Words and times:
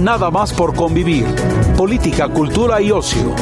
Nada 0.00 0.30
más 0.30 0.54
por 0.54 0.74
convivir. 0.74 1.26
Política, 1.76 2.26
cultura 2.26 2.80
y 2.80 2.90
ocio. 2.90 3.34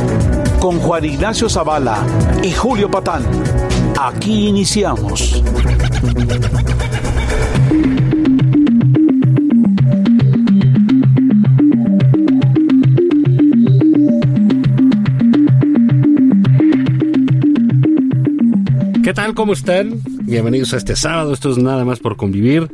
Con 0.59 0.81
Juan 0.81 1.05
Ignacio 1.05 1.49
Zavala 1.49 2.05
y 2.43 2.51
Julio 2.51 2.91
Patán. 2.91 3.23
Aquí 3.97 4.49
iniciamos. 4.49 5.41
¿Qué 19.05 19.15
tal? 19.15 19.35
¿Cómo 19.35 19.53
están? 19.53 20.01
Bienvenidos 20.23 20.75
a 20.75 20.77
este 20.79 20.97
sábado. 20.97 21.33
Esto 21.33 21.51
es 21.51 21.59
nada 21.59 21.85
más 21.85 22.01
por 22.01 22.17
convivir. 22.17 22.69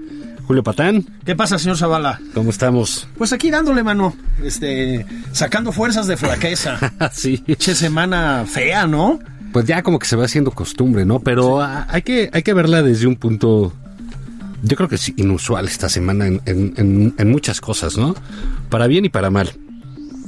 Julio 0.46 0.62
Patán, 0.62 1.04
¿Qué 1.24 1.34
pasa, 1.34 1.58
señor 1.58 1.76
Zavala? 1.78 2.20
¿cómo 2.34 2.50
estamos? 2.50 3.08
Pues 3.16 3.32
aquí 3.32 3.50
dándole 3.50 3.82
mano, 3.82 4.14
este, 4.42 5.06
sacando 5.32 5.72
fuerzas 5.72 6.06
de 6.06 6.16
flaqueza. 6.18 6.78
sí. 7.12 7.42
Che 7.56 7.74
semana 7.74 8.44
fea, 8.46 8.86
¿no? 8.86 9.18
Pues 9.52 9.64
ya 9.66 9.82
como 9.82 9.98
que 9.98 10.06
se 10.06 10.16
va 10.16 10.24
haciendo 10.26 10.50
costumbre, 10.50 11.04
¿no? 11.06 11.20
Pero 11.20 11.62
hay, 11.62 12.02
que, 12.02 12.28
hay 12.32 12.42
que 12.42 12.52
verla 12.52 12.82
desde 12.82 13.06
un 13.06 13.16
punto, 13.16 13.72
yo 14.62 14.76
creo 14.76 14.88
que 14.88 14.96
es 14.96 15.08
inusual 15.16 15.66
esta 15.66 15.88
semana 15.88 16.26
en, 16.26 16.42
en- 16.44 16.74
en- 16.76 17.14
en 17.16 17.30
muchas 17.30 17.60
cosas, 17.60 17.96
¿no? 17.96 18.14
Para 18.68 18.86
bien 18.86 19.04
y 19.04 19.08
para 19.08 19.30
mal. 19.30 19.50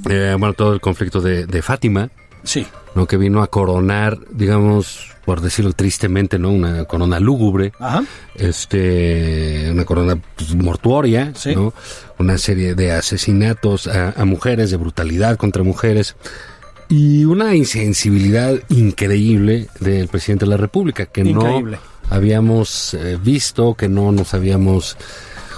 Eh, 0.08 0.34
bueno, 0.38 0.54
todo 0.54 0.72
el 0.72 0.80
conflicto 0.80 1.20
de, 1.20 1.46
de 1.46 1.60
Fátima, 1.62 2.08
Sí. 2.44 2.64
¿No? 2.96 3.06
Que 3.06 3.16
vino 3.16 3.42
a 3.42 3.46
coronar, 3.46 4.18
digamos, 4.32 5.12
por 5.24 5.40
decirlo 5.40 5.72
tristemente, 5.72 6.38
¿no? 6.40 6.50
Una 6.50 6.84
corona 6.86 7.20
lúgubre. 7.20 7.72
Ajá. 7.78 8.02
este 8.34 9.68
una 9.70 9.84
corona 9.84 10.18
pues, 10.36 10.54
mortuoria, 10.54 11.32
Sí. 11.34 11.54
¿no? 11.54 11.72
Una 12.18 12.38
serie 12.38 12.74
de 12.74 12.92
asesinatos 12.92 13.86
a, 13.86 14.10
a 14.16 14.24
mujeres, 14.24 14.70
de 14.70 14.76
brutalidad 14.76 15.36
contra 15.36 15.62
mujeres 15.62 16.16
y 16.88 17.24
una 17.24 17.54
insensibilidad 17.54 18.54
increíble 18.68 19.68
del 19.80 20.08
presidente 20.08 20.44
de 20.44 20.50
la 20.52 20.56
República 20.56 21.06
que 21.06 21.22
Increíble. 21.22 21.78
no 22.08 22.14
habíamos 22.16 22.94
eh, 22.94 23.18
visto, 23.22 23.74
que 23.74 23.88
no 23.88 24.12
nos 24.12 24.32
habíamos 24.34 24.96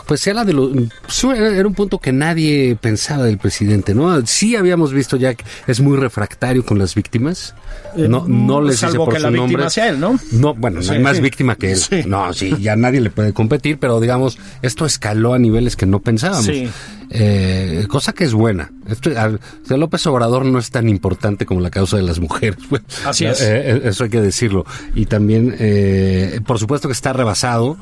pues 0.09 0.27
habla 0.27 0.45
de 0.45 0.55
lo 0.55 0.73
sí, 1.07 1.29
era 1.29 1.55
era 1.57 1.69
un 1.69 1.75
punto 1.75 1.99
que 2.01 2.13
nadie 2.13 2.77
pensaba 2.81 3.25
del 3.25 3.39
presidente, 3.39 3.95
¿no? 3.95 4.27
Sí 4.27 4.57
habíamos 4.57 4.93
visto 4.93 5.17
ya 5.17 5.35
que 5.35 5.45
es 5.67 5.81
muy 5.81 5.97
refractario 5.99 6.65
con 6.65 6.79
las 6.79 6.95
víctimas. 6.95 7.55
No, 7.95 8.25
no 8.27 8.61
les 8.63 8.73
dice 8.77 8.87
Eh, 8.87 8.89
Salvo 8.91 9.05
por 9.05 9.15
que 9.15 9.21
su 9.21 9.27
la 9.27 9.31
víctima 9.31 9.71
sea 9.71 9.89
él, 9.91 10.01
¿no? 10.01 10.19
No, 10.33 10.55
bueno, 10.55 10.81
no 10.81 10.91
hay 10.91 10.97
Sí. 10.99 11.03
más 11.05 11.21
víctima 11.21 11.57
que 11.57 11.73
él. 11.73 11.79
Sí. 11.79 12.03
No, 12.07 12.33
sí, 12.33 12.55
ya 12.61 12.75
nadie 12.75 13.01
le 13.01 13.11
puede 13.11 13.33
competir, 13.33 13.79
pero 13.79 14.01
digamos, 14.01 14.39
esto 14.63 14.87
escaló 14.87 15.35
a 15.35 15.39
niveles 15.39 15.77
que 15.77 15.85
no 15.87 16.01
pensábamos. 16.01 16.47
Sí. 16.47 16.69
Eh, 17.11 17.87
cosa 17.89 18.13
que 18.13 18.25
es 18.25 18.33
buena. 18.33 18.71
Esto, 18.89 19.11
al- 19.19 19.41
López 19.69 20.07
Obrador 20.07 20.45
no 20.45 20.59
es 20.59 20.71
tan 20.71 20.89
importante 20.89 21.45
como 21.47 21.61
la 21.61 21.71
causa 21.71 21.97
de 21.97 22.03
las 22.03 22.19
mujeres. 22.21 22.59
pues. 22.69 22.83
Así 23.05 23.25
es. 23.27 23.41
Eh, 23.41 23.47
eh, 23.73 23.81
eso 23.85 24.05
hay 24.05 24.11
que 24.11 24.21
decirlo. 24.21 24.65
Y 24.95 25.07
también, 25.07 25.55
eh, 25.59 26.41
por 26.47 26.59
supuesto 26.59 26.89
que 26.89 26.93
está 26.93 27.13
rebasado, 27.13 27.77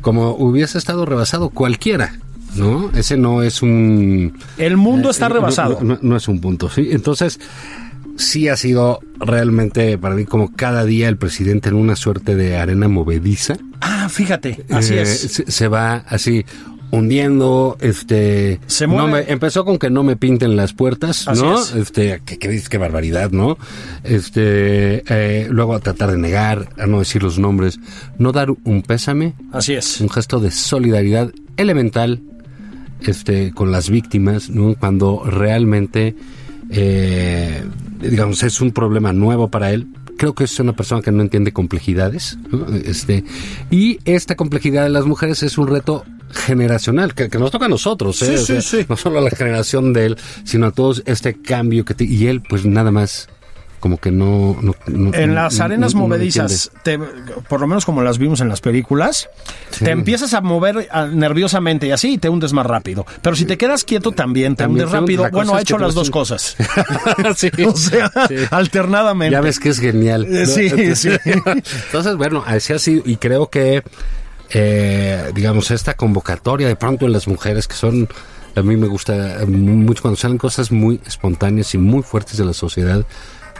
como 0.00 0.30
hubiese 0.34 0.78
estado 0.78 1.04
rebasado 1.06 1.50
cualquiera. 1.50 2.14
¿No? 2.56 2.90
Ese 2.96 3.16
no 3.16 3.44
es 3.44 3.62
un. 3.62 4.36
El 4.58 4.76
mundo 4.76 5.10
está 5.10 5.26
Eh, 5.26 5.30
rebasado. 5.30 5.78
No, 5.82 5.94
no- 5.94 5.98
no 6.02 6.16
es 6.16 6.26
un 6.26 6.40
punto, 6.40 6.68
¿sí? 6.68 6.88
Entonces, 6.90 7.38
sí 8.16 8.48
ha 8.48 8.56
sido 8.56 8.98
realmente 9.20 9.96
para 9.98 10.16
mí 10.16 10.24
como 10.24 10.52
cada 10.52 10.84
día 10.84 11.08
el 11.08 11.16
presidente 11.16 11.68
en 11.68 11.76
una 11.76 11.94
suerte 11.94 12.34
de 12.34 12.56
arena 12.56 12.88
movediza. 12.88 13.56
Ah, 13.80 14.08
fíjate, 14.10 14.64
así 14.68 14.94
Eh, 14.94 15.02
es. 15.02 15.20
Se, 15.20 15.50
se 15.50 15.68
va 15.68 16.02
así 16.08 16.44
hundiendo, 16.92 17.76
este... 17.80 18.60
Se 18.66 18.86
no 18.86 19.06
mueve. 19.08 19.24
me- 19.26 19.32
empezó 19.32 19.64
con 19.64 19.78
que 19.78 19.90
no 19.90 20.02
me 20.02 20.16
pinten 20.16 20.56
las 20.56 20.72
puertas, 20.72 21.28
Así 21.28 21.42
¿no? 21.42 21.60
es. 21.60 21.74
Este, 21.74 22.20
que, 22.24 22.38
que 22.38 22.48
dices, 22.48 22.68
qué 22.68 22.78
barbaridad, 22.78 23.30
¿no? 23.30 23.58
Este, 24.04 25.02
eh, 25.08 25.46
luego 25.50 25.74
a 25.74 25.80
tratar 25.80 26.10
de 26.10 26.18
negar, 26.18 26.68
a 26.78 26.86
no 26.86 26.98
decir 26.98 27.22
los 27.22 27.38
nombres, 27.38 27.78
no 28.18 28.32
dar 28.32 28.48
un 28.64 28.82
pésame, 28.82 29.34
Así 29.52 29.74
es. 29.74 30.00
un 30.00 30.10
gesto 30.10 30.40
de 30.40 30.50
solidaridad 30.50 31.32
elemental 31.56 32.20
este 33.02 33.52
con 33.52 33.72
las 33.72 33.88
víctimas 33.88 34.50
¿no? 34.50 34.74
cuando 34.74 35.22
realmente 35.24 36.14
eh, 36.70 37.64
digamos 38.00 38.42
es 38.42 38.60
un 38.60 38.72
problema 38.72 39.12
nuevo 39.12 39.48
para 39.48 39.72
él 39.72 39.86
creo 40.20 40.34
que 40.34 40.44
es 40.44 40.60
una 40.60 40.74
persona 40.76 41.00
que 41.00 41.10
no 41.10 41.22
entiende 41.22 41.50
complejidades 41.54 42.36
¿no? 42.52 42.66
este 42.84 43.24
y 43.70 43.98
esta 44.04 44.36
complejidad 44.36 44.82
de 44.82 44.90
las 44.90 45.06
mujeres 45.06 45.42
es 45.42 45.56
un 45.56 45.66
reto 45.66 46.04
generacional 46.30 47.14
que, 47.14 47.30
que 47.30 47.38
nos 47.38 47.50
toca 47.50 47.64
a 47.64 47.68
nosotros 47.70 48.20
¿eh? 48.20 48.36
Sí, 48.36 48.54
O 48.54 48.60
sí, 48.60 48.78
sí. 48.80 48.86
no 48.86 48.96
solo 48.98 49.18
a 49.18 49.22
la 49.22 49.30
generación 49.30 49.94
de 49.94 50.04
él 50.06 50.16
sino 50.44 50.66
a 50.66 50.72
todos 50.72 51.02
este 51.06 51.40
cambio 51.40 51.86
que 51.86 51.94
te- 51.94 52.04
y 52.04 52.26
él 52.26 52.42
pues 52.46 52.66
nada 52.66 52.90
más 52.90 53.28
como 53.80 53.96
que 53.98 54.10
no, 54.10 54.56
no- 54.60 54.74
no- 54.86 55.14
En 55.14 55.34
las 55.34 55.58
arenas 55.60 55.94
no- 55.94 56.02
movedizas, 56.02 56.70
te- 56.84 56.98
por 57.48 57.60
lo 57.60 57.66
menos 57.66 57.84
como 57.84 58.02
las 58.02 58.18
vimos 58.18 58.40
en 58.40 58.48
las 58.48 58.60
películas, 58.60 59.28
Sí. 59.70 59.84
te 59.86 59.90
empiezas 59.90 60.34
a 60.34 60.40
mover 60.42 60.88
ah, 60.92 61.06
nerviosamente 61.06 61.86
y 61.86 61.90
así 61.90 62.12
y 62.12 62.18
te 62.18 62.28
hundes 62.28 62.52
más 62.52 62.66
rápido. 62.66 63.06
Pero 63.22 63.34
si 63.34 63.44
te 63.46 63.56
quedas 63.58 63.84
quieto 63.84 64.12
también 64.12 64.54
te 64.54 64.64
También 64.64 64.86
hundes 64.86 65.00
rápido. 65.00 65.28
Bueno, 65.32 65.54
ha 65.54 65.60
hecho 65.62 65.78
las 65.78 65.94
dos 65.94 66.10
cosas. 66.10 66.56
sí. 67.36 67.50
o 67.66 67.74
sea, 67.76 68.10
Sí. 68.28 68.34
alternadamente. 68.50 69.32
Ya 69.32 69.40
ves 69.40 69.58
que 69.58 69.70
es 69.70 69.78
genial. 69.80 70.26
Eh, 70.26 70.46
sí, 70.46 70.70
sí. 70.94 71.08
Entonces, 71.86 72.16
bueno, 72.16 72.44
así 72.46 72.72
ha 72.72 72.78
sido. 72.78 73.02
Y 73.06 73.16
creo 73.16 73.48
que, 73.48 73.82
eh, 74.50 75.30
digamos, 75.34 75.70
esta 75.70 75.94
convocatoria 75.94 76.68
de 76.68 76.76
pronto 76.76 77.06
en 77.06 77.12
las 77.12 77.26
mujeres 77.28 77.66
que 77.66 77.74
son. 77.74 78.08
A 78.56 78.62
mí 78.62 78.76
me 78.76 78.88
gusta 78.88 79.38
mucho 79.46 80.02
cuando 80.02 80.16
salen 80.18 80.36
cosas 80.36 80.72
muy 80.72 81.00
espontáneas 81.06 81.72
y 81.74 81.78
muy 81.78 82.02
fuertes 82.02 82.36
de 82.36 82.44
la 82.44 82.52
sociedad. 82.52 83.04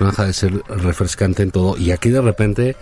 No 0.00 0.06
deja 0.06 0.24
de 0.24 0.32
ser 0.32 0.62
refrescante 0.68 1.42
en 1.42 1.50
todo. 1.50 1.76
Y 1.76 1.92
aquí 1.92 2.10
de 2.10 2.20
repente. 2.20 2.76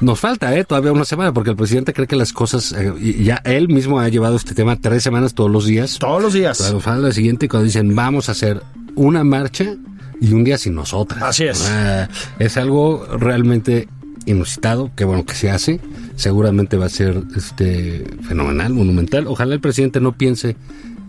Nos 0.00 0.18
falta, 0.18 0.56
¿eh? 0.56 0.64
Todavía 0.64 0.92
una 0.92 1.04
semana, 1.04 1.34
porque 1.34 1.50
el 1.50 1.56
presidente 1.56 1.92
cree 1.92 2.06
que 2.06 2.16
las 2.16 2.32
cosas. 2.32 2.72
eh, 2.72 3.22
ya 3.22 3.42
él 3.44 3.68
mismo 3.68 4.00
ha 4.00 4.08
llevado 4.08 4.34
este 4.36 4.54
tema 4.54 4.76
tres 4.80 5.02
semanas 5.02 5.34
todos 5.34 5.50
los 5.50 5.66
días. 5.66 5.98
Todos 5.98 6.22
los 6.22 6.32
días. 6.32 6.56
Claro, 6.56 6.80
falta 6.80 7.08
la 7.08 7.12
siguiente 7.12 7.48
cuando 7.50 7.66
dicen 7.66 7.94
vamos 7.94 8.30
a 8.30 8.32
hacer 8.32 8.62
una 8.94 9.24
marcha 9.24 9.76
y 10.18 10.32
un 10.32 10.42
día 10.42 10.56
sin 10.56 10.74
nosotras. 10.74 11.22
Así 11.22 11.44
es. 11.44 11.68
Ah, 11.68 12.08
es 12.38 12.56
algo 12.56 13.06
realmente 13.18 13.88
inusitado, 14.24 14.90
que 14.96 15.04
bueno 15.04 15.26
que 15.26 15.34
se 15.34 15.50
hace. 15.50 15.80
Seguramente 16.16 16.78
va 16.78 16.86
a 16.86 16.90
ser 16.90 17.22
este 17.36 18.04
fenomenal, 18.26 18.72
monumental. 18.72 19.26
Ojalá 19.26 19.52
el 19.54 19.60
presidente 19.60 20.00
no 20.00 20.12
piense 20.12 20.56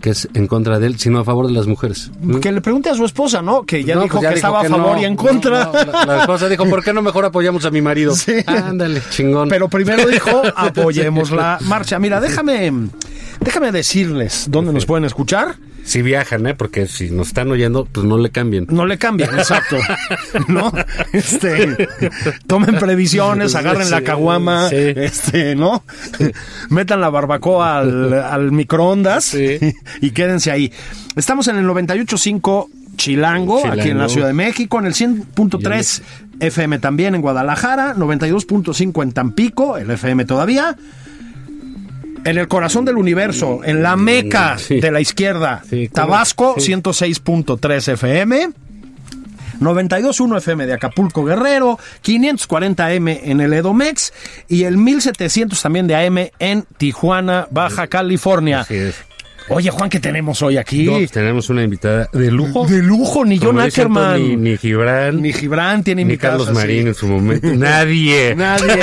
que 0.02 0.10
es 0.10 0.28
en 0.34 0.48
contra 0.48 0.80
de 0.80 0.88
él, 0.88 1.00
sino 1.00 1.20
a 1.20 1.24
favor 1.24 1.48
de 1.48 1.54
las 1.54 1.68
mujeres. 1.68 2.12
¿no? 2.22 2.40
Que 2.40 2.52
le 2.52 2.60
pregunte 2.62 2.90
a 2.90 2.96
su 2.96 3.06
esposa, 3.06 3.42
¿no? 3.42 3.64
Que 3.64 3.84
ya 3.84 3.96
No, 3.96 4.02
dijo 4.04 4.14
pues 4.18 4.24
ya 4.24 4.30
que 4.30 4.36
dijo 4.36 4.48
estaba 4.48 4.62
a 4.62 4.70
favor 4.70 4.96
no. 4.98 5.02
y 5.02 5.06
en 5.06 5.16
contra. 5.16 5.66
No, 5.66 5.72
no, 5.74 5.92
la, 5.92 6.06
la 6.06 6.20
esposa 6.22 6.50
dijo, 6.50 6.66
¿por 6.66 6.84
qué 6.84 6.92
no 6.92 7.02
mejor 7.02 7.24
apoyamos 7.26 7.64
a 7.66 7.72
mi 7.72 7.82
marido? 7.82 8.16
Sí. 8.16 8.34
Ándale, 8.46 9.02
chingón. 9.12 9.48
Pero 9.50 9.68
primero 9.70 10.08
dijo, 10.08 10.42
apoyemos 10.56 11.32
la 11.32 11.60
marcha. 11.62 12.00
Mira, 12.00 12.20
déjame, 12.20 12.72
déjame 13.40 13.72
decirles 13.72 14.48
dónde 14.50 14.74
nos 14.74 14.86
pueden 14.86 15.06
escuchar. 15.06 15.56
Si 15.84 16.02
viajan, 16.02 16.48
¿eh? 16.48 16.56
Porque 16.56 16.88
si 16.88 17.10
nos 17.10 17.28
están 17.28 17.52
oyendo, 17.52 17.86
pues 17.92 18.06
no 18.06 18.18
le 18.18 18.30
cambien. 18.30 18.68
No 18.70 18.86
le 18.86 18.98
cambien, 18.98 19.30
exacto. 19.38 19.78
¿No? 20.48 20.72
Este, 21.12 21.88
tomen 22.48 22.76
previsiones, 22.78 23.56
agarren 23.56 23.90
la 23.90 24.02
caguama, 24.02 24.70
sí. 24.70 24.76
este, 24.78 25.56
¿no? 25.56 25.84
Metan 26.70 27.02
la 27.02 27.10
barbacoa 27.10 27.80
al, 27.80 28.14
al 28.14 28.52
microondas 28.52 29.36
y 29.36 30.12
quédense 30.12 30.52
ahí. 30.52 30.72
Estamos 31.16 31.48
en 31.48 31.58
el 31.58 31.66
98.5 31.66 32.68
Chilango, 32.96 33.60
aquí 33.60 33.66
en 33.66 33.78
la 33.78 33.84
Chilango. 33.84 34.10
Ciudad 34.10 34.28
de 34.28 34.34
México, 34.34 34.80
en 34.80 34.86
el 34.86 34.94
100.3 34.94 36.02
FM 36.40 36.80
también 36.80 37.16
en 37.16 37.22
Guadalajara, 37.22 37.96
92.5 37.96 39.04
en 39.04 39.12
Tampico, 39.12 39.78
el 39.78 39.90
FM 39.90 40.26
todavía. 40.26 40.76
En 42.24 42.38
el 42.38 42.48
corazón 42.48 42.86
del 42.86 42.98
universo, 42.98 43.62
en 43.64 43.82
la 43.82 43.96
meca 43.96 44.58
Sí. 44.58 44.80
de 44.80 44.92
la 44.92 45.02
izquierda, 45.02 45.64
Sí. 45.70 45.90
Tabasco, 45.90 46.56
Sí. 46.58 46.66
106.3 46.74 47.88
FM. 47.88 48.50
92.1 49.60 50.38
FM 50.38 50.66
de 50.66 50.74
Acapulco 50.74 51.24
Guerrero, 51.24 51.78
540M 52.04 53.22
en 53.26 53.42
el 53.42 53.54
Edomex 53.54 54.12
y 54.50 54.64
el 54.64 54.78
1700 54.78 55.62
también 55.62 55.86
de 55.88 55.96
AM 55.96 56.32
en 56.40 56.66
Tijuana, 56.78 57.48
Baja 57.52 57.86
California. 57.88 58.62
Así 58.62 58.76
es. 58.76 58.96
Oye, 59.50 59.70
Juan, 59.70 59.90
¿qué 59.90 60.00
tenemos 60.00 60.42
hoy 60.42 60.58
aquí? 60.58 60.86
No, 60.86 60.94
pues 60.94 61.12
tenemos 61.12 61.50
una 61.50 61.64
invitada 61.64 62.10
de 62.14 62.32
lujo. 62.32 62.66
De 62.68 62.82
lujo, 62.82 63.26
ni 63.26 63.38
John 63.38 63.60
Ackerman. 63.60 64.14
Anthony, 64.16 64.38
Ni 64.38 64.58
Gibran. 64.58 65.22
Ni 65.22 65.34
Gibran 65.34 65.84
tiene 65.84 66.06
ni 66.06 66.18
Carlos 66.18 66.48
así. 66.48 66.56
Marín 66.56 66.88
en 66.88 66.94
su 66.96 67.08
momento. 67.08 67.48
Nadie. 67.56 68.34
Nadie. 68.36 68.80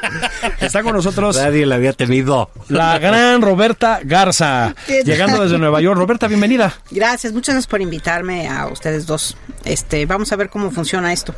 Está 0.60 0.82
con 0.82 0.94
nosotros 0.94 1.36
Nadie 1.36 1.66
la 1.66 1.76
había 1.76 1.92
tenido. 1.92 2.50
la 2.68 2.98
gran 2.98 3.42
Roberta 3.42 4.00
Garza, 4.02 4.74
llegando 5.04 5.42
desde 5.42 5.58
Nueva 5.58 5.80
York. 5.80 5.98
Roberta, 5.98 6.26
bienvenida. 6.26 6.74
Gracias, 6.90 7.32
muchas 7.32 7.54
gracias 7.54 7.68
por 7.70 7.80
invitarme 7.80 8.48
a 8.48 8.66
ustedes 8.66 9.06
dos. 9.06 9.36
Este, 9.68 10.06
vamos 10.06 10.32
a 10.32 10.36
ver 10.36 10.48
cómo 10.48 10.70
funciona 10.70 11.12
esto. 11.12 11.34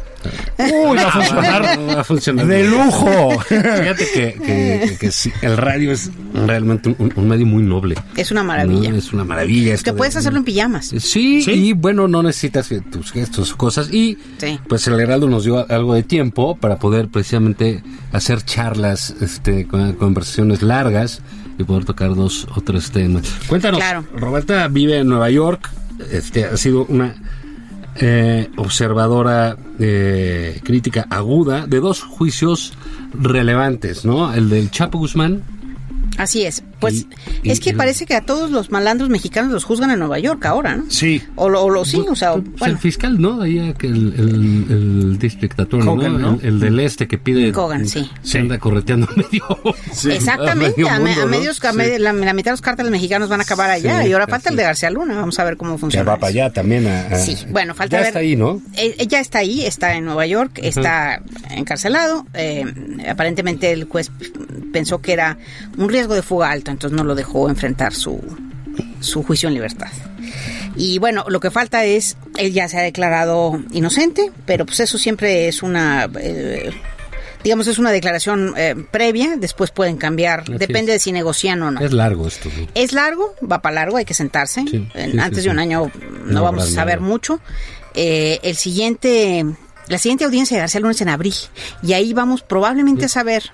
Uy, 0.58 0.96
va 0.96 1.02
a 1.08 1.10
funcionar 1.10 1.62
Va 1.96 2.00
a 2.00 2.04
funcionar. 2.04 2.46
de 2.46 2.64
lujo. 2.64 3.30
Fíjate 3.40 4.06
que, 4.14 4.34
que- 4.44 4.96
que 5.00 5.10
sí, 5.12 5.32
el 5.42 5.56
radio 5.56 5.90
es 5.92 6.10
realmente 6.34 6.94
un, 6.98 7.12
un 7.16 7.28
medio 7.28 7.44
muy 7.46 7.62
noble. 7.62 7.96
Es 8.16 8.30
una 8.30 8.42
maravilla. 8.42 8.90
No, 8.90 8.96
es 8.96 9.12
una 9.12 9.24
maravilla. 9.24 9.74
esto 9.74 9.84
que 9.86 9.90
de- 9.92 9.98
puedes 9.98 10.16
hacerlo 10.16 10.38
en 10.38 10.44
pijamas. 10.44 10.86
Sí, 10.98 11.42
¿Sí? 11.42 11.50
y 11.52 11.72
bueno, 11.72 12.06
no 12.08 12.22
necesitas 12.22 12.70
eh, 12.72 12.80
tus 12.82 13.10
gestos, 13.12 13.54
cosas. 13.54 13.92
Y 13.92 14.18
Sí. 14.38 14.58
pues 14.68 14.86
el 14.86 14.98
Heraldo 15.00 15.28
nos 15.28 15.44
dio 15.44 15.66
algo 15.70 15.94
de 15.94 16.02
tiempo 16.02 16.56
para 16.56 16.78
poder 16.78 17.08
precisamente 17.08 17.82
hacer 18.12 18.42
charlas, 18.44 19.14
este, 19.20 19.66
con- 19.66 19.94
conversaciones 19.94 20.62
largas 20.62 21.20
y 21.58 21.64
poder 21.64 21.84
tocar 21.84 22.14
dos 22.14 22.46
o 22.54 22.60
tres 22.60 22.90
temas. 22.90 23.26
Cuéntanos, 23.48 23.80
Claro. 23.80 24.04
Roberta 24.14 24.68
vive 24.68 24.98
en 24.98 25.08
Nueva 25.08 25.30
York, 25.30 25.68
este, 26.12 26.44
ha 26.44 26.56
sido 26.56 26.84
una 26.86 27.14
eh, 28.00 28.48
observadora 28.56 29.56
eh, 29.78 30.60
crítica 30.64 31.06
aguda 31.10 31.66
de 31.66 31.80
dos 31.80 32.02
juicios 32.02 32.72
relevantes, 33.12 34.04
¿no? 34.04 34.32
El 34.32 34.48
del 34.48 34.70
Chapo 34.70 34.98
Guzmán. 34.98 35.42
Así 36.16 36.42
es. 36.44 36.62
Pues 36.80 36.94
Y- 36.94 37.06
y- 37.44 37.50
es 37.50 37.60
que 37.60 37.70
y- 37.70 37.74
parece 37.74 38.06
que 38.06 38.14
a 38.14 38.22
todos 38.22 38.50
los 38.50 38.70
malandros 38.70 39.08
mexicanos 39.10 39.52
los 39.52 39.64
juzgan 39.64 39.90
en 39.90 39.98
Nueva 39.98 40.18
York 40.18 40.44
ahora, 40.46 40.76
¿no? 40.76 40.84
Sí. 40.90 41.22
O 41.36 41.48
lo, 41.48 41.62
o 41.62 41.70
lo- 41.70 41.84
sí, 41.84 42.02
o 42.08 42.14
sea, 42.16 42.32
Pues 42.34 42.44
bueno, 42.58 42.74
el 42.74 42.78
fiscal, 42.78 43.20
¿no? 43.20 43.42
Ahí 43.42 43.58
eh, 43.58 43.74
el, 43.82 44.14
el, 44.18 44.66
el 44.70 45.18
district 45.18 45.58
attorney, 45.60 45.88
Hogan, 45.88 46.12
¿no? 46.20 46.32
¿no? 46.32 46.38
El, 46.42 46.48
el 46.48 46.60
del 46.60 46.80
este 46.80 47.06
que 47.06 47.18
pide... 47.18 47.52
Hogan, 47.54 47.86
sí. 47.86 48.10
Se 48.22 48.38
anda 48.38 48.58
correteando 48.58 49.06
medio... 49.16 49.44
exactamente. 50.10 50.70
medio 50.76 50.88
A, 50.88 50.98
me- 50.98 51.06
mundo, 51.10 51.22
a 51.22 51.24
¿no? 51.24 51.30
medios, 51.30 51.64
a 51.64 51.72
Sí. 51.72 51.78
la, 51.98 52.12
la 52.12 52.32
mitad 52.32 52.50
de 52.50 52.52
los 52.52 52.60
cárteles 52.60 52.90
mexicanos 52.92 53.28
van 53.28 53.40
a 53.40 53.42
acabar 53.44 53.70
allá 53.70 54.02
Sí, 54.02 54.08
y 54.08 54.12
ahora 54.12 54.26
falta 54.26 54.50
el 54.50 54.56
de. 54.56 54.62
García 54.62 54.90
Luna. 54.90 55.14
Vamos 55.16 55.38
a 55.38 55.44
ver 55.44 55.56
cómo 55.56 55.72
Ya 55.74 55.78
funciona. 55.78 56.10
va 56.10 56.16
para 56.16 56.30
allá 56.30 56.50
también 56.52 56.86
a... 56.86 57.00
a- 57.08 57.18
Sí, 57.18 57.36
bueno, 57.50 57.74
falta 57.74 57.96
ya 57.96 58.00
ver. 58.00 58.06
está 58.08 58.18
ahí, 58.20 58.36
¿no? 58.36 58.60
Eh, 58.76 58.94
Ella 58.98 59.20
está 59.20 59.38
ahí, 59.38 59.62
está 59.64 59.94
en 59.94 60.04
Nueva 60.04 60.26
York, 60.26 60.58
está 60.62 61.22
encarcelado. 61.50 62.26
eh, 62.34 62.64
aparentemente 63.08 63.72
el 63.72 63.84
juez 63.84 64.10
pensó 64.72 65.00
que 65.00 65.12
era 65.12 65.38
un 65.76 65.88
riesgo 65.88 66.14
de 66.14 66.22
fuga 66.22 66.50
entonces 66.70 66.96
no 66.96 67.04
lo 67.04 67.14
dejó 67.14 67.48
enfrentar 67.48 67.92
su, 67.94 68.20
su 69.00 69.22
juicio 69.22 69.48
en 69.48 69.54
libertad. 69.54 69.88
Y 70.76 70.98
bueno, 70.98 71.24
lo 71.28 71.40
que 71.40 71.50
falta 71.50 71.84
es, 71.84 72.16
él 72.36 72.52
ya 72.52 72.68
se 72.68 72.78
ha 72.78 72.82
declarado 72.82 73.60
inocente, 73.72 74.30
pero 74.46 74.64
pues 74.66 74.80
eso 74.80 74.98
siempre 74.98 75.48
es 75.48 75.62
una... 75.62 76.08
eh, 76.18 76.70
digamos, 77.42 77.66
es 77.66 77.78
una 77.78 77.90
declaración 77.90 78.54
eh, 78.56 78.74
previa, 78.90 79.34
después 79.36 79.70
pueden 79.70 79.96
cambiar, 79.96 80.40
Así 80.42 80.52
depende 80.58 80.92
es. 80.92 80.96
de 80.96 80.98
si 81.00 81.12
negocian 81.12 81.62
o 81.62 81.70
no. 81.70 81.80
Es 81.80 81.92
largo 81.92 82.28
esto. 82.28 82.50
¿no? 82.56 82.66
Es 82.74 82.92
largo, 82.92 83.34
va 83.50 83.60
para 83.62 83.76
largo, 83.76 83.96
hay 83.96 84.04
que 84.04 84.14
sentarse. 84.14 84.62
Sí, 84.70 84.88
En- 84.94 85.12
sí, 85.12 85.18
Antes 85.18 85.38
sí, 85.40 85.44
de 85.46 85.50
un 85.50 85.58
año 85.58 85.90
no, 86.26 86.32
No 86.32 86.42
vamos 86.42 86.64
a 86.64 86.70
saber 86.70 87.00
nada. 87.00 87.08
mucho. 87.10 87.40
Eh, 87.94 88.38
el 88.42 88.56
siguiente, 88.56 89.44
la 89.88 89.98
siguiente 89.98 90.24
audiencia 90.24 90.56
de 90.56 90.60
García 90.60 90.80
Luna 90.80 90.92
es 90.92 91.00
en 91.00 91.08
abril 91.08 91.34
y 91.82 91.94
ahí 91.94 92.12
vamos 92.12 92.42
probablemente 92.42 93.06
a 93.06 93.08
saber 93.08 93.50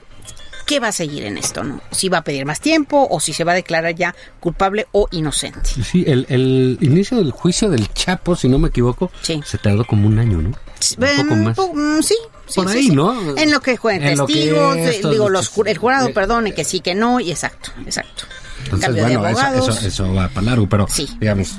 qué 0.67 0.81
va 0.81 0.89
a 0.89 0.93
seguir 0.93 1.25
en 1.25 1.39
esto, 1.39 1.63
¿no? 1.65 1.81
Si 1.93 2.09
va 2.09 2.19
a 2.19 2.25
pedir 2.25 2.45
más 2.45 2.61
tiempo 2.61 3.07
o 3.11 3.21
si 3.21 3.33
se 3.33 3.45
va 3.45 3.53
a 3.53 3.55
declarar 3.55 3.95
ya 3.95 4.15
culpable 4.41 4.87
o 4.93 5.07
inocente. 5.13 5.61
Sí, 5.65 6.05
el, 6.07 6.27
el 6.29 6.77
inicio 6.81 7.17
del 7.19 7.31
juicio 7.31 7.71
del 7.71 7.89
Chapo, 7.95 8.35
si 8.37 8.49
no 8.49 8.59
me 8.59 8.69
equivoco, 8.69 9.11
Sí. 9.23 9.41
se 9.47 9.59
tardó 9.59 9.85
como 9.87 10.07
un 10.09 10.19
año, 10.19 10.43
¿no? 10.43 10.49
Un 10.51 10.55
poco 11.17 11.35
Mm, 11.35 11.43
más. 11.45 11.57
mm, 11.59 12.03
sí, 12.03 12.15
sí, 12.47 12.55
Por 12.61 12.69
sí, 12.71 12.79
ahí, 12.79 12.89
sí. 12.89 12.95
¿no? 12.97 13.37
En 13.37 13.51
lo 13.51 13.61
que 13.61 13.77
juegan 13.77 14.17
lo 14.17 14.27
que 14.27 14.35
testigos, 14.35 14.77
eh, 14.77 15.01
digo, 15.11 15.31
los, 15.31 15.51
el 15.67 15.79
jurado, 15.79 16.09
eh, 16.09 16.13
perdone, 16.13 16.53
que 16.53 16.65
sí, 16.65 16.81
que 16.81 16.95
no, 16.95 17.21
y 17.21 17.31
exacto, 17.31 17.71
exacto. 17.87 18.25
Entonces, 18.65 18.87
Cambio 18.87 19.03
bueno, 19.05 19.23
de 19.25 19.31
eso, 19.33 19.41
abogados. 19.41 19.79
eso, 19.79 19.87
eso 19.89 20.15
va 20.15 20.29
para 20.29 20.47
largo, 20.47 20.69
pero 20.69 20.87
digamos, 21.21 21.59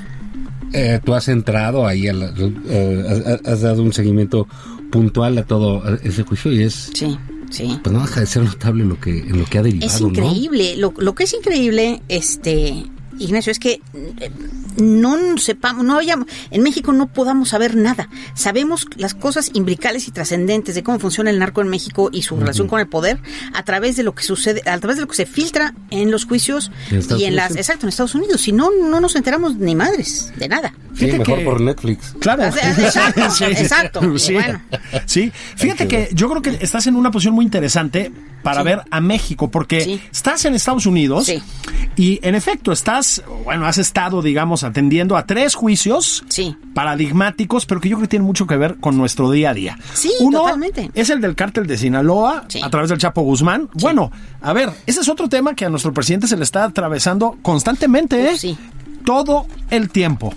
eh, 0.74 1.00
tú 1.02 1.14
has 1.14 1.28
entrado 1.28 1.86
ahí, 1.86 2.06
a 2.08 2.12
la- 2.12 2.32
eh, 2.68 3.04
has, 3.42 3.52
has 3.54 3.60
dado 3.62 3.82
un 3.82 3.92
seguimiento 3.94 4.46
puntual 4.90 5.38
a 5.38 5.44
todo 5.44 5.82
ese 6.02 6.22
juicio 6.24 6.52
y 6.52 6.62
es, 6.62 6.90
Sí, 6.94 7.18
sí. 7.50 7.78
pues 7.82 7.92
no 7.92 8.00
deja 8.02 8.20
de 8.20 8.26
ser 8.26 8.42
notable 8.44 8.84
lo 8.84 9.00
que, 9.00 9.18
en 9.18 9.38
lo 9.38 9.44
que 9.44 9.58
ha 9.58 9.62
derivado, 9.62 9.86
Es 9.92 10.00
¿no? 10.00 10.08
increíble. 10.08 10.76
Lo, 10.76 10.92
lo 10.96 11.14
que 11.14 11.24
es 11.24 11.34
increíble, 11.34 12.02
este, 12.08 12.84
Ignacio, 13.18 13.50
es 13.52 13.58
que 13.58 13.80
eh, 14.20 14.30
no 14.76 15.16
sepamos, 15.38 15.84
no 15.84 15.98
hayamos, 15.98 16.26
en 16.50 16.62
México 16.62 16.92
no 16.92 17.08
podamos 17.08 17.48
saber 17.50 17.74
nada. 17.76 18.08
Sabemos 18.34 18.86
las 18.96 19.14
cosas 19.14 19.50
imbricales 19.54 20.08
y 20.08 20.10
trascendentes 20.10 20.74
de 20.74 20.82
cómo 20.82 20.98
funciona 20.98 21.30
el 21.30 21.38
narco 21.38 21.60
en 21.60 21.68
México 21.68 22.10
y 22.12 22.22
su 22.22 22.36
relación 22.36 22.68
con 22.68 22.80
el 22.80 22.86
poder 22.88 23.18
a 23.54 23.62
través 23.64 23.96
de 23.96 24.02
lo 24.02 24.14
que 24.14 24.22
sucede, 24.22 24.62
a 24.68 24.78
través 24.78 24.96
de 24.96 25.02
lo 25.02 25.08
que 25.08 25.16
se 25.16 25.26
filtra 25.26 25.74
en 25.90 26.10
los 26.10 26.24
juicios 26.26 26.70
En 26.90 26.98
y 27.00 27.00
en 27.00 27.12
Unidos, 27.14 27.32
las, 27.34 27.56
exacto, 27.56 27.86
en 27.86 27.88
Estados 27.90 28.14
Unidos. 28.14 28.40
Si 28.40 28.52
no, 28.52 28.70
no 28.70 29.00
nos 29.00 29.16
enteramos 29.16 29.56
ni 29.56 29.74
madres 29.74 30.32
de 30.36 30.48
nada. 30.48 30.72
Sí, 30.94 31.04
Fíjate 31.04 31.18
mejor 31.20 31.38
que- 31.38 31.44
por 31.44 31.60
Netflix. 31.60 32.14
Claro. 32.20 32.44
Exacto, 32.44 33.20
exacto. 33.48 34.14
Y 34.14 34.18
Sí. 34.28 34.32
bueno. 34.34 34.60
Sí. 35.06 35.32
Fíjate 35.56 35.86
que 35.88 36.08
yo 36.12 36.28
creo 36.28 36.42
que 36.42 36.58
estás 36.64 36.86
en 36.86 36.96
una 36.96 37.10
posición 37.10 37.34
muy 37.34 37.44
interesante 37.44 38.12
para 38.42 38.60
Sí. 38.62 38.64
ver 38.66 38.82
a 38.90 39.00
México, 39.00 39.50
porque 39.50 39.80
Sí. 39.80 40.00
estás 40.12 40.44
en 40.44 40.54
Estados 40.54 40.86
Unidos 40.86 41.26
Sí. 41.26 41.42
y 41.96 42.18
en 42.22 42.34
efecto 42.34 42.72
estás, 42.72 43.06
bueno, 43.44 43.66
has 43.66 43.78
estado, 43.78 44.22
digamos, 44.22 44.64
atendiendo 44.64 45.16
a 45.16 45.26
tres 45.26 45.54
juicios 45.54 46.24
Sí. 46.28 46.56
paradigmáticos, 46.74 47.66
pero 47.66 47.80
que 47.80 47.88
yo 47.88 47.96
creo 47.96 48.06
que 48.06 48.08
tienen 48.10 48.26
mucho 48.26 48.46
que 48.46 48.56
ver 48.56 48.76
con 48.78 48.96
nuestro 48.96 49.30
día 49.30 49.50
a 49.50 49.54
día. 49.54 49.78
Sí, 49.94 50.10
Uno 50.20 50.40
totalmente. 50.40 50.90
es 50.94 51.10
el 51.10 51.20
del 51.20 51.34
cártel 51.34 51.66
de 51.66 51.76
Sinaloa 51.78 52.44
Sí. 52.48 52.60
a 52.62 52.70
través 52.70 52.90
del 52.90 52.98
Chapo 52.98 53.22
Guzmán. 53.22 53.68
Bueno, 53.74 54.10
a 54.40 54.52
ver, 54.52 54.70
ese 54.86 55.00
es 55.00 55.08
otro 55.08 55.28
tema 55.28 55.54
que 55.54 55.64
a 55.64 55.68
nuestro 55.68 55.92
presidente 55.92 56.26
se 56.28 56.36
le 56.36 56.44
está 56.44 56.64
atravesando 56.64 57.36
constantemente, 57.42 58.30
¿eh? 58.30 58.36
Sí. 58.38 58.56
Todo 59.08 59.46
el 59.70 59.88
tiempo. 59.88 60.34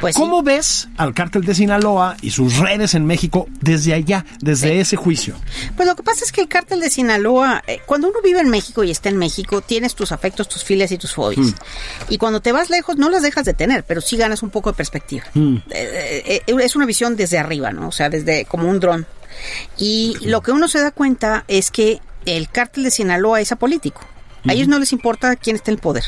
Pues 0.00 0.14
sí. 0.14 0.20
¿Cómo 0.20 0.44
ves 0.44 0.86
al 0.98 1.14
cártel 1.14 1.44
de 1.44 1.52
Sinaloa 1.52 2.16
y 2.22 2.30
sus 2.30 2.58
redes 2.58 2.94
en 2.94 3.06
México 3.06 3.48
desde 3.60 3.92
allá, 3.92 4.24
desde 4.40 4.78
ese 4.78 4.94
juicio? 4.94 5.34
Pues 5.74 5.88
lo 5.88 5.96
que 5.96 6.04
pasa 6.04 6.24
es 6.24 6.30
que 6.30 6.40
el 6.40 6.46
cártel 6.46 6.78
de 6.78 6.90
Sinaloa, 6.90 7.64
eh, 7.66 7.80
cuando 7.84 8.06
uno 8.06 8.18
vive 8.22 8.38
en 8.38 8.50
México 8.50 8.84
y 8.84 8.92
está 8.92 9.08
en 9.08 9.16
México, 9.16 9.62
tienes 9.62 9.96
tus 9.96 10.12
afectos, 10.12 10.48
tus 10.48 10.62
filias 10.62 10.92
y 10.92 10.96
tus 10.96 11.12
fobias. 11.12 11.40
Mm. 11.40 11.54
Y 12.10 12.18
cuando 12.18 12.40
te 12.40 12.52
vas 12.52 12.70
lejos, 12.70 12.98
no 12.98 13.10
las 13.10 13.22
dejas 13.22 13.46
de 13.46 13.52
tener, 13.52 13.82
pero 13.82 14.00
sí 14.00 14.16
ganas 14.16 14.44
un 14.44 14.50
poco 14.50 14.70
de 14.70 14.76
perspectiva. 14.76 15.24
Mm. 15.34 15.56
Eh, 15.70 16.42
eh, 16.46 16.54
es 16.62 16.76
una 16.76 16.86
visión 16.86 17.16
desde 17.16 17.38
arriba, 17.38 17.72
¿no? 17.72 17.88
O 17.88 17.92
sea, 17.92 18.10
desde 18.10 18.44
como 18.44 18.70
un 18.70 18.78
dron. 18.78 19.08
Y 19.76 20.18
lo 20.20 20.40
que 20.40 20.52
uno 20.52 20.68
se 20.68 20.80
da 20.80 20.92
cuenta 20.92 21.44
es 21.48 21.72
que 21.72 22.00
el 22.26 22.48
cártel 22.48 22.84
de 22.84 22.92
Sinaloa 22.92 23.40
es 23.40 23.50
apolítico. 23.50 24.02
A 24.46 24.52
ellos 24.52 24.68
no 24.68 24.78
les 24.78 24.92
importa 24.92 25.36
quién 25.36 25.56
está 25.56 25.70
en 25.70 25.76
el 25.76 25.80
poder, 25.80 26.04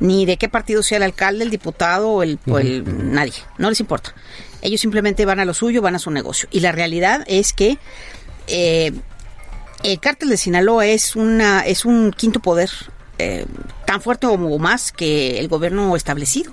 ni 0.00 0.26
de 0.26 0.36
qué 0.36 0.48
partido 0.48 0.82
sea 0.82 0.96
el 0.96 1.02
alcalde, 1.04 1.44
el 1.44 1.50
diputado 1.50 2.08
o 2.10 2.22
el, 2.22 2.38
o 2.48 2.58
el- 2.58 3.12
nadie. 3.12 3.34
No 3.58 3.68
les 3.70 3.80
importa. 3.80 4.14
Ellos 4.62 4.80
simplemente 4.80 5.24
van 5.24 5.38
a 5.40 5.44
lo 5.44 5.54
suyo, 5.54 5.82
van 5.82 5.94
a 5.94 5.98
su 5.98 6.10
negocio. 6.10 6.48
Y 6.50 6.60
la 6.60 6.72
realidad 6.72 7.22
es 7.28 7.52
que 7.52 7.78
eh, 8.48 8.92
el 9.84 10.00
cártel 10.00 10.30
de 10.30 10.36
Sinaloa 10.36 10.86
es 10.86 11.14
una 11.16 11.60
es 11.60 11.84
un 11.84 12.12
quinto 12.12 12.40
poder 12.40 12.70
eh, 13.18 13.46
tan 13.86 14.00
fuerte 14.00 14.26
o 14.26 14.36
más 14.58 14.92
que 14.92 15.38
el 15.38 15.48
gobierno 15.48 15.94
establecido. 15.96 16.52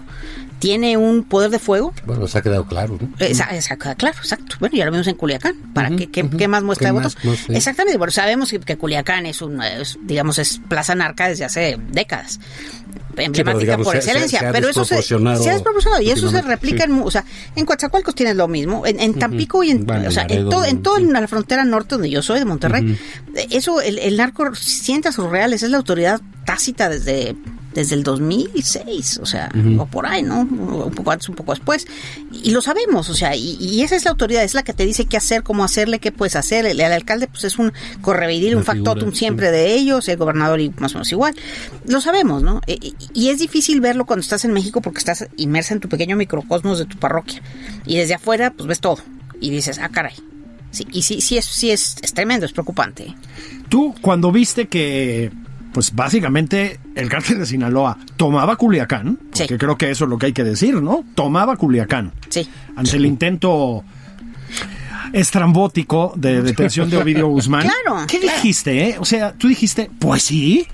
Tiene 0.63 0.95
un 0.95 1.25
poder 1.25 1.49
de 1.51 1.59
fuego. 1.59 1.93
Bueno, 2.05 2.25
se 2.25 2.37
ha 2.37 2.41
quedado 2.41 2.65
claro, 2.65 2.97
¿no? 2.99 3.09
Esa- 3.19 3.49
esa- 3.53 3.75
claro, 3.75 4.17
exacto. 4.17 4.55
Bueno, 4.61 4.77
ya 4.77 4.85
lo 4.85 4.91
vimos 4.91 5.07
en 5.07 5.15
Culiacán. 5.15 5.57
¿Para 5.73 5.89
qué, 5.89 6.09
qué, 6.09 6.29
qué 6.29 6.47
más 6.47 6.63
muestra 6.63 6.87
¿Qué 6.87 6.93
de 6.93 6.99
votos? 6.99 7.17
No 7.21 7.35
sé. 7.35 7.53
Exactamente. 7.57 7.97
Bueno, 7.97 8.11
sabemos 8.11 8.49
que, 8.49 8.61
que 8.61 8.77
Culiacán 8.77 9.25
es 9.25 9.41
un, 9.41 9.61
es, 9.61 9.97
digamos, 10.03 10.39
es 10.39 10.61
plaza 10.69 10.95
narca 10.95 11.27
desde 11.27 11.43
hace 11.43 11.77
décadas. 11.91 12.39
Emblemática 13.17 13.59
digamos, 13.59 13.85
por 13.85 13.95
se- 13.97 14.01
se- 14.03 14.09
excelencia. 14.09 14.39
se 14.39 14.45
ha 14.47 14.51
pero 14.53 14.69
eso 14.69 14.85
se, 14.85 15.01
se 15.03 15.13
ha 15.15 15.53
desproporcionado 15.53 16.01
y 16.01 16.09
eso 16.11 16.31
se 16.31 16.41
replica 16.41 16.85
sí. 16.85 16.91
en, 16.91 17.01
o 17.03 17.11
sea, 17.11 17.23
en 17.55 17.65
Coatzacoalcos 17.65 18.15
tienes 18.15 18.35
lo 18.37 18.47
mismo, 18.47 18.87
en, 18.87 18.99
en 18.99 19.13
Tampico 19.19 19.63
y 19.63 19.69
en, 19.71 19.85
Bueno, 19.85 20.07
o 20.07 20.11
sea, 20.11 20.25
en 20.29 20.49
todo, 20.49 20.63
en 20.65 20.81
toda 20.81 20.97
sí. 20.99 21.05
la 21.11 21.27
frontera 21.27 21.63
norte 21.65 21.89
donde 21.95 22.09
yo 22.09 22.21
soy, 22.23 22.39
de 22.39 22.45
Monterrey. 22.45 22.97
eh, 23.35 23.47
Eso, 23.51 23.81
el, 23.81 23.99
el 23.99 24.15
narco 24.17 24.55
sienta 24.55 25.11
sus 25.11 25.29
reales, 25.29 25.61
es 25.61 25.69
la 25.69 25.77
autoridad 25.77 26.21
tácita 26.45 26.89
desde 26.89 27.35
desde 27.73 27.95
el 27.95 28.03
2006, 28.03 29.19
o 29.21 29.25
sea, 29.25 29.49
o 29.79 29.85
por 29.85 30.05
ahí, 30.05 30.21
¿no? 30.23 30.41
Un 30.41 30.91
poco 30.95 31.11
antes, 31.11 31.27
un 31.29 31.35
poco 31.35 31.53
después. 31.53 31.87
Y 32.31 32.51
lo 32.51 32.61
sabemos, 32.61 33.09
o 33.09 33.13
sea, 33.15 33.35
y, 33.35 33.57
y 33.59 33.81
esa 33.81 33.95
es 33.95 34.05
la 34.05 34.11
autoridad, 34.11 34.43
es 34.43 34.53
la 34.53 34.63
que 34.63 34.73
te 34.73 34.85
dice 34.85 35.05
qué 35.05 35.17
hacer, 35.17 35.43
cómo 35.43 35.63
hacerle, 35.63 35.99
qué 35.99 36.11
puedes 36.11 36.35
hacer. 36.35 36.65
El, 36.65 36.79
el 36.79 36.91
alcalde, 36.91 37.27
pues 37.27 37.43
es 37.45 37.57
un 37.57 37.73
correveidil, 38.01 38.55
un 38.55 38.63
factotum 38.63 39.11
siempre 39.13 39.51
de 39.51 39.73
ellos, 39.75 40.07
el 40.09 40.17
gobernador 40.17 40.59
y 40.61 40.69
más 40.77 40.91
o 40.93 40.95
menos 40.95 41.11
igual. 41.11 41.35
Lo 41.87 42.01
sabemos, 42.01 42.43
¿no? 42.43 42.61
E- 42.67 42.77
Y, 42.81 42.95
y 43.13 43.29
es 43.29 43.39
difícil 43.39 43.81
verlo 43.81 44.05
cuando 44.05 44.21
estás 44.21 44.45
en 44.45 44.53
México 44.53 44.81
porque 44.81 44.99
estás 44.99 45.27
inmersa 45.37 45.73
en 45.73 45.79
tu 45.79 45.89
pequeño 45.89 46.15
microcosmos 46.15 46.79
de 46.79 46.85
tu 46.85 46.97
parroquia. 46.97 47.41
Y 47.85 47.97
desde 47.97 48.13
afuera, 48.15 48.51
pues 48.55 48.67
ves 48.67 48.79
todo. 48.79 48.97
y 49.41 49.49
dices, 49.49 49.79
ah, 49.79 49.89
caray. 49.89 50.13
Sí, 50.71 50.87
y 50.91 51.01
sí, 51.03 51.21
sí, 51.21 51.37
es, 51.37 51.45
sí 51.45 51.69
es, 51.71 51.97
es 52.01 52.13
tremendo, 52.13 52.45
es 52.45 52.51
preocupante. 52.53 53.13
Tú, 53.69 53.93
cuando 54.01 54.31
viste 54.31 54.67
que, 54.67 55.31
pues 55.73 55.93
básicamente 55.95 56.79
el 56.95 57.09
cártel 57.09 57.39
de 57.39 57.45
Sinaloa 57.45 57.97
tomaba 58.15 58.55
Culiacán, 58.55 59.17
Sí. 59.33 59.43
porque 59.43 59.57
creo 59.57 59.77
que 59.77 59.89
eso 59.91 60.03
es 60.05 60.09
lo 60.09 60.17
que 60.17 60.27
hay 60.27 60.33
que 60.33 60.43
decir, 60.43 60.81
¿no? 60.81 61.03
Tomaba 61.15 61.57
Culiacán. 61.57 62.11
Sí. 62.29 62.47
Ante 62.75 62.95
el 62.97 63.05
intento 63.05 63.83
estrambótico 65.13 66.13
de 66.15 66.41
detención 66.43 66.89
de 66.89 66.97
Ovidio 66.97 67.27
Guzmán. 67.27 67.61
Claro, 67.63 68.05
¿Qué 68.07 68.19
claro. 68.19 68.37
dijiste, 68.37 68.89
eh? 68.89 68.95
O 68.99 69.05
sea, 69.05 69.33
tú 69.33 69.47
dijiste, 69.47 69.89
pues 69.99 70.23
sí. 70.23 70.67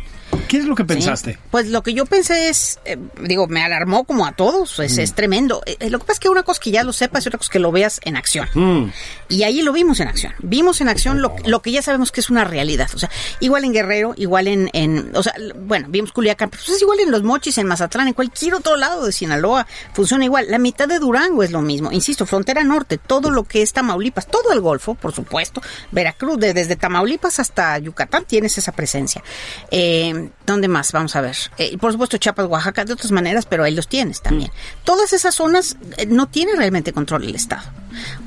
¿Qué 0.48 0.58
es 0.58 0.66
lo 0.66 0.76
que 0.76 0.84
pensaste? 0.86 1.34
Sí. 1.34 1.40
Pues 1.52 1.68
lo 1.68 1.84
que 1.84 1.94
yo 1.94 2.06
pensé 2.06 2.50
es, 2.50 2.80
eh, 2.86 2.98
digo, 3.22 3.48
me 3.48 3.64
alarmó 3.64 4.04
como 4.04 4.26
a 4.26 4.32
todos, 4.32 4.80
es, 4.80 4.98
Mm. 4.98 5.00
es 5.02 5.14
tremendo. 5.14 5.62
Eh, 5.66 5.78
eh, 5.80 5.90
lo 5.90 6.00
que 6.00 6.06
pasa 6.06 6.14
es 6.14 6.20
que 6.20 6.30
una 6.30 6.42
cosa 6.44 6.58
es 6.60 6.64
que 6.64 6.72
ya 6.72 6.84
lo 6.84 6.92
sepas 6.94 7.24
y 7.26 7.30
otra 7.30 7.38
cosa 7.38 7.52
que 7.52 7.60
lo 7.60 7.72
veas 7.72 8.00
en 8.04 8.16
acción. 8.16 8.48
Mm. 8.56 8.92
Y 9.30 9.44
ahí 9.44 9.62
lo 9.62 9.72
vimos 9.74 10.00
en 10.00 10.08
acción. 10.08 10.34
Vimos 10.40 10.82
en 10.82 10.90
acción 10.90 11.22
lo, 11.22 11.36
lo 11.46 11.62
que 11.62 11.72
ya 11.72 11.82
sabemos 11.82 12.12
que 12.12 12.20
es 12.22 12.30
una 12.32 12.46
realidad. 12.46 12.90
O 12.96 12.98
sea, 13.00 13.10
igual 13.40 13.64
en 13.64 13.74
Guerrero, 13.74 14.14
igual 14.18 14.48
en, 14.48 14.70
en 14.74 15.12
o 15.16 15.22
sea, 15.22 15.34
bueno, 15.56 15.88
vimos 15.90 16.12
Culiacán, 16.12 16.50
pero 16.50 16.64
pues 16.66 16.76
es 16.78 16.82
igual 16.82 17.00
en 17.00 17.12
Los 17.12 17.22
Mochis, 17.24 17.58
en 17.60 17.68
Mazatlán, 17.68 18.08
en 18.08 18.14
cualquier 18.14 18.56
otro 18.56 18.76
lado 18.76 19.06
de 19.06 19.12
Sinaloa, 19.12 19.68
funciona 19.94 20.26
igual. 20.26 20.48
La 20.50 20.58
mitad 20.58 20.88
de 20.88 20.98
Durango 21.00 21.44
es 21.44 21.52
lo 21.52 21.62
mismo. 21.62 21.92
Insisto, 21.92 22.26
frontera 22.26 22.64
norte, 22.64 22.98
todo 22.98 23.30
lo 23.30 23.44
que 23.44 23.62
es 23.62 23.72
Tamaulipas, 23.74 24.26
todo 24.28 24.52
el 24.52 24.62
Golfo, 24.62 24.96
por 24.96 25.14
supuesto, 25.14 25.62
Veracruz, 25.92 26.40
de- 26.40 26.54
desde 26.54 26.76
Tamaulipas 26.76 27.40
hasta 27.40 27.78
Yucatán 27.78 28.26
tienes 28.26 28.58
esa 28.58 28.72
presencia. 28.72 29.24
Eh, 29.70 30.19
¿Dónde 30.46 30.68
más? 30.68 30.92
Vamos 30.92 31.16
a 31.16 31.22
ver. 31.22 31.36
Eh, 31.58 31.78
por 31.78 31.92
supuesto, 31.92 32.18
Chiapas, 32.18 32.48
Oaxaca, 32.48 32.86
de 32.86 32.94
otras 32.94 33.12
maneras, 33.12 33.46
pero 33.46 33.64
ahí 33.64 33.74
los 33.74 33.88
tienes 33.88 34.22
también. 34.22 34.52
Todas 34.84 35.14
esas 35.14 35.36
zonas 35.36 35.78
eh, 35.98 36.06
no 36.06 36.28
tienen 36.28 36.58
realmente 36.58 36.94
control 36.94 37.24
el 37.24 37.36
Estado. 37.36 37.64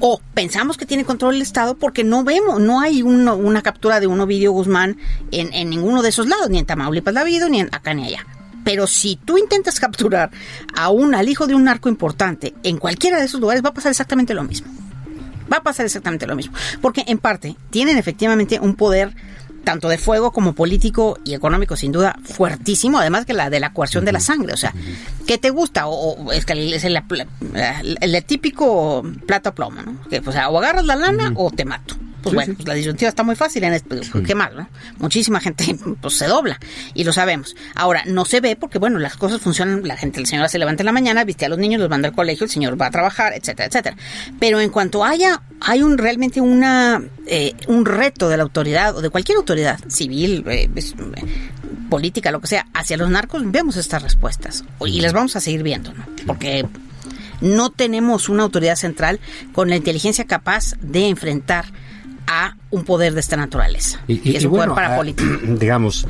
O 0.00 0.20
pensamos 0.34 0.76
que 0.76 0.86
tiene 0.86 1.04
control 1.04 1.36
el 1.36 1.42
Estado 1.42 1.76
porque 1.76 2.04
no 2.04 2.24
vemos, 2.24 2.60
no 2.60 2.80
hay 2.80 3.02
uno- 3.02 3.36
una 3.36 3.62
captura 3.62 4.00
de 4.00 4.06
un 4.06 4.20
Ovidio 4.20 4.52
Guzmán 4.52 4.96
en, 5.30 5.52
en 5.52 5.70
ninguno 5.70 6.02
de 6.02 6.08
esos 6.10 6.26
lados, 6.28 6.50
ni 6.50 6.58
en 6.58 6.66
Tamaulipas 6.66 7.14
la 7.14 7.20
ha 7.20 7.22
habido, 7.22 7.48
ni 7.48 7.60
en 7.60 7.68
acá 7.72 7.94
ni 7.94 8.06
allá. 8.06 8.26
Pero 8.64 8.86
si 8.86 9.16
tú 9.16 9.38
intentas 9.38 9.80
capturar 9.80 10.30
a 10.76 10.90
un, 10.90 11.14
al 11.14 11.28
hijo 11.28 11.46
de 11.46 11.54
un 11.54 11.64
narco 11.64 11.88
importante 11.88 12.54
en 12.62 12.78
cualquiera 12.78 13.18
de 13.18 13.24
esos 13.26 13.40
lugares, 13.40 13.64
va 13.64 13.70
a 13.70 13.74
pasar 13.74 13.90
exactamente 13.90 14.34
lo 14.34 14.44
mismo 14.44 14.68
va 15.52 15.58
a 15.58 15.62
pasar 15.62 15.84
exactamente 15.84 16.26
lo 16.26 16.34
mismo. 16.34 16.54
Porque 16.80 17.04
en 17.06 17.18
parte 17.18 17.56
tienen 17.68 17.98
efectivamente 17.98 18.58
un 18.58 18.74
poder 18.74 19.14
tanto 19.64 19.88
de 19.88 19.98
fuego 19.98 20.32
como 20.32 20.52
político 20.54 21.18
y 21.24 21.34
económico 21.34 21.76
sin 21.76 21.92
duda 21.92 22.16
fuertísimo, 22.24 22.98
además 22.98 23.24
que 23.26 23.32
la 23.34 23.48
de 23.50 23.60
la 23.60 23.72
coerción 23.72 24.04
de 24.04 24.12
la 24.12 24.20
sangre, 24.20 24.52
o 24.52 24.56
sea, 24.56 24.74
¿qué 25.26 25.38
te 25.38 25.50
gusta? 25.50 25.86
O, 25.86 26.12
o 26.24 26.32
es 26.32 26.44
que 26.44 26.52
es 26.74 26.84
el, 26.84 26.96
el- 27.54 27.98
el 28.00 28.24
típico 28.24 29.02
plato 29.26 29.50
a 29.50 29.54
plomo, 29.54 29.82
¿no? 29.82 29.96
Que, 30.08 30.20
o 30.24 30.32
sea, 30.32 30.48
o 30.50 30.58
agarras 30.58 30.84
la 30.86 30.96
lana 30.96 31.32
o 31.36 31.50
te 31.50 31.64
mato. 31.64 31.96
Pues 32.22 32.34
bueno, 32.34 32.54
pues 32.56 32.68
la 32.68 32.74
disyuntiva 32.74 33.08
está 33.08 33.22
muy 33.22 33.34
fácil 33.36 33.64
en 33.64 33.72
este, 33.72 33.88
pues, 33.96 34.10
qué 34.26 34.34
mal, 34.34 34.54
¿no? 34.56 34.68
Muchísima 34.98 35.40
gente 35.40 35.76
pues 36.00 36.14
se 36.14 36.26
dobla 36.26 36.58
y 36.94 37.04
lo 37.04 37.12
sabemos. 37.12 37.54
Ahora, 37.74 38.02
no 38.06 38.24
se 38.24 38.40
ve 38.40 38.56
porque 38.56 38.78
bueno, 38.78 38.98
las 38.98 39.16
cosas 39.16 39.40
funcionan, 39.40 39.86
la 39.86 39.96
gente, 39.96 40.20
el 40.20 40.26
señor 40.26 40.48
se 40.48 40.58
levanta 40.58 40.82
en 40.82 40.86
la 40.86 40.92
mañana, 40.92 41.24
viste 41.24 41.44
a 41.46 41.48
los 41.48 41.58
niños, 41.58 41.80
los 41.80 41.90
manda 41.90 42.08
al 42.08 42.14
colegio, 42.14 42.44
el 42.44 42.50
señor 42.50 42.80
va 42.80 42.86
a 42.86 42.90
trabajar, 42.90 43.32
etcétera, 43.34 43.66
etcétera. 43.68 43.96
Pero 44.38 44.60
en 44.60 44.70
cuanto 44.70 45.04
haya, 45.04 45.42
hay 45.60 45.82
un 45.82 45.98
realmente 45.98 46.40
una 46.40 47.02
eh, 47.26 47.54
un 47.68 47.84
reto 47.86 48.28
de 48.28 48.36
la 48.36 48.42
autoridad 48.42 48.96
o 48.96 49.00
de 49.02 49.10
cualquier 49.10 49.38
autoridad 49.38 49.78
civil, 49.88 50.44
eh, 50.48 50.68
es- 50.74 50.92
eh, 50.92 51.24
política, 51.88 52.30
lo 52.30 52.40
que 52.40 52.46
sea, 52.46 52.66
hacia 52.72 52.96
los 52.96 53.10
narcos, 53.10 53.42
vemos 53.50 53.76
estas 53.76 54.02
respuestas 54.02 54.64
y 54.86 55.00
las 55.00 55.12
vamos 55.12 55.36
a 55.36 55.40
seguir 55.40 55.62
viendo, 55.62 55.92
¿no? 55.92 56.06
Porque 56.26 56.64
no 57.40 57.70
tenemos 57.70 58.28
una 58.28 58.44
autoridad 58.44 58.76
central 58.76 59.20
con 59.52 59.68
la 59.68 59.76
inteligencia 59.76 60.24
capaz 60.26 60.74
de 60.80 61.08
enfrentar 61.08 61.66
a 62.26 62.54
un 62.70 62.84
poder 62.84 63.14
de 63.14 63.20
esta 63.20 63.36
naturaleza, 63.36 64.00
Y, 64.06 64.30
y- 64.30 64.36
es 64.36 64.44
un 64.44 64.50
poder 64.52 64.68
bueno, 64.68 64.72
ah, 64.72 64.76
parapolítico. 64.76 65.30
digamos, 65.58 66.06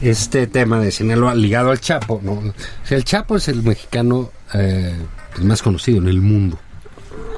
este 0.00 0.46
tema 0.46 0.80
de 0.80 0.90
Sinaloa 0.90 1.34
ligado 1.34 1.70
al 1.70 1.80
Chapo, 1.80 2.20
¿no? 2.22 2.32
O 2.32 2.54
sea, 2.84 2.96
el 2.96 3.04
Chapo 3.04 3.36
es 3.36 3.48
el 3.48 3.62
mexicano 3.62 4.30
eh, 4.54 4.96
pues, 5.34 5.44
más 5.44 5.62
conocido 5.62 5.98
en 5.98 6.08
el 6.08 6.20
mundo. 6.20 6.58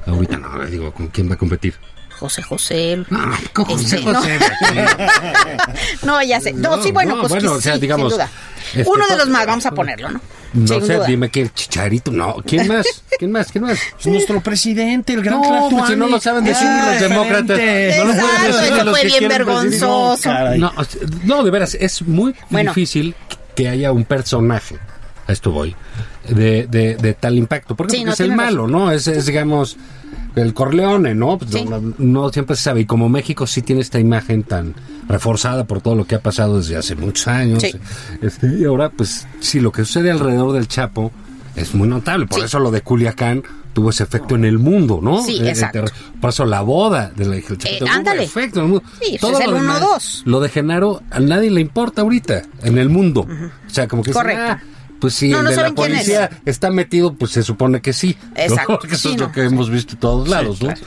Ahorita 0.07 0.37
no, 0.38 0.64
digo, 0.66 0.92
¿con 0.92 1.09
quién 1.09 1.28
va 1.31 1.35
a 1.35 1.38
competir? 1.38 1.75
José 2.19 2.42
José. 2.42 3.04
No, 3.11 3.19
José 3.64 3.97
Este, 3.97 4.12
no. 4.12 4.14
José. 4.21 4.38
No, 6.04 6.23
ya 6.23 6.40
sé. 6.40 6.52
No, 6.52 6.81
sí, 6.83 6.92
bueno, 6.92 7.14
no, 7.16 7.21
pues 7.23 7.31
bueno, 7.33 7.52
que 7.52 7.59
o 7.59 7.61
sea, 7.61 7.75
sí, 7.75 7.81
digamos, 7.81 8.12
sin 8.12 8.19
duda. 8.19 8.31
este, 8.75 8.88
Uno 8.90 9.07
de 9.09 9.16
los 9.16 9.28
más, 9.28 9.47
vamos 9.47 9.66
a 9.66 9.73
ponerlo, 9.73 10.11
¿no? 10.11 10.21
No 10.54 10.66
Sin 10.66 10.87
sé, 10.87 10.94
duda. 10.97 11.06
dime 11.06 11.30
que 11.30 11.40
el 11.42 11.54
Chicharito, 11.54 12.11
no. 12.12 12.37
¿Quién 12.47 12.68
más? 12.68 12.87
¿Quién 13.18 13.32
más? 13.32 13.50
¿Quién 13.50 13.64
más? 13.64 13.78
Pues 13.94 14.06
nuestro 14.06 14.40
presidente, 14.42 15.14
el 15.14 15.23
gran 15.23 15.40
No, 15.40 15.42
Tlatuani, 15.42 15.76
pues 15.78 15.90
si 15.90 15.97
no 15.97 16.09
lo 16.09 16.21
saben 16.21 16.44
decir 16.44 16.66
es 16.66 16.73
un 16.85 16.90
los 16.90 17.00
demócratas. 17.00 17.56
referente. 17.56 17.97
No 17.99 18.04
lo 18.04 18.12
pueden 18.12 18.26
Exacto, 18.28 18.56
decir 18.56 18.73
eso 18.75 18.85
los 18.85 18.99
fue 18.99 19.00
que 19.11 19.18
bien 19.18 19.28
vergonzoso. 19.28 20.30
No. 20.59 20.73
No, 21.25 21.42
de 21.44 21.50
veras, 21.50 21.75
es 21.80 22.02
muy 22.02 22.35
Bueno. 22.50 22.71
difícil 22.71 23.14
que 23.56 23.68
haya 23.68 23.92
un 23.92 24.04
personaje, 24.04 24.76
a 25.26 25.32
esto 25.32 25.50
voy, 25.52 25.75
de, 26.28 26.66
de, 26.66 26.97
de 26.97 27.14
tal 27.14 27.37
impacto. 27.38 27.75
Porque, 27.75 27.97
Sí, 27.97 28.04
no, 28.04 28.12
es 28.12 28.21
el 28.21 28.35
malo, 28.35 28.66
¿no? 28.66 28.90
Es, 28.92 29.06
es, 29.09 29.26
digamos, 29.26 29.76
el 30.37 30.52
Corleone, 30.54 31.14
¿no? 31.14 31.38
Pues, 31.38 31.50
Sí. 31.50 31.64
no, 31.64 31.80
no 31.99 32.30
siempre 32.30 32.56
se 32.56 32.62
sabe. 32.62 32.80
Y 32.82 32.85
como 32.87 33.09
México 33.09 33.47
sí 33.47 33.62
tiene 33.62 33.80
esta 33.80 33.99
imagen 33.99 34.42
tan 34.42 34.75
reforzada 35.09 35.64
por 35.64 35.80
todo 35.80 35.94
lo 35.94 36.04
que 36.06 36.14
ha 36.14 36.21
pasado 36.23 36.59
desde 36.59 36.76
hace 36.76 36.94
muchos 36.97 37.28
años. 37.28 37.62
Sí. 37.62 37.73
Este, 38.21 38.47
y 38.59 38.64
ahora, 38.64 38.90
pues, 38.90 39.26
sí, 39.40 39.61
lo 39.61 39.73
que 39.73 39.85
sucede 39.85 40.11
alrededor 40.11 40.52
del 40.52 40.68
Chapo 40.68 41.11
es 41.56 41.75
muy 41.75 41.88
notable. 41.88 42.26
Por 42.26 42.38
Sí. 42.40 42.44
eso 42.47 42.59
lo 42.59 42.71
de 42.71 42.80
Culiacán 42.82 43.42
tuvo 43.75 43.90
ese 43.90 44.02
efecto 44.02 44.35
en 44.35 44.44
el 44.44 44.59
mundo, 44.59 45.00
¿no? 45.02 45.23
Sí, 45.25 45.38
De- 45.38 45.44
de 45.44 45.50
exacto. 45.50 45.85
Por 46.21 46.30
eso 46.30 46.44
la 46.44 46.61
boda 46.61 47.11
de 47.16 47.25
la 47.25 47.40
Chapo 47.40 47.54
Eh, 47.66 47.80
ándale. 47.90 48.25
efecto 48.25 48.61
en 48.61 48.66
el 48.66 48.73
mundo. 48.73 48.85
Sí, 49.00 49.06
pues 49.11 49.21
Todo 49.21 49.38
es 49.38 49.44
el 49.44 49.50
lo 49.50 49.56
demás, 49.56 49.80
1-2. 49.80 50.23
Lo 50.26 50.40
de 50.40 50.49
Genaro 50.50 51.02
a 51.11 51.21
nadie 51.21 51.50
le 51.50 51.61
importa 51.61 52.02
ahorita 52.02 52.42
en 52.62 52.78
el 52.78 52.88
mundo. 52.88 53.23
O 53.23 53.71
sea, 53.71 53.88
como 53.88 54.02
que 54.02 54.12
Correcto. 54.12 54.42
"Ah, 54.47 54.61
pues 55.00 55.14
si 55.14 55.30
No, 55.30 55.38
el 55.38 55.44
no 55.44 55.50
de 55.50 55.56
la 55.56 55.71
policía 55.73 56.30
está 56.44 56.71
metido, 56.71 57.14
pues 57.14 57.32
se 57.32 57.42
supone 57.42 57.80
que 57.80 57.92
sí. 57.92 58.16
¿no? 58.23 58.30
Exacto. 58.42 58.78
Porque 58.80 58.94
eso 58.94 59.09
Sí, 59.09 59.14
es 59.14 59.21
lo 59.21 59.32
que 59.32 59.42
hemos 59.44 59.68
visto 59.71 59.94
en 59.94 60.00
todos 60.00 60.28
lados, 60.28 60.61
¿no? 60.62 60.68
claro. 60.68 60.80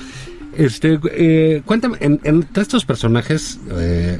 Este, 0.58 1.00
eh, 1.12 1.62
cuéntame, 1.66 1.98
en- 2.02 2.20
entre 2.24 2.64
estos 2.64 2.86
personajes, 2.86 3.60
eh, 3.72 4.20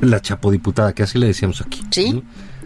la 0.00 0.20
Chapo 0.22 0.50
diputada, 0.50 0.92
que 0.92 1.02
así 1.02 1.18
le 1.18 1.26
decíamos 1.26 1.60
aquí. 1.60 1.82
Sí. 1.90 2.12
¿no? 2.12 2.22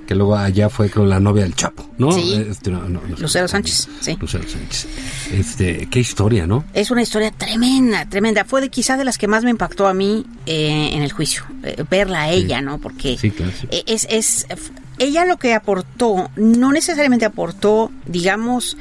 Que 0.06 0.14
luego 0.16 0.36
allá 0.36 0.68
fue 0.68 0.90
con 0.90 1.08
la 1.08 1.20
novia 1.20 1.44
del 1.44 1.54
Chapo, 1.54 1.88
¿no? 1.96 2.10
Sí. 2.12 2.34
Este, 2.34 2.70
no, 2.70 2.86
no. 2.88 3.00
Lucero 3.18 3.46
Sánchez, 3.48 3.88
sí. 4.00 4.16
Lucero 4.20 4.44
Sánchez. 4.46 4.88
Este, 5.32 5.86
qué 5.90 6.00
historia, 6.00 6.46
¿no? 6.46 6.64
Es 6.74 6.90
una 6.90 7.02
historia 7.02 7.30
tremenda, 7.30 8.04
tremenda. 8.08 8.44
Fue 8.44 8.60
de 8.60 8.68
quizá 8.68 8.96
de 8.96 9.04
las 9.04 9.16
que 9.16 9.28
más 9.28 9.44
me 9.44 9.50
impactó 9.50 9.86
a 9.86 9.94
mí 9.94 10.26
eh, 10.44 10.90
en 10.92 11.02
el 11.02 11.12
juicio. 11.12 11.44
eh, 11.62 11.84
verla 11.88 12.22
a 12.22 12.30
ella, 12.30 12.60
¿no? 12.60 12.78
Porque 12.78 13.16
Sí, 13.16 13.30
claro, 13.30 13.52
sí. 13.58 13.68
eh, 13.70 13.84
es, 13.86 14.06
es 14.10 14.46
ella 15.02 15.24
lo 15.24 15.36
que 15.36 15.54
aportó, 15.54 16.30
no 16.36 16.72
necesariamente 16.72 17.24
aportó, 17.24 17.90
digamos, 18.06 18.76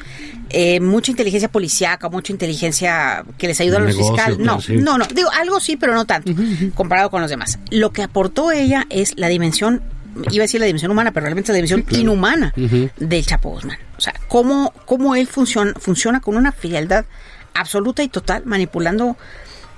eh, 0.49 0.79
mucha 0.79 1.11
inteligencia 1.11 1.49
policíaca, 1.49 2.09
mucha 2.09 2.31
inteligencia 2.31 3.23
que 3.37 3.47
les 3.47 3.59
ayudó 3.61 3.77
a 3.77 3.79
los 3.81 3.95
negocio, 3.95 4.13
fiscales. 4.13 4.39
No, 4.39 4.61
sí. 4.61 4.75
no, 4.77 4.97
no. 4.97 5.05
Digo, 5.05 5.29
algo 5.31 5.59
sí, 5.59 5.77
pero 5.77 5.93
no 5.93 6.05
tanto, 6.05 6.33
comparado 6.75 7.09
con 7.09 7.21
los 7.21 7.29
demás. 7.29 7.59
Lo 7.69 7.91
que 7.91 8.03
aportó 8.03 8.51
ella 8.51 8.85
es 8.89 9.17
la 9.17 9.27
dimensión, 9.29 9.81
iba 10.31 10.43
a 10.43 10.45
decir 10.45 10.59
la 10.59 10.65
dimensión 10.65 10.91
humana, 10.91 11.11
pero 11.11 11.25
realmente 11.25 11.51
es 11.51 11.57
la 11.57 11.63
dimensión 11.63 11.85
inhumana 11.99 12.53
del 12.97 13.25
Chapo 13.25 13.49
Guzmán. 13.49 13.77
O 13.97 14.01
sea, 14.01 14.13
cómo, 14.27 14.73
cómo 14.85 15.15
él 15.15 15.27
funciona, 15.27 15.73
funciona 15.79 16.19
con 16.19 16.35
una 16.35 16.51
frialdad 16.51 17.05
absoluta 17.53 18.03
y 18.03 18.09
total, 18.09 18.43
manipulando, 18.45 19.17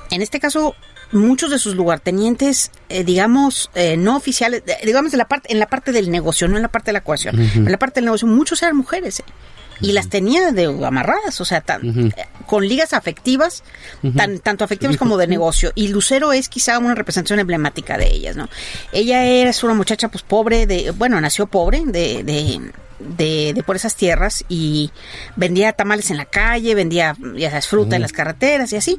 en 0.10 0.22
este 0.22 0.40
caso, 0.40 0.76
muchos 1.14 1.52
de 1.52 1.60
sus 1.60 1.76
lugartenientes, 1.76 2.72
eh, 2.90 3.04
digamos, 3.04 3.70
eh, 3.76 3.98
no 3.98 4.16
oficiales, 4.18 4.64
eh, 4.66 4.86
digamos, 4.86 5.12
de 5.12 5.18
la 5.18 5.28
parte, 5.28 5.52
en 5.52 5.60
la 5.60 5.68
parte 5.68 5.92
del 5.92 6.12
negocio, 6.12 6.48
no 6.48 6.58
en 6.58 6.64
la 6.64 6.70
parte 6.70 6.88
de 6.88 6.94
la 6.94 7.04
coerción, 7.04 7.40
en 7.40 7.72
la 7.72 7.78
parte 7.78 8.00
del 8.00 8.06
negocio, 8.06 8.28
muchos 8.28 8.62
eran 8.62 8.76
mujeres. 8.76 9.24
Y 9.82 9.92
las 9.92 10.10
tenía 10.10 10.52
de 10.52 10.66
amarradas, 10.66 11.40
o 11.42 11.46
sea, 11.46 11.62
tan, 11.62 12.12
eh, 12.16 12.26
con 12.46 12.68
ligas 12.68 12.94
afectivas, 12.94 13.64
tan, 14.16 14.40
tanto 14.40 14.64
afectivas 14.64 14.98
como 14.98 15.18
de 15.18 15.28
negocio. 15.28 15.72
Y 15.76 15.90
Lucero 15.90 16.34
es 16.34 16.50
quizá 16.50 16.80
una 16.80 16.96
representación 16.96 17.40
emblemática 17.40 17.98
de 17.98 18.08
ellas, 18.08 18.36
¿no? 18.36 18.50
Ella 18.92 19.24
era 19.26 19.50
es 19.50 19.64
una 19.64 19.74
muchacha 19.74 20.08
pues 20.08 20.24
pobre, 20.24 20.66
de 20.66 20.92
bueno, 20.92 21.20
nació 21.20 21.48
pobre, 21.48 21.84
de, 21.86 22.24
de, 22.24 22.60
de, 23.00 23.54
de 23.54 23.64
por 23.64 23.76
esas 23.76 23.96
tierras 23.96 24.44
y 24.48 24.92
vendía 25.36 25.74
tamales 25.74 26.12
en 26.12 26.18
la 26.18 26.26
calle, 26.26 26.76
vendía, 26.76 27.16
ya 27.36 27.50
sabes, 27.50 27.68
fruta 27.68 27.96
en 27.96 28.02
las 28.02 28.12
carreteras 28.12 28.72
y 28.74 28.76
así. 28.76 28.98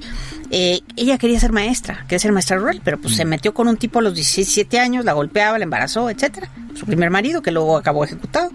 Eh, 0.50 0.80
ella 0.96 1.18
quería 1.18 1.40
ser 1.40 1.52
maestra, 1.52 2.02
quería 2.02 2.18
ser 2.18 2.32
maestra 2.32 2.58
rural, 2.58 2.80
pero 2.84 3.00
pues 3.00 3.16
se 3.16 3.24
metió 3.24 3.54
con 3.54 3.68
un 3.68 3.76
tipo 3.76 3.98
a 3.98 4.02
los 4.02 4.14
17 4.14 4.78
años, 4.78 5.04
la 5.04 5.12
golpeaba, 5.12 5.58
la 5.58 5.64
embarazó, 5.64 6.10
etcétera. 6.10 6.50
Su 6.74 6.86
primer 6.86 7.10
marido, 7.10 7.42
que 7.42 7.50
luego 7.50 7.76
acabó 7.76 8.04
ejecutado. 8.04 8.50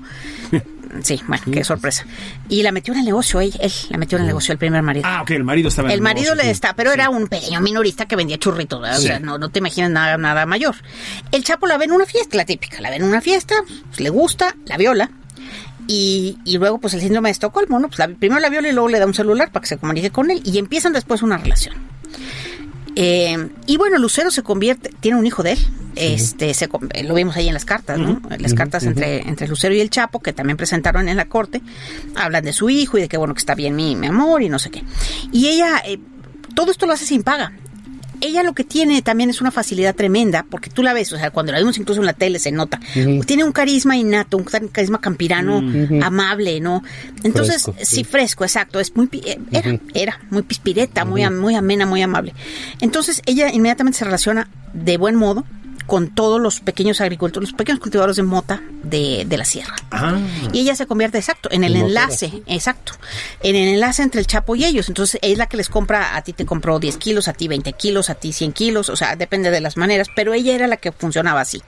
Sí, 1.04 1.22
bueno, 1.28 1.44
qué 1.52 1.64
sorpresa. 1.64 2.06
Y 2.50 2.64
la 2.64 2.72
metió 2.72 2.94
en 2.94 3.00
el 3.00 3.06
negocio, 3.06 3.40
él, 3.42 3.54
él 3.60 3.72
la 3.90 3.98
metió 3.98 4.18
en 4.18 4.24
el 4.24 4.28
negocio, 4.28 4.52
el 4.52 4.58
primer 4.58 4.82
marido. 4.82 5.06
Ah, 5.08 5.22
ok, 5.22 5.30
el 5.32 5.44
marido 5.44 5.70
estaba 5.70 5.88
en 5.90 5.94
El 5.94 6.02
marido 6.02 6.24
negocio, 6.32 6.36
le 6.38 6.44
sí. 6.46 6.50
está, 6.52 6.74
pero 6.76 6.92
era 6.92 7.10
un 7.10 7.28
pequeño 7.28 7.62
minorista 7.62 8.08
que 8.08 8.16
vendía 8.16 8.38
churritos, 8.38 8.82
¿verdad? 8.82 8.98
o 8.98 9.02
Sí. 9.02 9.08
sea, 9.08 9.20
no, 9.20 9.38
no 9.38 9.50
te 9.50 9.60
imaginas 9.60 9.92
nada, 9.92 10.18
nada 10.18 10.46
mayor. 10.46 10.76
El 11.32 11.44
Chapo 11.44 11.68
la 11.68 11.78
ve 11.78 11.86
en 11.86 11.92
una 11.92 12.06
fiesta, 12.06 12.38
la 12.38 12.46
típica, 12.46 12.82
la 12.82 12.90
ve 12.90 12.96
en 12.98 13.04
una 13.04 13.22
fiesta, 13.22 13.56
pues, 13.88 14.00
le 14.00 14.10
gusta, 14.10 14.56
la 14.66 14.78
viola, 14.78 15.12
Y, 15.92 16.38
y 16.46 16.58
luego, 16.60 16.78
pues 16.80 16.94
el 16.94 17.02
síndrome 17.02 17.30
de 17.30 17.32
Estocolmo, 17.32 17.80
¿no? 17.80 17.88
Pues 17.88 17.98
la- 17.98 18.10
primero 18.10 18.40
la 18.40 18.50
viola 18.50 18.68
y 18.70 18.74
luego 18.74 18.90
le 18.90 19.00
da 19.00 19.08
un 19.08 19.16
celular 19.16 19.52
para 19.52 19.62
que 19.62 19.68
se 19.70 19.78
comunique 19.78 20.12
con 20.12 20.30
él 20.30 20.40
y 20.46 20.60
empiezan 20.60 20.94
después 20.94 21.24
una 21.24 21.38
relación. 21.38 21.74
Eh, 23.02 23.50
y 23.66 23.78
bueno, 23.78 23.98
Lucero 23.98 24.30
se 24.30 24.44
convierte, 24.44 24.92
tiene 25.00 25.18
un 25.18 25.26
hijo 25.26 25.42
de 25.42 25.54
él. 25.54 25.60
Este, 25.96 26.54
se, 26.54 26.68
lo 27.04 27.14
vimos 27.14 27.38
ahí 27.38 27.48
en 27.48 27.54
las 27.54 27.64
cartas, 27.64 27.98
¿no? 27.98 28.22
Las 28.38 28.54
cartas 28.54 28.84
entre, 28.84 29.22
entre 29.22 29.48
Lucero 29.48 29.74
y 29.74 29.80
el 29.80 29.90
Chapo, 29.90 30.20
que 30.20 30.34
también 30.34 30.58
presentaron 30.58 31.08
en 31.08 31.16
la 31.16 31.30
corte, 31.30 31.62
hablan 32.16 32.44
de 32.44 32.52
su 32.52 32.70
hijo 32.70 32.98
y 32.98 33.02
de 33.02 33.08
que 33.08 33.16
bueno, 33.16 33.34
que 33.34 33.40
está 33.40 33.56
bien 33.56 33.74
mi, 33.74 33.96
mi 33.96 34.08
amor 34.08 34.42
y 34.42 34.50
no 34.50 34.60
sé 34.60 34.70
qué. 34.70 34.84
Y 35.32 35.48
ella, 35.48 35.82
eh, 35.86 35.98
todo 36.56 36.72
esto 36.72 36.88
lo 36.88 36.92
hace 36.92 37.06
sin 37.06 37.24
paga. 37.24 37.54
Ella 38.22 38.44
lo 38.44 38.54
que 38.54 38.64
tiene 38.64 39.02
también 39.02 39.30
es 39.30 39.42
una 39.42 39.52
facilidad 39.52 39.96
tremenda, 39.96 40.46
porque 40.50 40.70
tú 40.70 40.84
la 40.84 40.94
ves, 40.94 41.12
o 41.14 41.18
sea, 41.18 41.32
cuando 41.32 41.52
la 41.52 41.60
vemos 41.60 41.78
incluso 41.78 42.02
en 42.02 42.06
la 42.06 42.14
tele 42.14 42.40
se 42.40 42.52
nota. 42.52 42.80
Tiene 43.26 43.44
un 43.44 43.52
carisma 43.52 43.96
innato, 43.98 44.38
un 44.38 44.44
car- 44.44 44.70
carisma 44.70 45.00
campirano, 45.02 45.62
amable, 46.04 46.60
¿no? 46.60 46.84
Entonces, 47.24 47.64
Fresco, 47.64 47.76
sí, 47.86 48.04
fresco, 48.04 48.44
exacto. 48.44 48.80
Es 48.80 48.96
muy, 48.96 49.10
eh, 49.26 49.40
era, 49.52 49.80
era 49.94 50.20
muy 50.30 50.42
pispireta, 50.44 51.06
muy, 51.06 51.28
muy 51.30 51.56
amena, 51.56 51.86
muy 51.86 52.02
amable. 52.02 52.34
Entonces, 52.82 53.22
ella 53.26 53.52
inmediatamente 53.52 54.00
se 54.00 54.06
relaciona 54.06 54.50
de 54.74 54.98
buen 54.98 55.16
modo 55.16 55.46
con 55.90 56.14
todos 56.14 56.40
los 56.40 56.60
pequeños 56.60 57.02
agricultores, 57.02 57.50
los 57.50 57.58
pequeños 57.58 57.80
cultivadores 57.82 58.16
de 58.16 58.22
mota 58.24 58.62
de, 58.84 59.26
de 59.28 59.38
la 59.38 59.44
sierra. 59.44 59.76
Ah, 59.90 60.20
Y 60.54 60.60
ella 60.60 60.76
se 60.76 60.86
convierte, 60.86 61.18
exacto, 61.18 61.50
en 61.52 61.64
el 61.64 61.76
enlace, 61.76 62.44
exacto, 62.46 62.94
en 63.42 63.56
el 63.56 63.70
enlace 63.70 64.04
entre 64.04 64.22
el 64.22 64.28
Chapo 64.28 64.56
y 64.56 64.66
ellos. 64.66 64.88
Entonces, 64.88 65.20
es 65.24 65.38
la 65.40 65.48
que 65.48 65.58
les 65.58 65.68
compra, 65.68 66.16
a 66.16 66.22
ti 66.22 66.32
te 66.32 66.46
compró 66.46 66.78
10 66.78 66.98
kilos, 66.98 67.28
a 67.28 67.34
ti 67.34 67.48
20 67.48 67.74
kilos, 67.74 68.12
a 68.12 68.16
ti 68.16 68.32
100 68.32 68.54
kilos, 68.54 68.90
o 68.90 68.96
sea, 68.96 69.16
depende 69.16 69.50
de 69.50 69.62
las 69.62 69.78
maneras, 69.78 70.08
pero 70.16 70.34
ella 70.34 70.54
era 70.54 70.68
la 70.68 70.78
que 70.78 70.92
funcionaba 70.92 71.42
así. 71.42 71.64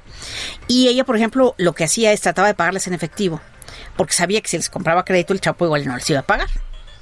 Y 0.67 0.87
ella, 0.87 1.03
por 1.03 1.17
ejemplo, 1.17 1.55
lo 1.57 1.73
que 1.73 1.83
hacía 1.85 2.11
es 2.13 2.21
trataba 2.21 2.47
de 2.47 2.53
pagarles 2.53 2.85
en 2.85 2.93
efectivo, 2.93 3.41
porque 3.97 4.13
sabía 4.13 4.39
que 4.41 4.49
si 4.49 4.57
les 4.57 4.69
compraba 4.69 5.03
crédito, 5.03 5.33
el 5.33 5.41
Chapo 5.41 5.65
igual 5.65 5.87
no 5.87 5.95
les 5.95 6.07
iba 6.11 6.19
a 6.19 6.23
pagar. 6.23 6.47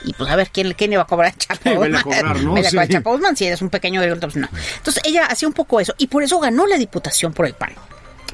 Y 0.04 0.14
pues 0.14 0.30
a 0.30 0.36
ver, 0.36 0.50
¿quién, 0.50 0.74
quién 0.74 0.92
le 0.92 0.98
va 0.98 1.04
a 1.04 1.08
cobrar 1.08 1.36
Chapo? 1.36 1.62
Sí, 1.84 1.92
cobrar, 2.04 2.42
¿no? 2.42 2.56
Sí. 2.58 2.78
Chapo 2.90 3.12
Guzmán, 3.12 3.36
si 3.36 3.46
eres 3.46 3.62
un 3.62 3.70
pequeño 3.70 4.02
pues 4.20 4.36
no. 4.36 4.48
Entonces, 4.78 5.04
ella 5.06 5.26
hacía 5.26 5.48
un 5.48 5.54
poco 5.54 5.80
eso, 5.80 5.94
y 5.98 6.08
por 6.08 6.24
eso 6.24 6.40
ganó 6.40 6.66
la 6.68 6.78
diputación 6.78 7.34
por 7.34 7.46
el 7.46 7.54
PAN. 7.54 7.74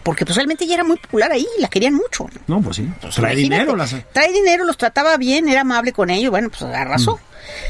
Porque 0.04 0.24
pues 0.24 0.36
realmente 0.36 0.66
ella 0.66 0.76
era 0.76 0.84
muy 0.84 0.98
popular 0.98 1.32
ahí, 1.32 1.48
la 1.58 1.68
querían 1.68 1.96
mucho. 1.96 2.28
no, 2.46 2.62
pues 2.62 2.78
sí. 2.78 2.88
Pues, 3.02 3.16
Trae 3.16 3.36
dinero. 3.36 3.76
Las... 3.76 3.96
Trae 4.14 4.32
dinero, 4.32 4.64
los 4.64 4.78
trataba 4.78 5.18
bien, 5.18 5.50
era 5.50 5.62
amable 5.62 5.94
con 5.94 6.12
ellos, 6.12 6.30
bueno, 6.30 6.50
pues 6.50 6.62
arrasó. 6.62 7.20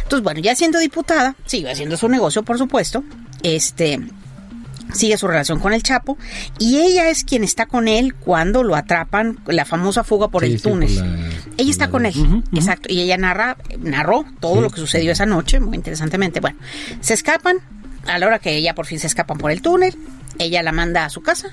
Entonces, 0.04 0.24
bueno, 0.24 0.42
ya 0.42 0.56
siendo 0.56 0.80
diputada, 0.80 1.36
sigue 1.46 1.72
haciendo 1.72 1.96
su 1.96 2.10
negocio, 2.10 2.44
por 2.44 2.58
supuesto, 2.58 3.04
este 3.44 4.02
sigue 4.94 5.18
su 5.18 5.27
relación 5.27 5.60
con 5.60 5.74
el 5.74 5.84
Chapo 5.84 6.18
y 6.60 6.77
ella 6.77 7.10
es 7.10 7.24
quien 7.24 7.44
está 7.44 7.65
con 7.65 7.88
él 7.88 8.13
cuando 8.15 8.63
lo 8.63 8.75
atrapan 8.75 9.39
la 9.48 9.65
famosa 9.65 10.04
fuga 10.04 10.30
por 10.30 10.44
Sí, 10.46 10.51
el 10.54 10.58
sí, 10.60 10.63
por 10.63 10.72
túnel. 10.74 10.96
la- 10.96 11.30
ella 11.58 11.72
está 11.72 11.89
con 11.89 12.06
él, 12.06 12.44
exacto, 12.54 12.92
y 12.92 13.00
ella 13.01 13.18
narra 13.18 13.58
narró 13.80 14.25
todo 14.39 14.62
lo 14.62 14.70
que 14.70 14.80
sucedió 14.80 15.12
esa 15.12 15.25
noche, 15.25 15.60
muy 15.60 15.75
interesantemente. 15.77 16.39
Bueno, 16.39 16.58
se 17.01 17.13
escapan 17.13 17.58
a 18.08 18.20
la 18.20 18.27
hora 18.27 18.39
que 18.39 18.62
ya 18.62 18.75
por 18.75 18.86
fin 18.86 19.00
se 19.00 19.08
escapan 19.08 19.38
por 19.38 19.51
el 19.51 19.62
túnel, 19.62 19.96
ella 20.38 20.62
la 20.63 20.72
manda 20.72 21.06
a 21.06 21.10
su 21.10 21.22
casa. 21.22 21.50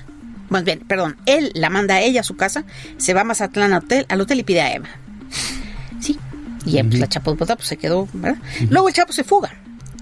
Más 0.49 0.63
bien, 0.65 0.79
perdón, 0.87 1.15
él 1.25 1.51
la 1.55 1.69
manda 1.69 1.95
a 1.95 2.01
ella 2.01 2.19
a 2.21 2.23
su 2.23 2.35
casa, 2.35 2.63
se 2.97 3.13
va 3.13 3.21
a 3.21 3.23
Mazatlán 3.23 3.73
al 3.73 3.83
hotel, 3.83 4.05
al 4.09 4.21
hotel 4.21 4.39
y 4.39 4.43
pide 4.43 4.61
a 4.61 4.73
Emma. 4.73 4.89
Sí. 5.99 6.19
Y 6.65 6.81
pues, 6.83 6.99
la 6.99 7.07
Chapo 7.07 7.35
pues, 7.35 7.49
se 7.61 7.77
quedó, 7.77 8.07
¿verdad? 8.13 8.37
Luego 8.69 8.87
el 8.87 8.93
Chapo 8.93 9.11
se 9.13 9.23
fuga 9.23 9.51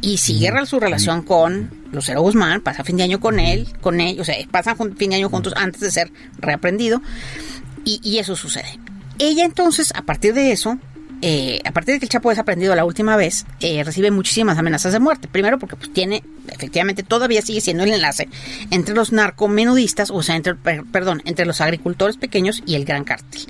y 0.02 0.18
cierra 0.18 0.66
su 0.66 0.80
relación 0.80 1.22
con 1.22 1.70
Lucero 1.92 2.22
Guzmán, 2.22 2.62
pasa 2.62 2.84
fin 2.84 2.98
de 2.98 3.04
año 3.04 3.20
con 3.20 3.40
él, 3.40 3.68
con 3.82 4.00
él, 4.02 4.20
o 4.20 4.24
sea, 4.24 4.36
pasan 4.50 4.78
fin 4.98 5.10
de 5.10 5.18
año 5.18 5.30
juntos 5.30 5.54
antes 5.56 5.82
de 5.82 5.92
ser 5.92 6.12
reaprendido 6.40 7.02
y, 7.86 8.00
y 8.04 8.20
eso 8.20 8.36
sucede. 8.36 8.80
Ella 9.20 9.46
entonces, 9.46 9.92
a 9.96 10.02
partir 10.04 10.34
de 10.34 10.52
eso, 10.52 10.78
eh, 11.22 11.60
a 11.66 11.72
partir 11.72 11.94
de 11.94 12.00
que 12.00 12.06
el 12.06 12.10
Chapo 12.10 12.32
es 12.32 12.40
aprendido 12.40 12.74
la 12.76 12.86
última 12.86 13.16
vez, 13.16 13.46
eh, 13.60 13.84
recibe 13.84 14.10
muchísimas 14.10 14.58
amenazas 14.58 14.94
de 14.94 15.00
muerte. 15.00 15.28
Primero 15.28 15.60
porque 15.60 15.76
pues 15.76 15.94
tiene, 15.94 16.24
efectivamente, 16.48 17.04
todavía 17.04 17.44
sigue 17.44 17.62
siendo 17.62 17.84
el 17.84 17.92
enlace 17.92 18.28
entre 18.72 18.96
los 18.96 19.12
narcomenudistas, 19.12 20.10
o 20.10 20.24
sea, 20.24 20.36
entre, 20.36 20.56
per- 20.56 20.86
perdón, 20.86 21.22
entre 21.26 21.46
los 21.46 21.62
agricultores 21.62 22.18
pequeños 22.18 22.64
y 22.66 22.74
el 22.76 22.86
gran 22.86 23.04
cártel. 23.04 23.42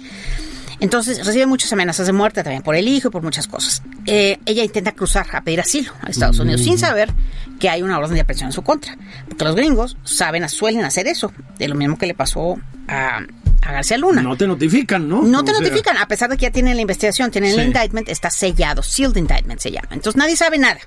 Entonces 0.82 1.26
recibe 1.26 1.46
muchas 1.46 1.72
amenazas 1.72 2.08
de 2.08 2.12
muerte 2.14 2.44
también 2.44 2.64
por 2.64 2.76
el 2.76 2.88
hijo 2.88 3.08
y 3.08 3.12
por 3.12 3.22
muchas 3.22 3.48
cosas. 3.48 3.84
Eh, 4.08 4.40
ella 4.46 4.64
intenta 4.64 4.92
cruzar 4.92 5.28
a 5.32 5.42
pedir 5.42 5.62
asilo 5.62 5.94
a 6.02 6.10
Estados 6.10 6.40
Unidos 6.40 6.62
sin 6.62 6.78
saber 6.78 7.14
que 7.60 7.70
hay 7.70 7.84
una 7.84 7.98
orden 8.00 8.16
de 8.16 8.22
aprehensión 8.22 8.50
en 8.50 8.54
su 8.54 8.64
contra. 8.64 8.98
Porque 9.30 9.46
los 9.46 9.56
gringos 9.56 9.96
saben, 10.04 10.50
suelen 10.50 10.84
hacer 10.84 11.08
eso. 11.08 11.32
De 11.60 11.68
lo 11.68 11.76
mismo 11.76 11.98
que 12.00 12.08
le 12.08 12.16
pasó 12.16 12.60
a, 12.88 13.20
a 13.62 13.72
García 13.72 14.00
Luna. 14.00 14.24
No 14.24 14.36
te 14.36 14.48
notifican, 14.48 15.08
¿no? 15.08 15.22
No 15.22 15.44
te 15.44 15.52
O 15.52 15.54
sea, 15.54 15.64
notifican, 15.64 15.98
a 15.98 16.08
pesar 16.08 16.30
de 16.32 16.38
que 16.38 16.44
ya 16.44 16.52
tienen 16.52 16.76
la 16.76 16.82
investigación, 16.82 17.30
tienen 17.30 17.60
el 17.60 17.68
indictment, 17.68 18.10
está 18.10 18.32
sellado, 18.32 18.82
sealed 18.82 19.16
indictment 19.18 19.60
se 19.60 19.72
llama. 19.72 19.90
Entonces 19.92 20.18
nadie 20.18 20.36
sabe 20.36 20.58
nada. 20.58 20.80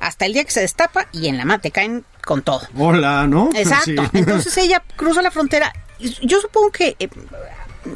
Hasta 0.00 0.26
el 0.26 0.32
día 0.32 0.44
que 0.44 0.50
se 0.50 0.60
destapa 0.60 1.06
y 1.12 1.28
en 1.28 1.36
la 1.38 1.44
mate 1.44 1.70
caen 1.70 2.04
con 2.24 2.42
todo. 2.42 2.62
Hola, 2.76 3.26
¿no? 3.28 3.50
Exacto. 3.54 4.02
Sí. 4.04 4.10
Entonces 4.14 4.56
ella 4.58 4.82
cruza 4.96 5.22
la 5.22 5.30
frontera. 5.30 5.72
Yo 6.22 6.40
supongo 6.40 6.70
que, 6.70 6.96
eh, 6.98 7.08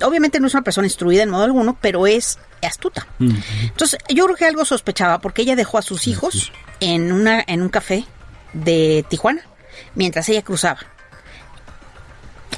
obviamente 0.03 0.41
no 0.41 0.47
es 0.47 0.55
una 0.55 0.63
persona 0.63 0.87
instruida 0.87 1.23
en 1.23 1.31
modo 1.31 1.45
alguno, 1.45 1.77
pero 1.81 2.07
es 2.07 2.39
astuta. 2.63 3.07
Entonces 3.19 3.99
yo 4.09 4.25
creo 4.27 4.37
que 4.37 4.47
algo 4.47 4.65
sospechaba 4.65 5.19
porque 5.21 5.43
ella 5.43 5.57
dejó 5.57 5.79
a 5.79 5.83
sus 5.83 6.07
hijos 6.07 6.53
en 6.81 7.13
una 7.13 7.43
en 7.47 7.63
un 7.63 7.69
café 7.69 8.05
de 8.53 9.05
Tijuana 9.09 9.43
mientras 9.95 10.29
ella 10.29 10.43
cruzaba. 10.43 10.79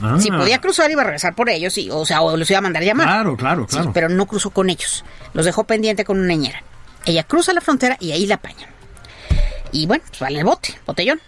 Ah, 0.03 0.17
Si 0.21 0.31
podía 0.31 0.61
cruzar 0.61 0.91
iba 0.91 1.03
a 1.03 1.05
regresar 1.05 1.35
por 1.35 1.49
ellos, 1.49 1.79
y, 1.79 1.89
o 1.91 2.05
sea, 2.05 2.21
o 2.23 2.37
los 2.37 2.51
iba 2.51 2.59
a 2.59 2.63
mandar 2.63 2.83
a 2.83 2.87
llamar. 2.87 3.07
Claro, 3.07 3.37
claro, 3.37 3.67
Sí, 3.69 3.77
claro. 3.77 3.93
pero 3.95 4.09
no 4.09 4.27
cruzó 4.27 4.51
con 4.51 4.69
ellos. 4.69 5.05
Los 5.35 5.45
dejó 5.45 5.65
pendiente 5.65 6.05
con 6.05 6.19
una 6.19 6.29
niñera. 6.29 6.63
Ella 7.05 7.23
cruza 7.23 7.53
la 7.53 7.61
frontera 7.61 7.97
y 8.01 8.11
ahí 8.13 8.27
la 8.27 8.35
apañan. 8.37 8.69
Y 9.73 9.87
bueno, 9.87 10.03
pues 10.09 10.21
vale 10.21 10.39
el 10.41 10.45
bote, 10.45 10.75
botellón. 10.87 11.21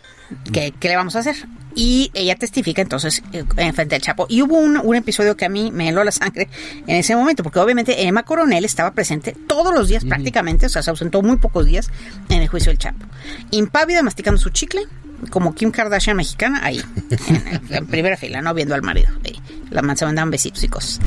¿Qué, 0.53 0.75
qué 0.79 0.89
le 0.89 0.97
vamos 0.97 1.15
a 1.15 1.21
hacer? 1.21 1.37
Y 1.77 2.11
ella 2.15 2.35
testifica 2.35 2.83
entonces 2.83 3.23
eh, 3.33 3.45
en 3.57 3.75
frente 3.75 3.95
del 3.95 4.03
Chapo. 4.03 4.27
Y 4.29 4.43
hubo 4.43 4.57
un, 4.57 4.79
un 4.83 4.97
episodio 4.97 5.37
que 5.37 5.45
a 5.45 5.49
mí 5.49 5.71
me 5.71 5.91
heló 5.91 6.03
la 6.03 6.11
sangre 6.11 6.49
en 6.87 6.97
ese 6.97 7.15
momento, 7.15 7.43
porque 7.43 7.61
obviamente 7.61 8.07
Emma 8.07 8.25
Coronel 8.25 8.65
estaba 8.65 8.93
presente 8.93 9.37
todos 9.47 9.75
los 9.75 9.89
días 9.89 10.05
prácticamente, 10.05 10.67
o 10.67 10.69
sea, 10.69 10.83
se 10.83 10.91
ausentó 10.91 11.23
muy 11.23 11.37
pocos 11.37 11.67
días 11.67 11.91
en 12.31 12.43
el 12.43 12.49
juicio 12.49 12.71
del 12.71 12.79
Chapo. 12.79 13.07
Impávida, 13.51 14.03
masticando 14.03 14.41
su 14.41 14.49
chicle, 14.51 14.83
como 15.31 15.55
Kim 15.55 15.71
Kardashian 15.71 16.17
mexicana, 16.17 16.61
ahí, 16.65 16.83
en, 17.29 17.63
en 17.71 17.87
primera 17.87 18.17
fila, 18.17 18.41
¿no? 18.41 18.55
Viendo 18.55 18.75
al 18.75 18.83
marido. 18.83 19.11
Ahí. 19.25 19.39
La 19.71 19.83
man 19.83 19.97
se 19.97 20.07
mandaban 20.07 20.31
besitos 20.31 20.65
y 20.65 20.69
cosas. 20.69 21.01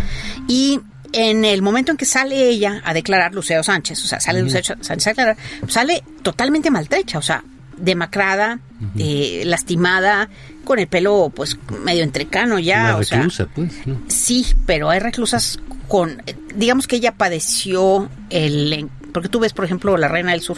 Y 0.48 0.80
en 1.14 1.46
el 1.46 1.62
momento 1.62 1.92
en 1.92 1.98
que 1.98 2.06
sale 2.06 2.48
ella 2.48 2.82
a 2.86 2.94
declarar 2.94 3.34
Lucero 3.34 3.64
Sánchez, 3.64 4.04
o 4.04 4.08
sea, 4.08 4.20
sale 4.20 4.42
Lucero 4.42 4.76
Sánchez 4.82 5.08
a 5.08 5.10
declarar, 5.10 5.38
sale 5.68 6.04
totalmente 6.22 6.70
maltrecha, 6.70 7.18
o 7.18 7.22
sea, 7.22 7.44
demacrada, 7.80 8.60
eh, 8.98 9.44
lastimada, 9.46 10.30
con 10.64 10.80
el 10.80 10.88
pelo 10.88 11.32
pues 11.36 11.58
medio 11.84 12.04
entrecano 12.04 12.60
ya, 12.60 12.82
Una 12.82 12.98
o 12.98 13.04
sea, 13.04 13.18
reclusa, 13.20 13.48
pues. 13.48 13.88
¿no? 13.88 14.00
Sí, 14.08 14.46
pero 14.66 14.90
hay 14.90 15.00
reclusas 15.00 15.60
con, 15.88 16.22
digamos 16.56 16.88
que 16.88 16.98
ella 16.98 17.14
padeció 17.14 18.10
el, 18.30 18.88
porque 19.12 19.30
tú 19.30 19.40
ves, 19.40 19.54
por 19.54 19.66
ejemplo, 19.66 19.98
la 19.98 20.08
Reina 20.08 20.32
del 20.32 20.42
Sur, 20.42 20.58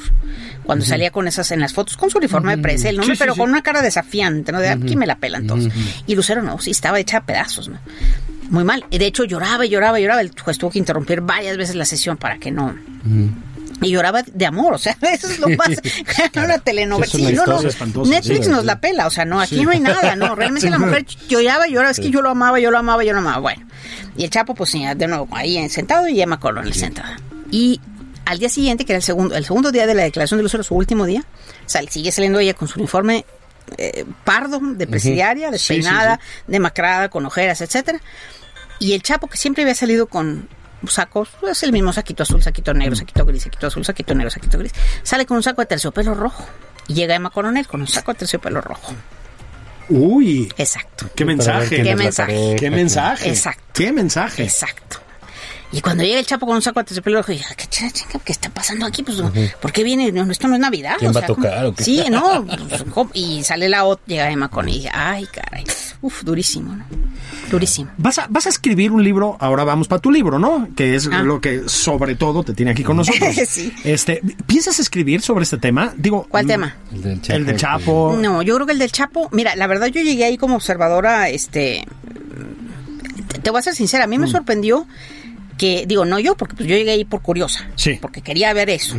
cuando 0.64 0.84
salía 0.84 1.10
con 1.12 1.28
esas 1.28 1.52
en 1.52 1.62
las 1.62 1.74
fotos, 1.74 1.96
con 1.96 2.10
su 2.10 2.18
uniforme 2.18 2.56
de 2.56 2.62
presa, 2.62 2.90
el 2.90 2.98
nombre, 2.98 3.16
Sí, 3.16 3.20
pero 3.20 3.34
sí. 3.34 3.40
con 3.40 3.50
una 3.50 3.62
cara 3.62 3.82
desafiante, 3.82 4.52
¿no? 4.52 4.60
De 4.60 4.70
aquí 4.70 4.96
me 4.98 5.06
la 5.08 5.16
pelan 5.18 5.48
todos. 5.48 5.70
Y 6.06 6.16
Lucero 6.16 6.42
no, 6.44 6.60
sí, 6.60 6.72
estaba 6.72 7.00
hecha 7.00 7.18
a 7.20 7.26
pedazos, 7.26 7.70
¿no? 7.70 7.80
Muy 8.50 8.66
mal. 8.66 8.84
Y 8.92 8.98
De 8.98 9.06
hecho, 9.06 9.24
lloraba 9.24 9.66
y 9.66 9.70
lloraba 9.70 9.98
y 9.98 10.04
lloraba. 10.04 10.20
El 10.20 10.32
juez 10.38 10.58
tuvo 10.58 10.72
que 10.72 10.80
interrumpir 10.80 11.22
varias 11.22 11.56
veces 11.56 11.76
la 11.76 11.86
sesión 11.86 12.18
para 12.18 12.38
que 12.38 12.52
no... 12.52 12.76
Y 13.82 13.89
lloraba 13.89 14.24
de 14.24 14.46
amor, 14.46 14.74
o 14.76 14.78
sea, 14.78 14.96
eso 15.02 15.28
es 15.28 15.39
lo 15.39 15.50
más. 15.50 15.70
una 16.36 16.60
telenovela. 16.60 17.12
Sí, 17.12 17.34
no, 17.34 17.46
no. 17.46 17.62
Netflix 18.06 18.46
sí. 18.46 18.52
nos 18.52 18.63
la 18.65 18.80
pela, 18.80 19.08
o 19.08 19.10
sea, 19.10 19.26
no, 19.26 19.41
aquí 19.41 19.63
no 19.63 19.72
hay 19.72 19.80
nada, 19.80 20.15
no. 20.15 20.36
Realmente 20.36 20.70
la 20.70 20.78
mujer 20.80 21.06
lloraba 21.28 21.67
lloraba, 21.67 21.91
es 21.91 22.00
que 22.00 22.10
yo 22.12 22.22
lo 22.22 22.30
amaba, 22.30 22.60
yo 22.60 22.72
lo 22.72 22.78
amaba, 22.78 23.04
yo 23.04 23.13
lo 23.13 23.20
amaba. 23.20 23.39
Bueno, 23.39 23.65
y 24.15 24.24
el 24.24 24.30
Chapo, 24.30 24.54
pues 24.56 24.72
de 24.72 25.08
nuevo, 25.08 25.28
ahí 25.32 25.67
sentado 25.70 26.08
y 26.08 26.22
Emma 26.22 26.39
Coronel 26.39 26.74
sentada. 26.74 27.17
Y 27.50 27.82
al 28.26 28.39
día 28.39 28.50
siguiente, 28.50 28.86
que 28.86 28.94
era 28.94 28.98
el 28.98 29.04
segundo, 29.04 29.36
el 29.36 29.46
segundo 29.46 29.72
día 29.72 29.88
de 29.88 29.94
la 29.96 30.04
declaración 30.04 30.38
de 30.38 30.44
Lucero, 30.44 30.63
su 30.63 30.76
último 30.76 31.06
día, 31.06 31.24
sal- 31.65 31.89
sigue 31.89 32.12
saliendo 32.12 32.39
ella 32.39 32.54
con 32.54 32.67
su 32.67 32.80
uniforme 32.80 33.26
eh, 33.78 34.06
pardo, 34.24 34.60
de 34.62 34.86
presidiaria, 34.88 35.50
despeinada, 35.52 36.20
demacrada, 36.48 37.10
con 37.10 37.26
ojeras, 37.26 37.62
etcétera. 37.62 38.00
Y 38.80 38.94
el 38.94 39.02
Chapo, 39.02 39.28
que 39.28 39.38
siempre 39.38 39.63
había 39.63 39.76
salido 39.76 40.08
con 40.08 40.48
sacos, 40.88 41.30
es 41.50 41.63
el 41.63 41.72
mismo 41.72 41.94
saquito 41.94 42.24
azul, 42.24 42.41
saquito 42.41 42.74
negro, 42.74 42.96
saquito 42.96 43.26
gris, 43.26 43.44
saquito 43.44 43.67
azul, 43.67 43.86
saquito 43.86 44.15
negro, 44.15 44.30
saquito 44.32 44.58
gris, 44.58 44.74
sale 45.04 45.26
con 45.26 45.38
un 45.38 45.44
saco 45.44 45.62
de 45.62 45.67
terciopelo 45.67 46.13
rojo. 46.13 46.46
Y 46.88 46.94
llega 46.94 47.15
Emma 47.15 47.30
Coronel 47.30 47.67
con 47.67 47.82
un 47.82 47.88
saco 47.88 48.13
de 48.13 48.20
terciopelo 48.20 48.62
rojo. 48.62 48.94
Uy, 49.89 50.52
Exacto. 50.58 51.10
qué 51.15 51.26
mensaje. 51.26 51.84
Qué 51.84 51.96
mensaje. 51.96 52.56
Qué 52.58 52.70
mensaje. 52.70 53.30
Exacto. 53.30 53.63
Qué 53.74 53.91
mensaje. 53.91 54.44
Exacto. 54.44 55.02
Y 55.74 55.80
cuando 55.82 56.04
llega 56.04 56.20
el 56.20 56.26
Chapo 56.26 56.46
con 56.46 56.56
un 56.58 56.62
saco 56.62 56.82
de 56.82 56.86
terciopelo 56.86 57.20
rojo, 57.20 57.32
dije, 57.32 57.46
¿qué, 57.56 57.64
ch- 57.66 57.92
chinga, 57.94 58.20
¿qué 58.26 58.32
está 58.34 58.50
pasando 58.50 58.86
aquí? 58.86 59.04
Pues, 59.04 59.18
¿por 59.62 59.72
qué 59.72 59.84
viene? 59.86 60.12
No, 60.12 60.30
esto 60.30 60.48
no 60.50 60.56
es 60.56 60.60
Navidad. 60.60 60.96
¿Quién 61.00 61.12
o 61.12 61.14
va 61.14 61.22
a 61.22 61.26
tocar 61.26 61.66
o 61.66 61.74
qué? 61.74 61.84
Sí, 61.84 62.04
no. 62.12 62.46
pues, 62.46 63.08
y 63.14 63.42
sale 63.44 63.70
la 63.70 63.86
otra, 63.86 64.04
llega 64.06 64.30
Emma 64.30 64.50
con 64.50 64.68
y 64.68 64.74
dice, 64.80 64.90
ay, 64.94 65.26
caray. 65.32 65.64
uf, 66.02 66.24
durísimo, 66.24 66.76
¿no? 66.76 66.86
Durísimo. 67.50 67.90
Vas 67.98 68.18
a, 68.18 68.28
vas 68.30 68.46
a 68.48 68.50
escribir 68.50 68.92
un 68.92 69.02
libro, 69.04 69.38
ahora 69.40 69.64
vamos 69.64 69.88
para 69.88 70.02
tu 70.02 70.12
libro, 70.12 70.40
¿no? 70.40 70.68
Que 70.76 70.96
es 70.96 71.08
Ah. 71.12 71.22
lo 71.22 71.40
que 71.40 71.64
sobre 71.70 72.16
todo 72.16 72.44
te 72.44 72.54
tiene 72.54 72.72
aquí 72.72 72.84
con 72.84 72.98
nosotros. 72.98 73.34
Sí. 73.48 73.74
Este, 73.86 74.22
¿piensas 74.48 74.78
escribir 74.80 75.22
sobre 75.22 75.44
este 75.44 75.58
tema? 75.58 75.94
Digo, 75.96 76.26
¿Cuál 76.30 76.46
mm, 76.46 76.48
tema? 76.48 76.76
El 76.94 77.02
del 77.02 77.22
Chapo. 77.22 77.38
El 77.38 77.46
de 77.46 77.56
Chapo. 77.56 78.18
No, 78.22 78.42
yo 78.42 78.56
creo 78.56 78.66
que 78.68 78.74
el 78.74 78.80
del 78.80 78.92
Chapo, 78.92 79.30
mira, 79.32 79.56
la 79.56 79.68
verdad 79.68 79.88
yo 79.88 80.02
llegué 80.02 80.26
ahí 80.26 80.38
como 80.38 80.56
observadora, 80.56 81.30
este, 81.30 81.86
te, 83.28 83.40
te 83.40 83.50
voy 83.50 83.60
a 83.60 83.62
ser 83.62 83.76
sincera, 83.76 84.04
a 84.04 84.08
mí 84.08 84.18
me 84.18 84.28
Mm. 84.28 84.32
sorprendió 84.32 84.86
que, 85.62 85.86
digo, 85.88 86.06
no 86.06 86.17
yo, 86.17 86.36
porque 86.36 86.56
pues 86.56 86.67
yo 86.67 86.76
llegué 86.76 86.89
ahí 86.89 87.06
por 87.06 87.21
curiosa, 87.21 87.69
Sí. 87.76 88.00
porque 88.02 88.21
quería 88.24 88.52
ver 88.52 88.71
eso. 88.71 88.95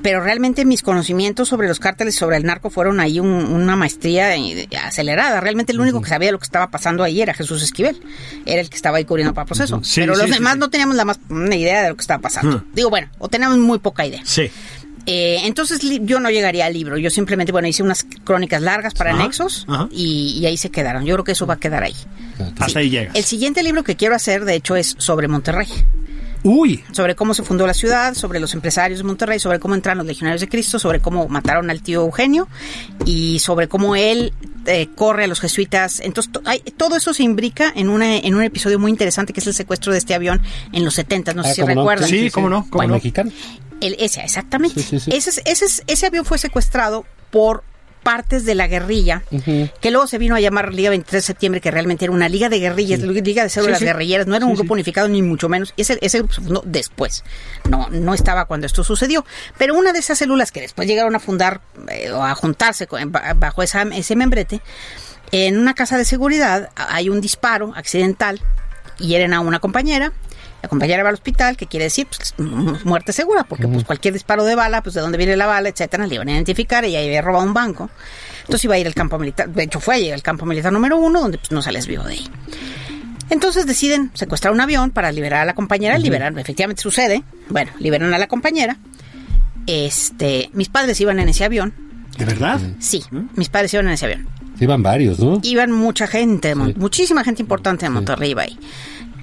Pero 0.00 0.22
realmente 0.22 0.64
mis 0.64 0.82
conocimientos 0.82 1.48
sobre 1.48 1.68
los 1.68 1.78
cárteles, 1.78 2.14
sobre 2.14 2.38
el 2.38 2.44
narco, 2.44 2.70
fueron 2.70 2.98
ahí 2.98 3.20
un- 3.20 3.28
una 3.28 3.76
maestría 3.76 4.34
eh, 4.34 4.66
acelerada. 4.82 5.38
Realmente 5.40 5.72
el 5.72 5.80
único 5.80 6.00
que 6.00 6.08
sabía 6.08 6.32
lo 6.32 6.38
que 6.38 6.44
estaba 6.44 6.70
pasando 6.70 7.04
ahí 7.04 7.20
era 7.20 7.34
Jesús 7.34 7.62
Esquivel. 7.62 8.00
Era 8.46 8.62
el 8.62 8.70
que 8.70 8.76
estaba 8.76 8.96
ahí 8.96 9.04
cubriendo 9.04 9.34
para 9.34 9.44
proceso. 9.44 9.80
Sí, 9.84 10.00
Pero 10.00 10.14
sí, 10.14 10.22
los 10.22 10.30
demás 10.30 10.56
no 10.56 10.70
teníamos 10.70 10.96
la 10.96 11.04
más 11.04 11.20
una 11.28 11.54
idea 11.54 11.82
de 11.82 11.90
lo 11.90 11.96
que 11.96 12.00
estaba 12.00 12.20
pasando. 12.22 12.64
Digo, 12.72 12.88
bueno, 12.88 13.08
o 13.18 13.28
teníamos 13.28 13.58
muy 13.58 13.78
poca 13.80 14.06
idea. 14.06 14.22
Sí. 14.24 14.50
Eh, 15.06 15.40
entonces 15.44 15.80
yo 16.02 16.20
no 16.20 16.30
llegaría 16.30 16.66
al 16.66 16.72
libro, 16.72 16.96
yo 16.96 17.10
simplemente, 17.10 17.50
bueno, 17.52 17.66
hice 17.68 17.82
unas 17.82 18.06
crónicas 18.24 18.62
largas 18.62 18.94
para 18.94 19.10
Ajá, 19.12 19.20
anexos 19.22 19.64
ajá. 19.68 19.88
y, 19.90 20.38
y 20.40 20.46
ahí 20.46 20.56
se 20.56 20.70
quedaron. 20.70 21.04
Yo 21.04 21.14
creo 21.16 21.24
que 21.24 21.32
eso 21.32 21.46
va 21.46 21.54
a 21.54 21.60
quedar 21.60 21.82
ahí. 21.82 21.94
Hasta 22.58 22.78
ahí 22.78 22.90
llegas. 22.90 23.14
El 23.16 23.24
siguiente 23.24 23.62
libro 23.62 23.82
que 23.84 23.96
quiero 23.96 24.14
hacer, 24.14 24.44
de 24.44 24.54
hecho, 24.54 24.76
es 24.76 24.94
sobre 24.98 25.26
Monterrey, 25.28 25.66
Uy. 26.44 26.82
sobre 26.92 27.14
cómo 27.14 27.34
se 27.34 27.42
fundó 27.44 27.66
la 27.66 27.74
ciudad, 27.74 28.14
sobre 28.14 28.40
los 28.40 28.52
empresarios 28.54 28.98
de 28.98 29.04
Monterrey, 29.04 29.38
sobre 29.38 29.60
cómo 29.60 29.74
entran 29.74 29.96
los 29.98 30.06
legionarios 30.06 30.40
de 30.40 30.48
Cristo, 30.48 30.78
sobre 30.78 31.00
cómo 31.00 31.28
mataron 31.28 31.70
al 31.70 31.82
tío 31.82 32.00
Eugenio 32.02 32.48
y 33.04 33.38
sobre 33.38 33.68
cómo 33.68 33.94
él 33.96 34.32
eh, 34.66 34.88
corre 34.94 35.24
a 35.24 35.26
los 35.26 35.40
jesuitas. 35.40 36.00
Entonces, 36.00 36.32
to- 36.32 36.42
hay- 36.44 36.60
todo 36.76 36.96
eso 36.96 37.14
se 37.14 37.22
imbrica 37.22 37.72
en, 37.74 37.88
una, 37.88 38.16
en 38.16 38.34
un 38.34 38.42
episodio 38.42 38.78
muy 38.78 38.90
interesante 38.90 39.32
que 39.32 39.40
es 39.40 39.46
el 39.46 39.54
secuestro 39.54 39.92
de 39.92 39.98
este 39.98 40.14
avión 40.14 40.40
en 40.72 40.84
los 40.84 40.94
70, 40.94 41.32
no 41.34 41.42
sé 41.44 41.50
Ah, 41.50 41.54
si 41.54 41.62
recuerdan. 41.62 42.08
Sí, 42.08 42.30
cómo 42.30 42.48
no, 42.48 42.62
cómo 42.62 42.70
¿Cuál 42.72 42.88
no. 42.88 42.94
mexicano? 42.94 43.30
El, 43.80 43.96
ese, 43.98 44.20
exactamente. 44.22 44.80
Sí, 44.80 44.98
sí, 44.98 45.00
sí. 45.00 45.10
Ese, 45.14 45.30
es- 45.30 45.42
ese, 45.44 45.64
es- 45.64 45.82
ese 45.86 46.06
avión 46.06 46.24
fue 46.24 46.38
secuestrado 46.38 47.04
por 47.30 47.64
partes 48.02 48.44
de 48.44 48.54
la 48.54 48.66
guerrilla, 48.66 49.22
que 49.80 49.90
luego 49.90 50.06
se 50.06 50.18
vino 50.18 50.34
a 50.34 50.40
llamar 50.40 50.74
Liga 50.74 50.90
23 50.90 51.22
de 51.22 51.26
septiembre, 51.26 51.60
que 51.60 51.70
realmente 51.70 52.04
era 52.04 52.12
una 52.12 52.28
liga 52.28 52.48
de 52.48 52.58
guerrillas, 52.58 53.00
liga 53.00 53.42
de 53.44 53.48
células 53.48 53.78
Sí, 53.78 53.84
sí. 53.84 53.86
guerrilleras, 53.86 54.26
no 54.26 54.34
era 54.36 54.44
un 54.46 54.54
grupo 54.54 54.74
unificado 54.74 55.08
ni 55.08 55.22
mucho 55.22 55.48
menos. 55.48 55.72
Ese, 55.76 55.98
ese 56.02 56.18
grupo 56.18 56.34
se 56.34 56.40
fundó 56.40 56.62
después, 56.66 57.22
no, 57.70 57.88
no 57.90 58.12
estaba 58.14 58.44
cuando 58.46 58.66
esto 58.66 58.82
sucedió. 58.84 59.24
Pero 59.58 59.74
una 59.74 59.92
de 59.92 60.00
esas 60.00 60.18
células 60.18 60.50
que 60.52 60.60
después 60.60 60.86
llegaron 60.88 61.14
a 61.14 61.20
fundar 61.20 61.60
eh, 61.88 62.10
o 62.10 62.22
a 62.24 62.34
juntarse 62.34 62.86
con- 62.86 63.12
bajo 63.12 63.62
esa, 63.62 63.82
ese 63.82 64.16
membrete, 64.16 64.60
en 65.30 65.58
una 65.58 65.74
casa 65.74 65.96
de 65.96 66.04
seguridad 66.04 66.70
hay 66.74 67.08
un 67.08 67.20
disparo 67.20 67.72
accidental, 67.76 68.40
hieren 68.98 69.32
a 69.32 69.40
una 69.40 69.60
compañera, 69.60 70.12
la 70.62 70.68
compañera 70.68 71.02
va 71.02 71.08
al 71.08 71.14
hospital, 71.14 71.56
que 71.56 71.66
quiere 71.66 71.84
decir 71.84 72.06
pues, 72.06 72.34
mu- 72.38 72.76
muerte 72.84 73.12
segura, 73.12 73.44
porque 73.44 73.66
pues 73.68 73.84
cualquier 73.84 74.14
disparo 74.14 74.44
de 74.44 74.54
bala, 74.54 74.82
pues 74.82 74.94
de 74.94 75.00
dónde 75.00 75.18
viene 75.18 75.36
la 75.36 75.46
bala, 75.46 75.68
etcétera, 75.68 76.06
le 76.06 76.14
iban 76.14 76.28
a 76.28 76.32
identificar, 76.32 76.84
ella 76.84 77.00
había 77.00 77.20
robado 77.22 77.44
un 77.44 77.52
banco. 77.54 77.90
Entonces 78.42 78.64
iba 78.64 78.74
a 78.74 78.78
ir 78.78 78.86
al 78.86 78.94
campo 78.94 79.18
militar, 79.18 79.48
de 79.48 79.62
hecho 79.64 79.80
fue 79.80 79.96
a 79.96 79.98
ir 79.98 80.12
al 80.14 80.22
campo 80.22 80.46
militar 80.46 80.72
número 80.72 80.96
uno, 80.98 81.20
donde 81.20 81.38
pues 81.38 81.50
no 81.52 81.62
sales 81.62 81.86
vivo 81.86 82.04
de 82.04 82.12
ahí. 82.14 82.28
Entonces 83.30 83.66
deciden 83.66 84.10
secuestrar 84.14 84.52
un 84.52 84.60
avión 84.60 84.90
para 84.90 85.10
liberar 85.10 85.40
a 85.40 85.44
la 85.44 85.54
compañera, 85.54 85.96
liberar, 85.98 86.36
efectivamente 86.38 86.82
sucede, 86.82 87.22
bueno, 87.48 87.70
liberan 87.78 88.12
a 88.14 88.18
la 88.18 88.26
compañera. 88.28 88.76
Este, 89.66 90.50
mis 90.52 90.68
padres 90.68 91.00
iban 91.00 91.18
en 91.20 91.28
ese 91.28 91.44
avión, 91.44 91.72
¿De 92.18 92.24
verdad? 92.24 92.60
sí, 92.80 93.02
mis 93.36 93.48
padres 93.48 93.72
iban 93.74 93.86
en 93.86 93.92
ese 93.94 94.06
avión 94.06 94.28
Iban 94.60 94.82
varios, 94.82 95.18
¿no? 95.20 95.40
iban 95.44 95.70
mucha 95.72 96.06
gente, 96.06 96.52
Sí. 96.54 96.74
muchísima 96.76 97.24
gente 97.24 97.42
importante 97.42 97.86
de 97.86 97.90
Monterrey 97.90 98.30
iba 98.30 98.42
ahí. 98.42 98.58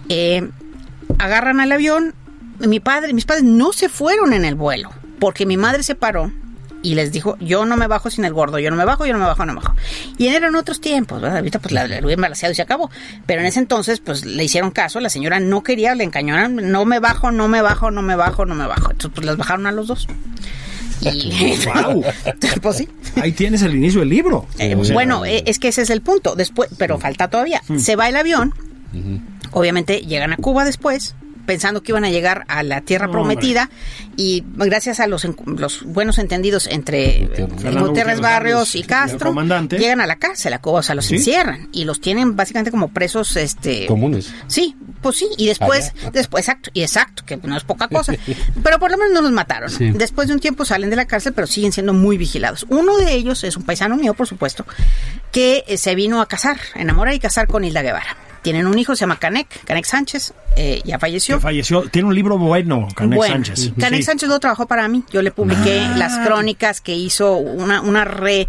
Eh, 0.08 0.49
agarran 1.17 1.60
al 1.60 1.72
avión, 1.72 2.13
mi 2.60 2.80
padre, 2.80 3.13
mis 3.13 3.26
padres 3.26 3.43
no 3.43 3.74
se 3.74 3.89
fueron 3.89 4.34
en 4.34 4.45
el 4.45 4.56
vuelo, 4.56 4.89
porque 5.19 5.45
mi 5.45 5.58
madre 5.58 5.84
se 5.84 5.95
paró 5.95 6.32
y 6.82 6.95
les 6.95 7.12
dijo, 7.12 7.38
yo 7.39 7.65
no 7.65 7.76
me 7.76 7.88
bajo 7.88 8.10
sin 8.10 8.24
el 8.24 8.34
gordo, 8.34 8.60
yo 8.60 8.69
no 8.69 8.78
me 8.78 8.86
bajo, 8.86 9.06
yo 9.06 9.13
no 9.13 9.19
me 9.19 9.26
bajo, 9.26 9.45
no 9.45 9.54
me 9.54 9.60
bajo. 9.60 9.76
Y 10.17 10.28
eran 10.28 10.56
otros 10.56 10.80
tiempos, 10.80 11.22
¿verdad? 11.22 11.38
Ahorita 11.38 11.60
pues 11.60 11.74
la, 11.74 11.88
la 11.88 12.00
hubieran 12.00 12.22
balaseado 12.22 12.54
y 12.54 12.56
se 12.56 12.62
acabó. 12.62 12.89
Pero 13.26 13.41
en 13.41 13.48
ese 13.48 13.60
entonces 13.60 14.00
pues 14.00 14.26
le 14.26 14.43
hicieron 14.43 14.72
caso, 14.72 15.00
la 15.00 15.10
señora 15.10 15.39
no 15.39 15.62
quería, 15.62 15.93
le 15.95 16.06
encañonan, 16.06 16.72
no 16.72 16.86
me 16.86 17.00
bajo, 17.00 17.32
no 17.32 17.48
me 17.50 17.62
bajo, 17.62 17.91
no 17.91 18.02
me 18.02 18.15
bajo, 18.15 18.45
no 18.45 18.56
me 18.56 18.65
bajo. 18.65 18.91
Entonces 18.91 19.12
pues 19.13 19.26
las 19.26 19.36
bajaron 19.36 19.67
a 19.67 19.72
los 19.72 19.88
dos. 19.88 20.08
Y, 21.02 21.56
Guau. 21.65 22.04
pues 22.62 22.78
sí. 22.78 22.89
Ahí 23.15 23.32
tienes 23.32 23.62
el 23.62 23.76
inicio 23.76 24.02
del 24.02 24.10
libro. 24.10 24.48
Eh, 24.58 24.76
bueno, 24.93 25.26
eh, 25.26 25.43
es 25.45 25.60
que 25.60 25.69
ese 25.69 25.82
es 25.82 25.89
el 25.89 26.02
punto. 26.02 26.36
Después, 26.36 26.69
pero 26.78 26.98
falta 26.98 27.30
todavía. 27.30 27.62
Se 27.78 27.95
va 27.95 28.10
el 28.10 28.15
avión. 28.15 28.54
Obviamente 29.51 29.99
llegan 30.01 30.33
a 30.33 30.38
Cuba 30.38 30.65
después, 30.65 31.15
pensando 31.45 31.81
que 31.81 31.91
iban 31.93 32.03
a 32.05 32.12
llegar 32.12 32.45
a 32.47 32.62
la 32.62 32.81
tierra 32.81 33.07
No, 33.07 33.12
prometida 33.13 33.71
y 34.15 34.43
gracias 34.55 34.99
a 34.99 35.07
los, 35.07 35.27
los 35.47 35.83
buenos 35.83 36.19
entendidos 36.19 36.67
entre 36.67 37.23
eh, 37.23 37.47
Gutiérrez. 37.79 38.19
Barrios 38.19 38.75
y 38.75 38.83
Castro, 38.83 39.29
comandante. 39.29 39.79
llegan 39.79 39.99
a 39.99 40.05
la 40.05 40.17
cárcel 40.17 40.53
a 40.53 40.59
Cuba, 40.59 40.79
o 40.79 40.83
sea, 40.83 40.93
los 40.93 41.05
Sí. 41.05 41.15
encierran 41.15 41.67
y 41.71 41.85
los 41.85 42.01
tienen 42.01 42.35
básicamente 42.35 42.69
como 42.69 42.89
presos, 42.89 43.35
este, 43.35 43.88
Comunes. 43.88 44.31
Sí, 44.45 44.75
pues 45.01 45.17
sí, 45.17 45.27
y 45.39 45.47
después, 45.47 45.91
Allá. 45.99 46.12
después, 46.12 46.43
exacto, 46.47 46.69
y 46.75 46.83
exacto, 46.83 47.23
que 47.25 47.38
no 47.38 47.57
es 47.57 47.63
poca 47.63 47.88
cosa, 47.88 48.13
pero 48.63 48.77
por 48.77 48.91
lo 48.91 48.97
menos 48.97 49.13
no 49.13 49.21
los 49.23 49.31
mataron. 49.31 49.71
Sí. 49.71 49.89
Después 49.89 50.27
de 50.27 50.35
un 50.35 50.39
tiempo 50.39 50.65
salen 50.65 50.91
de 50.91 50.97
la 50.97 51.05
cárcel, 51.05 51.33
pero 51.33 51.47
siguen 51.47 51.71
siendo 51.71 51.93
muy 51.93 52.19
vigilados. 52.19 52.67
Uno 52.69 52.95
de 52.97 53.13
ellos 53.13 53.43
es 53.43 53.57
un 53.57 53.63
paisano 53.63 53.95
mío, 53.97 54.13
por 54.13 54.27
supuesto, 54.27 54.67
que 55.31 55.63
se 55.79 55.95
vino 55.95 56.21
a 56.21 56.27
casar, 56.27 56.59
enamorar 56.75 57.15
y 57.15 57.19
casar 57.19 57.47
con 57.47 57.63
Hilda 57.63 57.81
Guevara. 57.81 58.15
Tienen 58.41 58.67
un 58.67 58.78
hijo, 58.80 58.95
se 58.95 59.02
llama 59.02 59.19
Canek, 59.19 59.65
Canek 59.65 59.86
Sánchez, 59.86 60.34
eh, 60.56 60.82
ya 60.86 60.97
falleció. 60.99 61.38
Que 61.38 61.41
falleció. 61.41 61.89
Tiene 61.89 62.08
un 62.08 62.15
libro 62.15 62.38
bueno, 62.38 62.88
Canek 62.95 63.17
Bueno, 63.17 63.34
Sánchez. 63.45 63.71
Canek 63.80 63.99
Sí. 63.99 64.04
Sánchez 64.04 64.30
lo 64.30 64.39
trabajó 64.39 64.65
para 64.67 64.88
mí. 64.88 65.04
Yo 65.12 65.21
le 65.21 65.32
publiqué 65.32 65.80
Ah. 65.82 65.95
las 65.97 66.17
crónicas 66.25 66.82
que 66.82 66.95
hizo, 66.95 67.34
una, 67.36 67.82
una 67.82 68.06
re, 68.06 68.47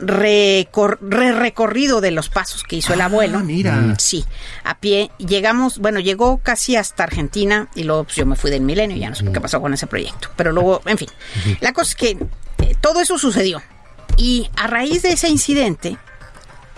recor- 0.00 0.98
re- 1.00 1.32
recorrido 1.32 2.00
de 2.00 2.10
los 2.10 2.28
pasos 2.28 2.62
que 2.62 2.76
hizo 2.76 2.94
el 2.94 3.00
abuelo. 3.00 3.38
Ah, 3.38 3.42
mira. 3.42 3.94
Sí, 3.98 4.24
a 4.64 4.78
pie. 4.78 5.10
Llegamos, 5.18 5.78
bueno, 5.78 6.00
llegó 6.00 6.38
casi 6.38 6.76
hasta 6.76 7.04
Argentina 7.04 7.68
y 7.74 7.84
luego 7.84 8.04
pues, 8.04 8.16
yo 8.16 8.26
me 8.26 8.36
fui 8.36 8.50
del 8.50 8.62
milenio, 8.62 8.96
ya 8.96 9.10
no 9.10 9.14
sé 9.16 9.24
qué 9.32 9.40
pasó 9.40 9.60
con 9.60 9.72
ese 9.74 9.86
proyecto. 9.86 10.28
Pero 10.36 10.52
luego, 10.52 10.82
en 10.86 10.98
fin, 10.98 11.08
la 11.60 11.72
cosa 11.72 11.90
es 11.90 11.96
que 11.96 12.10
eh, 12.62 12.74
todo 12.80 13.00
eso 13.00 13.18
sucedió. 13.18 13.62
Y 14.16 14.48
a 14.56 14.66
raíz 14.66 15.02
de 15.02 15.12
ese 15.12 15.28
incidente, 15.28 15.98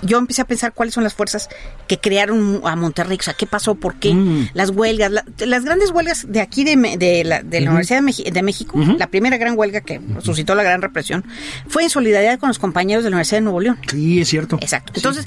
yo 0.03 0.19
empecé 0.19 0.43
a 0.43 0.45
pensar 0.47 0.73
cuáles 0.73 0.95
son 0.95 1.05
las 1.05 1.15
fuerzas 1.15 1.49
que 1.87 1.99
crearon 1.99 2.61
a 2.65 2.77
Monterrey, 2.77 3.19
o 3.21 3.23
sea, 3.23 3.35
qué 3.35 3.47
pasó, 3.47 3.75
por 3.75 3.97
qué, 3.97 4.15
Mm. 4.15 4.51
las 4.55 4.71
huelgas, 4.71 5.11
la- 5.11 5.25
las 5.47 5.65
grandes 5.65 5.91
huelgas 5.91 6.27
de 6.29 6.41
aquí 6.41 6.65
de, 6.65 6.77
de 6.99 7.25
la, 7.25 7.43
de 7.43 7.61
la 7.61 7.71
Universidad 7.71 8.01
de, 8.01 8.07
Meji- 8.07 8.31
de 8.33 8.43
México, 8.43 8.79
la 8.99 9.09
primera 9.09 9.37
gran 9.39 9.59
huelga 9.59 9.81
que 9.81 10.01
suscitó 10.23 10.55
la 10.55 10.63
gran 10.63 10.83
represión, 10.83 11.25
fue 11.69 11.83
en 11.85 11.91
solidaridad 11.91 12.39
con 12.39 12.49
los 12.49 12.59
compañeros 12.59 13.05
de 13.05 13.11
la 13.11 13.17
Universidad 13.17 13.39
de 13.39 13.43
Nuevo 13.43 13.61
León. 13.61 13.79
Sí, 13.91 14.21
es 14.21 14.29
cierto. 14.29 14.59
Exacto. 14.61 14.93
Entonces, 14.95 15.25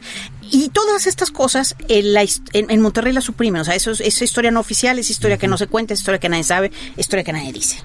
y 0.53 0.69
todas 0.69 1.07
estas 1.07 1.31
cosas 1.31 1.75
en, 1.87 2.13
la 2.13 2.21
en, 2.23 2.69
en 2.69 2.81
Monterrey 2.81 3.13
las 3.13 3.23
suprimen. 3.23 3.61
O 3.61 3.63
sea, 3.65 3.75
eso 3.75 3.91
es, 3.91 4.01
es 4.01 4.21
historia 4.21 4.51
no 4.51 4.59
oficial, 4.59 4.99
es 4.99 5.09
historia 5.09 5.37
que 5.37 5.47
no 5.47 5.57
se 5.57 5.67
cuenta, 5.67 5.93
es 5.93 5.99
historia 6.01 6.19
que 6.19 6.29
nadie 6.29 6.43
sabe, 6.43 6.71
es 6.93 6.99
historia 6.99 7.23
que 7.23 7.33
nadie 7.33 7.51
dice. 7.53 7.77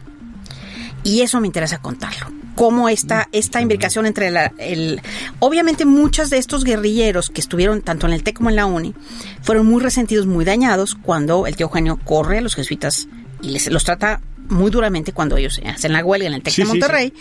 Y 1.06 1.20
eso 1.20 1.40
me 1.40 1.46
interesa 1.46 1.78
contarlo. 1.78 2.26
Cómo 2.56 2.88
esta, 2.88 3.28
esta 3.30 3.60
imbricación 3.60 4.06
entre 4.06 4.32
la, 4.32 4.52
el... 4.58 5.00
Obviamente 5.38 5.84
muchos 5.84 6.30
de 6.30 6.38
estos 6.38 6.64
guerrilleros 6.64 7.30
que 7.30 7.40
estuvieron 7.40 7.80
tanto 7.80 8.08
en 8.08 8.12
el 8.12 8.24
TEC 8.24 8.38
como 8.38 8.50
en 8.50 8.56
la 8.56 8.66
UNI 8.66 8.92
fueron 9.40 9.66
muy 9.66 9.80
resentidos, 9.80 10.26
muy 10.26 10.44
dañados 10.44 10.96
cuando 10.96 11.46
el 11.46 11.54
tío 11.54 11.66
Eugenio 11.66 12.00
corre 12.02 12.38
a 12.38 12.40
los 12.40 12.56
jesuitas 12.56 13.06
y 13.40 13.50
les, 13.50 13.70
los 13.70 13.84
trata 13.84 14.20
muy 14.48 14.70
duramente 14.72 15.12
cuando 15.12 15.36
ellos 15.36 15.60
hacen 15.64 15.92
la 15.92 16.04
huelga 16.04 16.26
en 16.26 16.34
el 16.34 16.42
TEC 16.42 16.54
Sí, 16.54 16.62
de 16.62 16.66
sí, 16.66 16.72
Monterrey, 16.72 17.12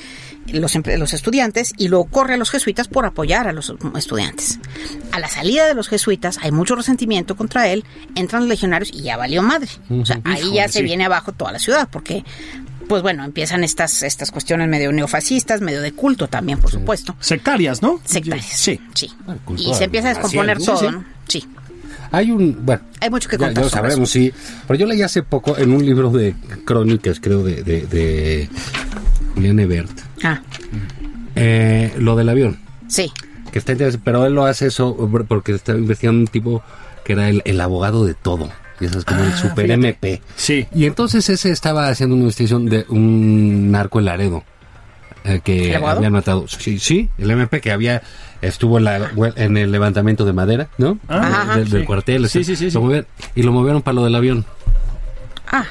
los, 0.48 0.76
los 0.98 1.14
estudiantes, 1.14 1.74
y 1.78 1.88
luego 1.88 2.06
corre 2.06 2.36
a 2.36 2.38
los 2.38 2.50
jesuitas 2.50 2.88
por 2.88 3.06
apoyar 3.06 3.48
a 3.48 3.54
los 3.54 3.74
estudiantes. 3.96 4.60
A 5.12 5.20
la 5.20 5.30
salida 5.30 5.68
de 5.68 5.76
los 5.76 5.90
jesuitas 5.90 6.40
hay 6.42 6.52
mucho 6.52 6.76
resentimiento 6.76 7.36
contra 7.36 7.68
él, 7.68 7.84
entran 8.16 8.44
los 8.44 8.50
legionarios 8.50 8.92
y 8.92 9.04
ya 9.04 9.18
valió 9.18 9.44
madre. 9.44 9.70
O 9.90 10.06
sea, 10.06 10.22
ahí 10.24 10.54
ya 10.54 10.68
se 10.68 10.80
sí. 10.80 10.84
viene 10.84 11.06
abajo 11.06 11.34
toda 11.34 11.52
la 11.52 11.60
ciudad, 11.60 11.88
porque 11.92 12.24
pues 12.88 13.02
bueno, 13.02 13.24
empiezan 13.24 13.64
estas, 13.64 14.04
estas 14.04 14.32
cuestiones 14.32 14.68
medio 14.68 14.92
neofascistas, 14.92 15.62
medio 15.62 15.82
de 15.82 15.92
culto 15.94 16.28
también, 16.28 16.60
por 16.60 16.72
supuesto. 16.72 17.16
Sectarias, 17.20 17.82
¿no? 17.82 18.00
Sectarias. 18.06 18.46
Sí. 18.48 18.80
Sí. 18.94 19.12
Bueno, 19.26 19.42
Y 19.58 19.74
se 19.74 19.86
empieza 19.86 20.10
a 20.10 20.14
descomponer 20.14 20.58
sí, 20.60 20.66
sí. 20.66 20.72
todo, 20.72 20.92
¿no? 20.92 21.06
Sí. 21.28 21.46
Hay 22.12 22.32
un, 22.32 22.66
bueno, 22.66 22.82
Hay 23.02 23.10
mucho 23.10 23.28
que 23.28 23.36
ya, 23.38 23.46
contar 23.48 23.56
ya 23.56 23.62
lo 23.66 23.70
sobre 23.70 23.82
sabremos, 23.90 24.10
sí. 24.10 24.32
Pero 24.68 24.80
yo 24.80 24.86
leí 24.86 25.02
hace 25.02 25.24
poco 25.24 25.58
en 25.58 25.72
un 25.74 25.86
libro 25.86 26.10
de 26.12 26.36
crónicas, 26.64 27.20
creo, 27.20 27.44
de, 27.44 27.64
de, 27.64 27.82
de 27.88 28.50
Julián 29.34 29.60
Ebert, 29.60 29.90
Ah, 30.24 30.42
eh, 31.36 31.94
lo 31.98 32.16
del 32.16 32.30
avión. 32.30 32.60
sí. 32.88 33.12
Que 33.52 33.60
está 33.60 33.72
interesante, 33.72 34.04
pero 34.04 34.26
él 34.26 34.34
lo 34.34 34.46
hace 34.46 34.68
eso 34.68 34.98
porque 35.30 35.54
está 35.54 35.72
investigando 35.74 36.20
un 36.20 36.28
tipo 36.28 36.62
que 37.06 37.14
era 37.14 37.30
el, 37.30 37.42
el 37.46 37.62
abogado 37.62 38.04
de 38.06 38.14
todo. 38.14 38.52
Es 38.80 39.06
como 39.06 39.22
el 39.24 39.32
Ah, 39.32 39.38
super 39.38 39.66
fíjate. 39.66 39.74
MP. 39.74 40.22
Sí. 40.36 40.68
Y 40.74 40.86
entonces 40.86 41.28
ese 41.30 41.52
estaba 41.52 41.88
haciendo 41.88 42.16
una 42.16 42.24
investigación 42.24 42.66
de 42.66 42.86
un 42.90 43.72
narco 43.72 44.00
en 44.00 44.06
Laredo. 44.06 44.44
eh, 45.28 45.42
que 45.44 45.76
habían 45.76 46.14
matado. 46.14 46.48
Sí, 46.48 46.78
sí, 46.78 47.10
el 47.18 47.32
MP 47.32 47.60
que 47.60 47.72
había 47.72 48.04
estuvo 48.44 48.78
en, 48.78 48.84
la- 48.84 49.10
en 49.38 49.58
el 49.58 49.72
levantamiento 49.72 50.24
de 50.24 50.34
madera, 50.34 50.68
¿no? 50.78 51.00
Ajá, 51.08 51.58
del, 51.58 51.84
cuartel. 51.86 52.30
Sí, 52.30 52.44
sí, 52.44 52.56
sí, 52.56 52.68
y 53.36 53.42
lo 53.42 53.52
movieron 53.52 53.82
para 53.82 53.96
lo 53.96 54.04
del 54.04 54.14
avión 54.14 54.46
Ah, 55.52 55.66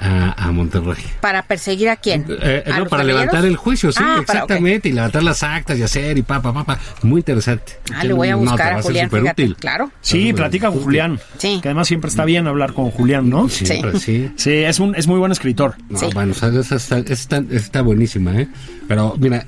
a, 0.00 0.32
a 0.48 0.50
Monterrey. 0.52 1.04
¿para 1.20 1.42
perseguir 1.42 1.88
a 1.90 1.96
quién? 1.96 2.24
Eh, 2.28 2.64
¿A 2.66 2.78
no, 2.78 2.86
para 2.86 3.04
levantar 3.04 3.44
el 3.44 3.56
juicio, 3.56 3.92
sí, 3.92 3.98
Ah, 4.02 4.06
para- 4.06 4.20
ok. 4.20 4.22
exactamente, 4.50 4.88
y 4.88 4.92
levantar 4.92 5.22
las 5.22 5.42
actas 5.42 5.78
y 5.78 5.82
hacer 5.82 6.16
y 6.18 6.22
pa, 6.22 6.40
pa, 6.40 6.52
pa, 6.52 6.64
pa. 6.64 6.78
Muy 7.02 7.20
interesante. 7.20 7.74
Ah, 7.94 8.02
le 8.04 8.12
voy 8.14 8.28
a 8.28 8.32
No, 8.32 8.38
buscar 8.38 8.74
va 8.74 8.78
a 8.78 8.82
ser 8.82 8.90
Julián, 8.92 9.06
súper 9.08 9.20
fíjate. 9.22 9.42
útil. 9.44 9.56
Claro. 9.56 9.90
Sí, 10.00 10.32
platica 10.32 10.70
con 10.70 10.80
Julián. 10.80 11.20
Sí. 11.38 11.58
Que 11.62 11.68
además 11.68 11.86
siempre 11.88 12.08
está 12.08 12.24
bien 12.24 12.46
hablar 12.46 12.72
con 12.72 12.90
Julián, 12.90 13.28
¿no? 13.28 13.48
Siempre, 13.48 13.98
sí. 14.00 14.30
Sí, 14.36 14.50
es 14.52 14.80
un 14.80 14.94
es 14.94 15.06
muy 15.06 15.18
buen 15.18 15.32
escritor. 15.32 15.74
No, 15.88 15.98
Sí. 15.98 16.06
bueno, 16.14 16.32
o 16.32 16.34
sea, 16.34 16.48
esa 16.48 16.76
está, 16.76 16.98
está, 16.98 17.42
está 17.50 17.82
buenísima, 17.82 18.34
¿eh? 18.40 18.48
Pero 18.88 19.14
mira, 19.18 19.46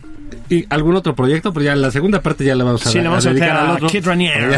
y 0.48 0.66
algún 0.70 0.96
otro 0.96 1.14
proyecto, 1.14 1.52
pero 1.52 1.64
ya 1.66 1.74
la 1.76 1.90
segunda 1.90 2.20
parte 2.20 2.44
ya 2.44 2.54
la 2.54 2.64
vamos 2.64 2.86
a, 2.86 2.90
Sí, 2.90 2.98
le 2.98 3.08
vamos 3.08 3.26
a 3.26 3.30
dedicar 3.30 3.48
meter 3.50 3.62
al 3.62 3.70
a 3.70 3.74
otro. 3.74 3.88
Kid 3.88 4.04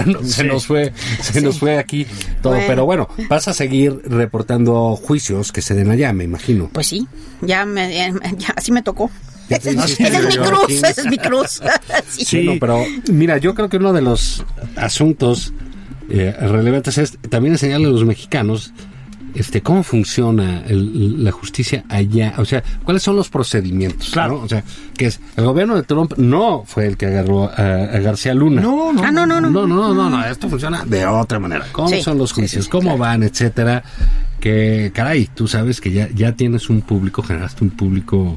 no- 0.06 0.22
Sí. 0.22 0.28
Se 0.30 0.44
nos 0.44 0.66
fue, 0.66 0.92
se 1.20 1.40
nos 1.40 1.58
fue 1.58 1.78
aquí 1.78 2.06
todo. 2.42 2.54
Bueno. 2.54 2.66
Pero 2.68 2.84
bueno, 2.86 3.08
vas 3.28 3.48
a 3.48 3.54
seguir 3.54 4.00
reportando 4.06 4.96
juicios 4.96 5.52
que 5.52 5.62
se 5.62 5.74
den 5.74 5.90
allá, 5.90 6.12
me 6.12 6.24
imagino. 6.24 6.68
Pues 6.72 6.86
sí, 6.88 7.06
ya, 7.42 7.64
me, 7.64 7.92
ya, 8.38 8.52
así 8.56 8.72
me 8.72 8.82
tocó. 8.82 9.10
Es, 9.50 9.66
mi 9.66 9.74
cruz, 9.76 10.82
es 10.82 11.06
mi 11.06 11.18
cruz. 11.18 11.60
Sí. 12.08 12.56
Pero 12.58 12.82
mira, 13.12 13.36
yo 13.36 13.54
creo 13.54 13.68
que 13.68 13.76
uno 13.76 13.92
de 13.92 14.00
los 14.00 14.42
asuntos 14.74 15.52
eh, 16.08 16.34
relevantes 16.40 16.96
es 16.98 17.18
también 17.28 17.54
enseñarle 17.54 17.86
a 17.88 17.90
los 17.90 18.04
mexicanos 18.04 18.72
este 19.34 19.60
cómo 19.62 19.82
funciona 19.82 20.62
el- 20.66 21.22
la 21.24 21.32
justicia 21.32 21.84
allá, 21.88 22.34
o 22.38 22.44
sea, 22.44 22.62
cuáles 22.84 23.02
son 23.02 23.16
los 23.16 23.28
procedimientos, 23.28 24.10
Claro. 24.10 24.38
¿no? 24.38 24.44
O 24.44 24.48
sea, 24.48 24.62
que 24.96 25.06
es 25.06 25.20
el 25.36 25.44
gobierno 25.44 25.74
de 25.76 25.82
Trump 25.82 26.12
no 26.16 26.64
fue 26.66 26.86
el 26.86 26.96
que 26.96 27.06
agarró 27.06 27.44
a, 27.50 27.52
a 27.56 27.98
García 28.00 28.32
Luna. 28.34 28.60
No, 28.62 28.92
no. 28.92 29.02
Ah, 29.04 29.10
no, 29.10 29.26
no, 29.26 29.40
no. 29.40 29.50
No, 29.50 29.66
no, 29.66 29.92
no, 29.94 30.08
no, 30.10 30.24
esto 30.24 30.48
funciona 30.48 30.84
de 30.84 31.04
otra 31.06 31.38
manera. 31.40 31.66
¿Cómo 31.72 31.88
Sí, 31.88 32.00
son 32.02 32.18
los 32.18 32.32
juicios? 32.32 32.64
sí, 32.64 32.66
sí, 32.66 32.70
¿Cómo 32.70 32.90
claro. 32.96 32.98
van? 32.98 33.22
Etcétera. 33.24 33.82
Que, 34.40 34.90
caray, 34.94 35.28
tú 35.34 35.48
sabes 35.48 35.80
que 35.80 35.90
ya, 35.90 36.08
ya 36.14 36.32
tienes 36.32 36.68
un 36.68 36.82
público, 36.82 37.22
generaste 37.22 37.64
un 37.64 37.70
público 37.70 38.36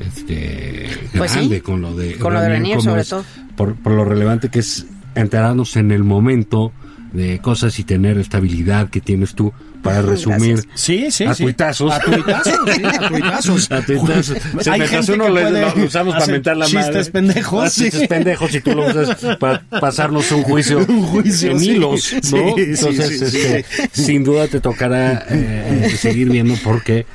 este 0.00 0.88
Pues 1.16 1.30
sí, 1.32 1.38
grande 1.38 1.62
con 1.62 1.80
lo 1.82 1.94
de 1.94 2.14
con 2.16 2.32
lo 2.34 2.40
de 2.40 2.48
Ranier, 2.48 2.76
cómo 2.78 2.90
sobre 2.90 3.02
es, 3.02 3.08
todo. 3.08 3.24
Por, 3.56 3.74
por 3.76 3.92
lo 3.92 4.04
relevante 4.04 4.48
que 4.48 4.58
es 4.60 4.86
enterarnos 5.14 5.76
en 5.76 5.90
el 5.90 6.04
momento 6.04 6.72
de 7.16 7.38
cosas 7.40 7.78
y 7.78 7.84
tener 7.84 8.18
esta 8.18 8.36
habilidad 8.36 8.90
que 8.90 9.00
tienes 9.00 9.34
tú 9.34 9.52
para 9.82 10.02
resumir 10.02 10.54
Gracias. 10.56 10.66
Sí, 10.74 11.10
sí, 11.10 11.24
a 11.24 11.34
sí. 11.34 11.44
tuitazos. 11.44 11.92
A 11.92 12.00
tuitazos, 12.00 12.58
sí, 12.74 12.82
a 12.84 13.08
tuitazos. 13.08 13.72
A 13.72 13.82
tuitazos. 13.86 14.36
Hay 14.68 14.80
gente 14.88 15.12
uno 15.12 15.24
que 15.26 15.30
le- 15.30 15.40
puede 15.42 15.76
lo 15.76 15.84
usamos 15.86 16.14
para 16.14 16.26
mentar 16.26 16.56
la 16.56 16.66
madre. 16.68 16.82
chistes 16.84 17.10
pendejos, 17.10 17.64
Ah, 17.64 17.70
Chistes 17.70 18.00
sí. 18.00 18.06
pendejos 18.08 18.54
y 18.54 18.60
tú 18.60 18.74
lo 18.74 18.86
usas 18.86 19.16
para 19.38 19.60
pasarnos 19.80 20.30
un 20.32 20.42
juicio, 20.42 20.78
Un 20.88 21.02
juicio, 21.06 21.52
en 21.52 21.60
sí. 21.60 21.70
hilos, 21.70 22.12
¿no? 22.32 22.58
Entonces, 22.58 23.18
sí, 23.20 23.30
sí. 23.30 23.38
este, 23.46 23.64
sin 23.92 24.24
duda 24.24 24.48
te 24.48 24.60
tocará 24.60 25.24
eh, 25.30 25.94
seguir 25.96 26.30
viendo 26.30 26.54
porque 26.64 27.06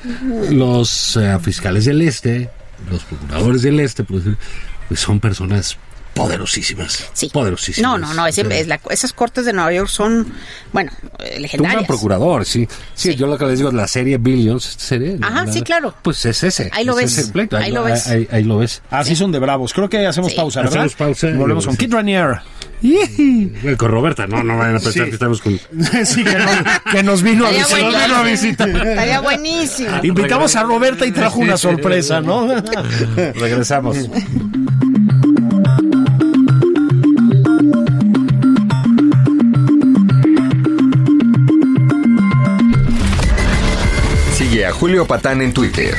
los 0.50 1.18
eh, 1.18 1.38
fiscales 1.42 1.86
del 1.86 2.02
este, 2.02 2.50
los 2.90 3.04
procuradores 3.04 3.62
del 3.62 3.80
este, 3.80 4.04
pues, 4.04 4.24
pues 4.88 5.00
son 5.00 5.20
personas 5.20 5.78
poderosísimas. 6.14 7.10
Sí. 7.14 7.30
Poderosísimas. 7.34 7.92
No, 7.92 7.98
no, 7.98 8.14
no, 8.14 8.32
sea, 8.32 8.44
es 8.50 8.68
la- 8.68 8.80
esas 8.90 9.14
cortes 9.14 9.46
de 9.46 9.54
Nueva 9.54 9.72
York 9.74 9.90
son, 9.90 10.32
bueno, 10.74 10.92
eh, 11.20 11.24
un 11.26 11.32
gran 11.34 11.42
legendarias. 11.42 11.86
procurador, 11.88 12.46
sí. 12.46 12.68
sí. 12.94 13.12
Sí. 13.12 13.16
yo 13.16 13.28
lo 13.28 13.38
que 13.38 13.46
les 13.46 13.58
digo, 13.60 13.72
la 13.72 13.88
serie 13.88 14.18
Billions, 14.18 14.68
¿esta 14.68 14.84
serie? 14.84 15.18
Ajá, 15.22 15.46
La- 15.46 15.52
sí, 15.52 15.62
claro. 15.62 15.94
Pues 16.02 16.24
es 16.26 16.44
ese. 16.44 16.70
Ahí 16.74 16.84
lo 16.86 16.96
ves. 16.96 17.18
es 17.18 17.32
Ahí 17.56 17.72
lo 17.72 17.84
ves. 17.84 18.08
Ahí, 18.08 18.28
ahí 18.32 18.44
lo 18.44 18.58
ves. 18.58 18.82
Así 18.90 19.16
son 19.16 19.32
de 19.32 19.40
bravos. 19.40 19.74
Creo 19.74 19.90
que 19.90 20.06
hacemos 20.06 20.32
Sí. 20.32 20.38
pausa, 20.38 20.62
¿verdad? 20.62 20.78
Hacemos 20.86 20.96
pausa 20.96 21.28
Y 21.28 21.32
y 21.32 21.34
volvemos 21.38 21.66
con. 21.66 21.76
Kid 21.78 21.94
Ranier. 21.94 22.42
Eh, 22.84 23.76
Con 23.78 23.92
Roberta, 23.92 24.26
no, 24.26 24.44
no 24.44 24.58
vayan 24.58 24.78
a 24.78 24.80
pensar 24.80 24.94
Sí. 24.94 25.10
que 25.10 25.10
estamos 25.12 25.40
con... 25.40 25.54
sí, 26.04 26.24
que 26.24 26.34
nos, 26.34 26.92
que 26.92 27.04
nos 27.04 27.22
vino 27.22 27.46
a 27.46 27.52
visitar. 27.52 27.80
vino 27.80 28.16
a 28.16 28.24
visitar. 28.24 28.70
Estaría 28.70 29.20
buenísimo. 29.22 29.90
Invitamos 30.02 30.56
a 30.56 30.64
Roberta 30.64 31.06
y 31.06 31.12
trajo 31.12 31.40
una 31.40 31.58
sorpresa, 31.58 32.22
¿no? 32.22 32.48
Regresamos. 33.36 33.98
a 44.72 44.74
Julio 44.74 45.06
Patán 45.06 45.42
en 45.42 45.54
Twitter. 45.54 45.94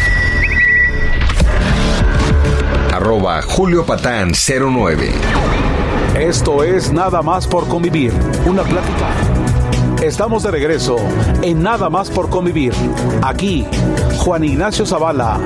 Arroba 2.93 3.43
Julio 3.43 3.85
Patán 3.85 4.33
09. 4.33 5.11
Esto 6.19 6.65
es 6.65 6.93
Nada 6.93 7.23
más 7.23 7.47
por 7.47 7.69
convivir, 7.69 8.13
una 8.47 8.63
plática. 8.63 9.09
Estamos 10.03 10.43
de 10.43 10.51
regreso 10.51 10.97
en 11.43 11.63
Nada 11.63 11.91
más 11.91 12.11
por 12.11 12.31
convivir. 12.31 12.73
Aquí, 13.23 13.67
Juan 14.19 14.45
Ignacio 14.45 14.87
Zavala 14.87 15.39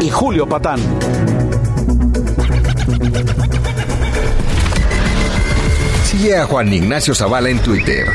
y 0.00 0.10
Julio 0.10 0.46
Patán. 0.48 0.80
Sigue 6.04 6.36
a 6.36 6.46
Juan 6.46 6.72
Ignacio 6.72 7.14
Zavala 7.14 7.48
en 7.48 7.58
Twitter. 7.60 8.06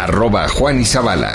Arroba 0.00 0.48
Juan 0.48 0.80
y 0.80 0.84
Zavala. 0.84 1.34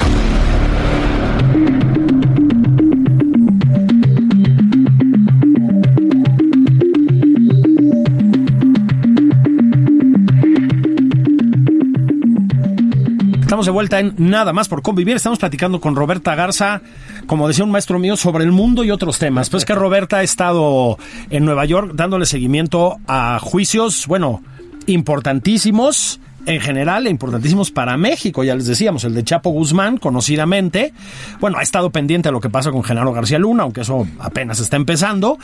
De 13.66 13.72
vuelta 13.72 14.02
en 14.02 14.14
Nada 14.18 14.52
más 14.52 14.68
por 14.68 14.82
convivir. 14.82 15.16
Estamos 15.16 15.40
platicando 15.40 15.80
con 15.80 15.96
Roberta 15.96 16.36
Garza, 16.36 16.82
como 17.28 17.48
decía 17.48 17.64
un 17.64 17.72
maestro 17.72 17.98
mío, 17.98 18.18
sobre 18.18 18.44
el 18.44 18.52
mundo 18.52 18.84
y 18.84 18.92
otros 18.92 19.20
temas. 19.20 19.50
Pues 19.50 19.64
que 19.64 19.74
Roberta 19.74 20.18
ha 20.18 20.24
estado 20.24 20.98
en 21.30 21.46
Nueva 21.46 21.64
York 21.64 21.94
dándole 21.96 22.26
seguimiento 22.26 22.98
a 23.08 23.40
juicios, 23.40 24.06
bueno, 24.08 24.44
importantísimos 24.86 26.20
en 26.46 26.60
general, 26.60 27.08
e 27.08 27.10
importantísimos 27.10 27.72
para 27.72 27.96
México, 27.96 28.44
ya 28.44 28.54
les 28.54 28.66
decíamos, 28.66 29.06
el 29.06 29.14
de 29.14 29.24
Chapo 29.24 29.52
Guzmán, 29.52 29.98
conocidamente. 29.98 30.94
Bueno, 31.40 31.58
ha 31.58 31.62
estado 31.62 31.90
pendiente 31.90 32.28
a 32.28 32.34
lo 32.34 32.42
que 32.42 32.50
pasa 32.50 32.72
con 32.72 32.84
Genaro 32.84 33.14
García 33.14 33.40
Luna, 33.40 33.64
aunque 33.64 33.82
eso 33.82 34.06
apenas 34.20 34.60
está 34.60 34.76
empezando. 34.76 35.38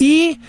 Y 0.00 0.40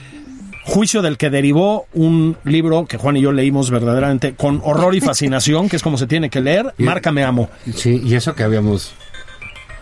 juicio 0.72 1.02
del 1.02 1.18
que 1.18 1.30
derivó 1.30 1.86
un 1.94 2.38
libro 2.46 2.86
que 2.86 2.98
Juan 2.98 3.18
y 3.18 3.22
yo 3.22 3.32
leímos 3.32 3.70
verdaderamente 3.72 4.34
con 4.36 4.62
horror 4.64 4.96
y 4.96 5.02
fascinación, 5.02 5.68
que 5.70 5.76
es 5.76 5.82
como 5.84 5.98
se 5.98 6.08
tiene 6.08 6.30
que 6.30 6.40
leer, 6.42 6.74
Márcame 6.78 7.24
Amo. 7.24 7.50
Sí, 7.76 8.02
y 8.04 8.16
eso 8.16 8.34
que 8.36 8.44
habíamos 8.44 8.94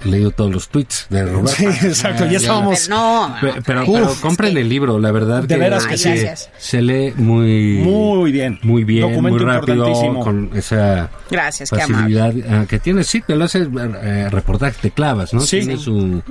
leído 0.04 0.32
todos 0.32 0.49
los 0.52 0.69
tweets 0.69 1.08
de 1.10 1.25
Roberta. 1.25 1.52
Sí, 1.52 1.65
exacto, 1.65 2.25
ya 2.25 2.38
estábamos... 2.38 2.80
Pero 2.88 2.95
no, 2.97 3.36
Pe- 3.41 3.62
Pero, 3.65 3.82
Uf, 3.84 3.88
pero 3.99 4.15
compren 4.21 4.54
que- 4.54 4.62
el 4.62 4.69
libro, 4.69 4.97
la 4.97 5.12
verdad 5.12 5.41
De 5.43 5.47
que, 5.56 5.58
veras 5.60 5.86
que 5.86 5.93
Ay, 5.95 5.97
sí. 5.97 6.25
se 6.58 6.82
lee 6.82 7.13
muy 7.17 7.80
Muy 7.84 8.32
bien. 8.32 8.58
muy 8.63 8.84
bien, 8.86 9.10
Documento 9.10 9.43
muy 9.43 9.54
rápido, 9.54 10.19
con 10.21 10.52
esa 10.56 11.10
Gracias, 11.30 11.69
facilidad 11.69 12.34
ah, 12.49 12.65
que 12.67 12.80
tiene. 12.80 13.04
Sí, 13.04 13.21
te 13.21 13.36
lo 13.36 13.43
hace 13.43 13.67
eh, 14.02 14.28
reportaje, 14.32 14.78
te 14.82 14.91
clavas, 14.91 15.34
¿no? 15.34 15.41
Sí. 15.41 15.60
Tiene 15.60 15.78
su 15.78 16.21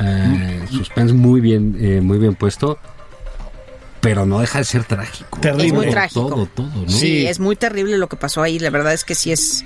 eh, 0.00 0.64
suspense 0.70 1.12
muy 1.14 1.40
bien, 1.42 1.76
eh, 1.78 2.00
muy 2.02 2.16
bien 2.18 2.34
puesto, 2.34 2.78
pero 4.06 4.24
no 4.24 4.38
deja 4.38 4.58
de 4.58 4.64
ser 4.64 4.84
trágico. 4.84 5.40
Terrible. 5.40 5.66
Es 5.66 5.72
muy 5.72 5.84
Todo, 5.86 5.90
trágico. 5.92 6.28
Todo, 6.28 6.46
todo, 6.46 6.70
¿no? 6.84 6.88
Sí, 6.88 7.26
es 7.26 7.40
muy 7.40 7.56
terrible 7.56 7.98
lo 7.98 8.08
que 8.08 8.16
pasó 8.16 8.40
ahí. 8.40 8.60
La 8.60 8.70
verdad 8.70 8.92
es 8.92 9.04
que 9.04 9.16
sí 9.16 9.32
es. 9.32 9.64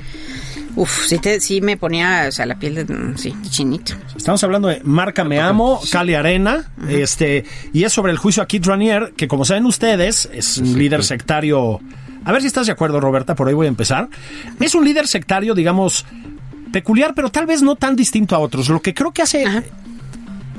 Uf, 0.77 1.07
sí, 1.07 1.19
te, 1.19 1.41
sí 1.41 1.61
me 1.61 1.77
ponía, 1.77 2.25
o 2.29 2.33
sea, 2.33 2.47
la 2.47 2.59
piel 2.59 2.75
de. 2.77 2.85
mm, 2.87 3.19
Sí, 3.19 3.35
chinito. 3.51 3.93
Estamos 4.17 4.43
hablando 4.43 4.69
de 4.69 4.81
Márcame 4.83 5.41
Amo, 5.41 5.79
Cali 5.93 6.15
Arena, 6.15 6.73
este, 6.89 7.45
y 7.75 7.85
es 7.85 7.93
sobre 7.93 8.13
el 8.13 8.19
juicio 8.19 8.43
a 8.43 8.47
Kit 8.47 8.65
Ranier, 8.65 9.13
que 9.15 9.29
como 9.29 9.45
saben 9.45 9.67
ustedes, 9.67 10.31
es 10.33 10.57
un 10.57 10.79
líder 10.79 11.05
sectario. 11.05 11.81
A 12.25 12.33
ver 12.33 12.41
si 12.41 12.47
estás 12.47 12.65
de 12.67 12.73
acuerdo, 12.73 12.99
Roberta, 12.99 13.35
por 13.35 13.47
ahí 13.49 13.55
voy 13.55 13.67
a 13.67 13.69
empezar. 13.69 14.09
Es 14.59 14.75
un 14.75 14.85
líder 14.87 15.07
sectario, 15.07 15.55
digamos, 15.55 16.07
peculiar, 16.73 17.13
pero 17.15 17.31
tal 17.31 17.45
vez 17.47 17.61
no 17.61 17.77
tan 17.77 17.95
distinto 17.95 18.35
a 18.37 18.39
otros. 18.39 18.69
Lo 18.71 18.81
que 18.81 18.95
creo 18.95 19.13
que 19.13 19.21
hace. 19.23 19.45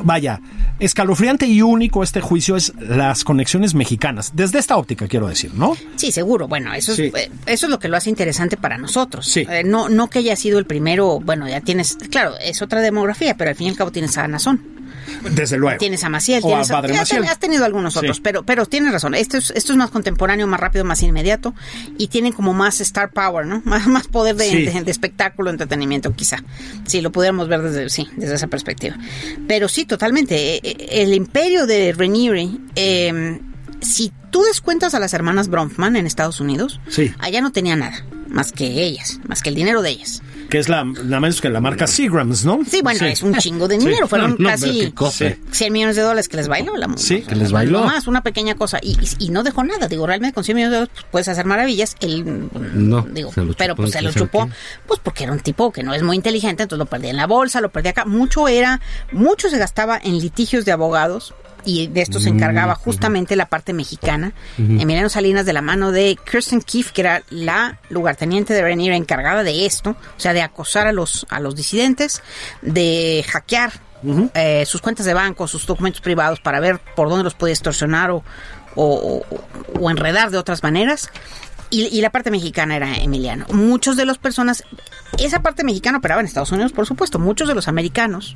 Vaya, 0.04 0.40
escalofriante 0.80 1.46
y 1.46 1.62
único 1.62 2.04
este 2.04 2.22
juicio 2.22 2.56
es 2.56 2.74
las 2.80 3.24
conexiones 3.24 3.74
mexicanas. 3.74 4.32
Desde 4.36 4.60
esta 4.60 4.78
óptica, 4.78 5.08
quiero 5.08 5.28
decir, 5.28 5.54
¿no? 5.54 5.76
Sí, 5.96 6.12
seguro. 6.12 6.48
Bueno, 6.48 6.74
eso, 6.74 6.96
Sí. 6.96 7.04
es, 7.04 7.14
eh, 7.16 7.32
eso 7.46 7.66
es 7.66 7.70
lo 7.70 7.80
que 7.80 7.88
lo 7.88 7.98
hace 7.98 8.10
interesante 8.10 8.58
para 8.58 8.78
nosotros. 8.78 9.26
Sí. 9.28 9.46
Eh, 9.50 9.64
no, 9.64 9.90
no 9.90 10.10
que 10.10 10.20
haya 10.20 10.36
sido 10.36 10.60
el 10.60 10.66
primero. 10.66 11.20
Bueno, 11.20 11.48
ya 11.48 11.62
tienes. 11.62 11.98
Claro, 12.10 12.34
es 12.42 12.62
otra 12.62 12.82
demografía, 12.82 13.36
pero 13.38 13.50
al 13.50 13.56
fin 13.56 13.68
y 13.68 13.70
al 13.72 13.76
cabo 13.78 13.92
tienes 13.92 14.18
a 14.18 14.28
Nazón. 14.28 14.62
Desde 15.32 15.58
luego. 15.58 15.78
Tienes 15.78 16.04
a 16.04 16.10
Maciel, 16.10 16.42
O 16.44 16.48
a 16.48 16.50
tienes 16.50 16.72
a- 16.72 16.74
Padre 16.74 16.94
ya 16.94 17.00
Maciel. 17.02 17.24
has 17.26 17.40
tenido 17.40 17.66
algunos 17.66 17.94
Sí. 17.94 18.00
otros, 18.00 18.20
pero, 18.20 18.44
pero 18.44 18.66
tienes 18.66 18.92
razón. 18.92 19.16
Esto 19.16 19.38
es, 19.38 19.52
esto 19.56 19.74
es 19.74 19.78
más 19.78 19.90
contemporáneo, 19.92 20.48
más 20.48 20.60
rápido, 20.60 20.86
más 20.86 21.02
inmediato 21.04 21.54
y 21.98 22.08
tienen 22.08 22.34
como 22.34 22.54
más 22.54 22.82
star 22.82 23.12
power, 23.12 23.46
¿no? 23.46 23.62
Más, 23.66 23.88
más 23.88 24.08
poder 24.08 24.36
de, 24.36 24.46
Sí. 24.46 24.66
de- 24.66 24.82
de 24.84 24.92
espectáculo, 24.92 25.50
entretenimiento, 25.50 26.14
quizá. 26.16 26.38
Si 26.86 27.02
lo 27.02 27.12
pudiéramos 27.12 27.48
ver 27.48 27.62
desde, 27.62 27.90
sí, 27.90 28.08
desde 28.18 28.36
esa 28.36 28.48
perspectiva. 28.48 28.98
Pero 29.48 29.68
sí, 29.68 29.86
totalmente. 29.86 30.56
eh, 30.56 30.62
eh, 30.64 30.88
El 31.04 31.14
imperio 31.14 31.66
de 31.68 31.94
Ranieri, 31.94 32.60
eh, 32.76 33.40
si 33.82 34.12
tú 34.30 34.44
descuentas 34.44 34.94
a 34.94 35.00
las 35.00 35.14
hermanas 35.14 35.48
Bronfman 35.50 35.96
en 35.96 36.06
Estados 36.06 36.40
Unidos, 36.40 36.80
Sí. 36.88 37.12
allá 37.20 37.42
no 37.42 37.52
tenía 37.52 37.76
nada, 37.76 38.06
más 38.28 38.52
que 38.52 38.84
ellas, 38.84 39.20
más 39.28 39.42
que 39.42 39.50
el 39.50 39.56
dinero 39.56 39.82
de 39.82 39.90
ellas. 39.92 40.22
Que 40.52 40.60
es 40.60 40.70
la, 40.70 40.84
menos 40.84 41.40
que 41.42 41.50
la 41.50 41.62
marca 41.62 41.88
Seagrams, 41.88 42.44
¿no? 42.46 42.60
Sí, 42.70 42.82
bueno, 42.84 43.06
es 43.06 43.24
un 43.24 43.34
chingo 43.38 43.68
de 43.70 43.80
Sí. 43.80 43.86
dinero. 43.88 44.08
Fueron 44.08 44.32
No, 44.32 44.38
no, 44.38 44.50
casi 44.50 44.92
cosa. 44.92 45.34
100 45.50 45.72
millones 45.74 45.96
de 45.96 46.02
dólares 46.02 46.28
que 46.28 46.36
les 46.38 46.48
bailó 46.50 46.76
la 46.78 46.90
Sí, 46.98 47.22
que 47.22 47.36
les 47.36 47.52
bailó. 47.54 47.80
No 47.80 47.86
más, 47.86 48.06
una 48.08 48.22
pequeña 48.22 48.56
cosa. 48.56 48.78
Y, 48.82 48.92
y- 49.00 49.26
y 49.28 49.30
no 49.30 49.44
dejó 49.44 49.64
nada. 49.64 49.88
Digo, 49.88 50.06
realmente 50.06 50.34
con 50.36 50.44
100 50.44 50.56
millones 50.58 50.72
de 50.72 50.78
dólares 50.80 50.94
pues, 50.94 51.06
puedes 51.10 51.28
hacer 51.30 51.46
maravillas. 51.46 51.96
Él, 52.02 52.50
No, 52.74 53.02
digo, 53.10 53.32
se 53.34 53.42
lo 53.46 53.54
pero 53.54 53.74
chupó, 53.76 53.82
pues 53.84 53.92
se 53.94 54.02
lo 54.02 54.10
¿quién 54.12 54.14
sabe 54.14 54.26
chupó. 54.26 54.50
Pues 54.88 55.00
porque 55.02 55.24
era 55.24 55.32
un 55.32 55.40
tipo 55.40 55.72
que 55.72 55.84
no 55.84 55.94
es 55.94 56.04
muy 56.04 56.18
inteligente, 56.18 56.64
entonces 56.64 56.80
lo 56.80 56.86
perdía 56.86 57.12
en 57.12 57.18
la 57.18 57.28
bolsa, 57.28 57.62
lo 57.62 57.70
perdía 57.72 57.92
acá. 57.92 58.04
Mucho 58.04 58.50
era, 58.50 58.82
mucho 59.14 59.50
se 59.50 59.58
gastaba 59.58 59.98
en 60.04 60.20
litigios 60.20 60.66
de 60.66 60.74
abogados. 60.74 61.34
Y 61.66 61.88
de 61.88 62.02
esto 62.02 62.20
se 62.20 62.32
Mm, 62.32 62.36
encargaba 62.38 62.76
justamente 62.76 63.36
la 63.36 63.46
parte 63.46 63.72
mexicana. 63.74 64.34
Emiliano 64.58 65.10
Salinas, 65.10 65.46
de 65.46 65.54
la 65.54 65.62
mano 65.62 65.92
de 65.92 66.18
Kirsten 66.30 66.62
Keefe, 66.62 66.92
que 66.94 67.02
era 67.02 67.24
la 67.30 67.80
lugarteniente 67.90 68.54
de 68.54 68.62
Renier 68.64 68.94
encargada 68.94 69.44
de 69.44 69.66
esto, 69.66 69.92
o 69.92 70.20
sea, 70.20 70.34
de 70.34 70.42
acosar 70.42 70.88
a 70.88 70.92
los, 70.92 71.26
a 71.30 71.40
los 71.40 71.56
disidentes, 71.56 72.24
de 72.62 73.24
hackear 73.30 73.72
eh, 74.34 74.64
sus 74.66 74.82
cuentas 74.82 75.06
de 75.06 75.14
banco, 75.14 75.48
sus 75.48 75.66
documentos 75.68 76.02
privados 76.02 76.40
para 76.40 76.60
ver 76.60 76.80
por 76.96 77.10
dónde 77.10 77.24
los 77.24 77.36
puede 77.36 77.54
extorsionar 77.54 78.10
o, 78.10 78.24
o- 78.76 79.24
o- 79.30 79.80
o 79.80 79.92
enredar 79.92 80.32
de 80.32 80.40
otras 80.40 80.64
maneras. 80.64 81.12
Y, 81.72 81.88
y 81.88 82.02
la 82.02 82.10
parte 82.10 82.30
mexicana 82.32 82.76
era 82.76 82.98
Emiliano. 82.98 83.46
Muchos 83.54 83.98
de 83.98 84.06
las 84.06 84.18
personas, 84.18 84.64
esa 85.18 85.42
parte 85.42 85.64
mexicana 85.64 86.00
operaba 86.00 86.22
en 86.22 86.28
Estados 86.28 86.52
Unidos, 86.52 86.74
por 86.74 86.86
supuesto. 86.86 87.18
Muchos 87.18 87.48
de 87.48 87.56
los 87.56 87.68
americanos, 87.68 88.36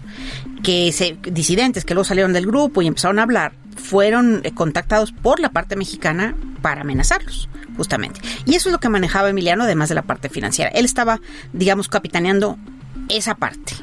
que 0.64 0.92
se, 0.92 1.18
disidentes 1.22 1.86
que 1.86 1.94
luego 1.94 2.06
salieron 2.06 2.34
del 2.34 2.46
grupo 2.48 2.82
y 2.82 2.88
empezaron 2.88 3.20
a 3.20 3.24
hablar, 3.24 3.54
fueron 3.76 4.42
eh, 4.44 4.54
contactados 4.54 5.12
por 5.12 5.40
la 5.40 5.50
parte 5.50 5.76
mexicana 5.76 6.36
para 6.62 6.82
amenazarlos, 6.82 7.50
justamente. 7.78 8.22
Y 8.46 8.56
eso 8.56 8.70
es 8.70 8.74
lo 8.74 8.80
que 8.80 8.90
manejaba 8.90 9.30
Emiliano, 9.30 9.66
además 9.66 9.90
de 9.90 9.96
la 9.96 10.02
parte 10.02 10.30
financiera. 10.30 10.72
Él 10.72 10.86
estaba, 10.86 11.20
digamos, 11.54 11.90
capitaneando 11.90 12.58
esa 13.10 13.36
parte. 13.36 13.74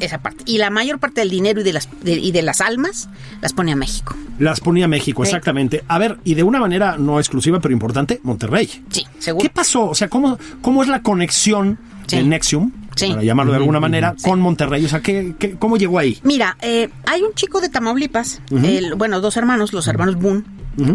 Esa 0.00 0.18
parte. 0.18 0.44
Y 0.46 0.58
la 0.58 0.70
mayor 0.70 0.98
parte 0.98 1.20
del 1.20 1.30
dinero 1.30 1.60
y 1.60 1.64
de 1.64 1.72
las, 1.72 1.88
de- 2.02 2.12
y 2.18 2.32
de 2.32 2.42
las 2.42 2.60
almas 2.60 3.08
las 3.40 3.52
ponía 3.52 3.76
México. 3.76 4.14
Las 4.38 4.60
ponía 4.60 4.88
México, 4.88 5.24
Sí. 5.24 5.28
exactamente. 5.30 5.84
A 5.88 5.98
ver, 5.98 6.18
y 6.24 6.34
de 6.34 6.42
una 6.42 6.58
manera 6.60 6.96
no 6.98 7.18
exclusiva, 7.20 7.60
pero 7.60 7.72
importante, 7.72 8.20
Monterrey. 8.24 8.68
Sí, 8.90 9.06
seguro. 9.18 9.42
¿Qué 9.42 9.50
pasó? 9.50 9.88
O 9.90 9.94
sea, 9.94 10.08
¿cómo, 10.08 10.38
cómo 10.62 10.82
es 10.82 10.88
la 10.88 11.02
conexión 11.02 11.78
Sí. 12.06 12.16
de 12.16 12.22
Nexium, 12.24 12.70
Sí. 12.96 13.08
para 13.10 13.22
llamarlo 13.22 13.52
de 13.52 13.58
alguna 13.58 13.80
manera, 13.80 14.14
con 14.22 14.40
Monterrey? 14.40 14.84
O 14.84 14.88
sea, 14.88 15.00
¿qué, 15.00 15.34
qué- 15.38 15.52
cómo 15.56 15.76
llegó 15.76 15.98
ahí? 15.98 16.18
Mira, 16.22 16.56
eh, 16.60 16.90
hay 17.06 17.22
un 17.22 17.32
chico 17.34 17.60
de 17.60 17.68
Tamaulipas, 17.68 18.42
el- 18.50 18.94
bueno, 18.96 19.20
dos 19.20 19.36
hermanos, 19.36 19.72
los 19.72 19.86
hermanos 19.88 20.16
Boone, 20.16 20.42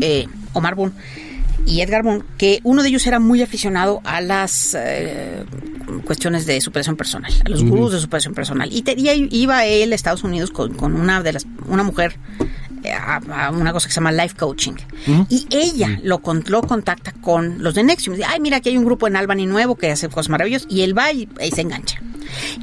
eh, 0.02 0.28
Omar 0.54 0.76
Boone 0.76 0.92
y 1.66 1.82
Edgar 1.82 2.04
Boone, 2.04 2.24
que 2.38 2.60
uno 2.64 2.82
de 2.84 2.90
ellos 2.90 3.06
era 3.08 3.20
muy 3.20 3.42
aficionado 3.42 4.02
a 4.04 4.22
las 4.22 4.76
eh, 4.80 5.44
cuestiones 6.06 6.46
de 6.46 6.60
superación 6.62 6.96
personal, 6.96 7.32
a 7.46 7.50
los 7.50 7.64
gurús 7.64 7.92
de 7.94 8.00
superación 8.00 8.34
personal. 8.34 8.70
Y, 8.72 8.82
te- 8.82 8.96
y 8.98 9.28
iba 9.32 9.66
él 9.66 9.92
a 9.92 9.96
Estados 9.96 10.24
Unidos 10.24 10.52
con, 10.52 10.74
con 10.74 10.96
una 10.96 11.22
de 11.22 11.34
las, 11.34 11.46
una 11.68 11.84
mujer 11.84 12.18
eh, 12.84 12.92
a, 12.92 13.18
a 13.48 13.52
una 13.52 13.72
cosa 13.74 13.88
que 13.88 13.94
se 13.94 14.00
llama 14.00 14.12
life 14.12 14.36
coaching. 14.38 14.74
Y 15.30 15.46
ella 15.52 16.00
lo, 16.04 16.20
con- 16.22 16.44
lo 16.48 16.62
contacta 16.62 17.12
con 17.14 17.62
los 17.62 17.76
de 17.76 17.84
Nexium. 17.84 18.16
Dice, 18.16 18.28
ay, 18.30 18.40
mira, 18.40 18.58
aquí 18.58 18.70
hay 18.70 18.78
un 18.78 18.86
grupo 18.86 19.08
en 19.08 19.16
Albany 19.16 19.46
nuevo 19.46 19.76
que 19.76 19.92
hace 19.92 20.08
cosas 20.10 20.30
maravillosas. 20.30 20.68
Y 20.72 20.82
él 20.82 20.98
va 20.98 21.12
y, 21.12 21.28
y 21.42 21.52
se 21.52 21.62
engancha. 21.62 22.02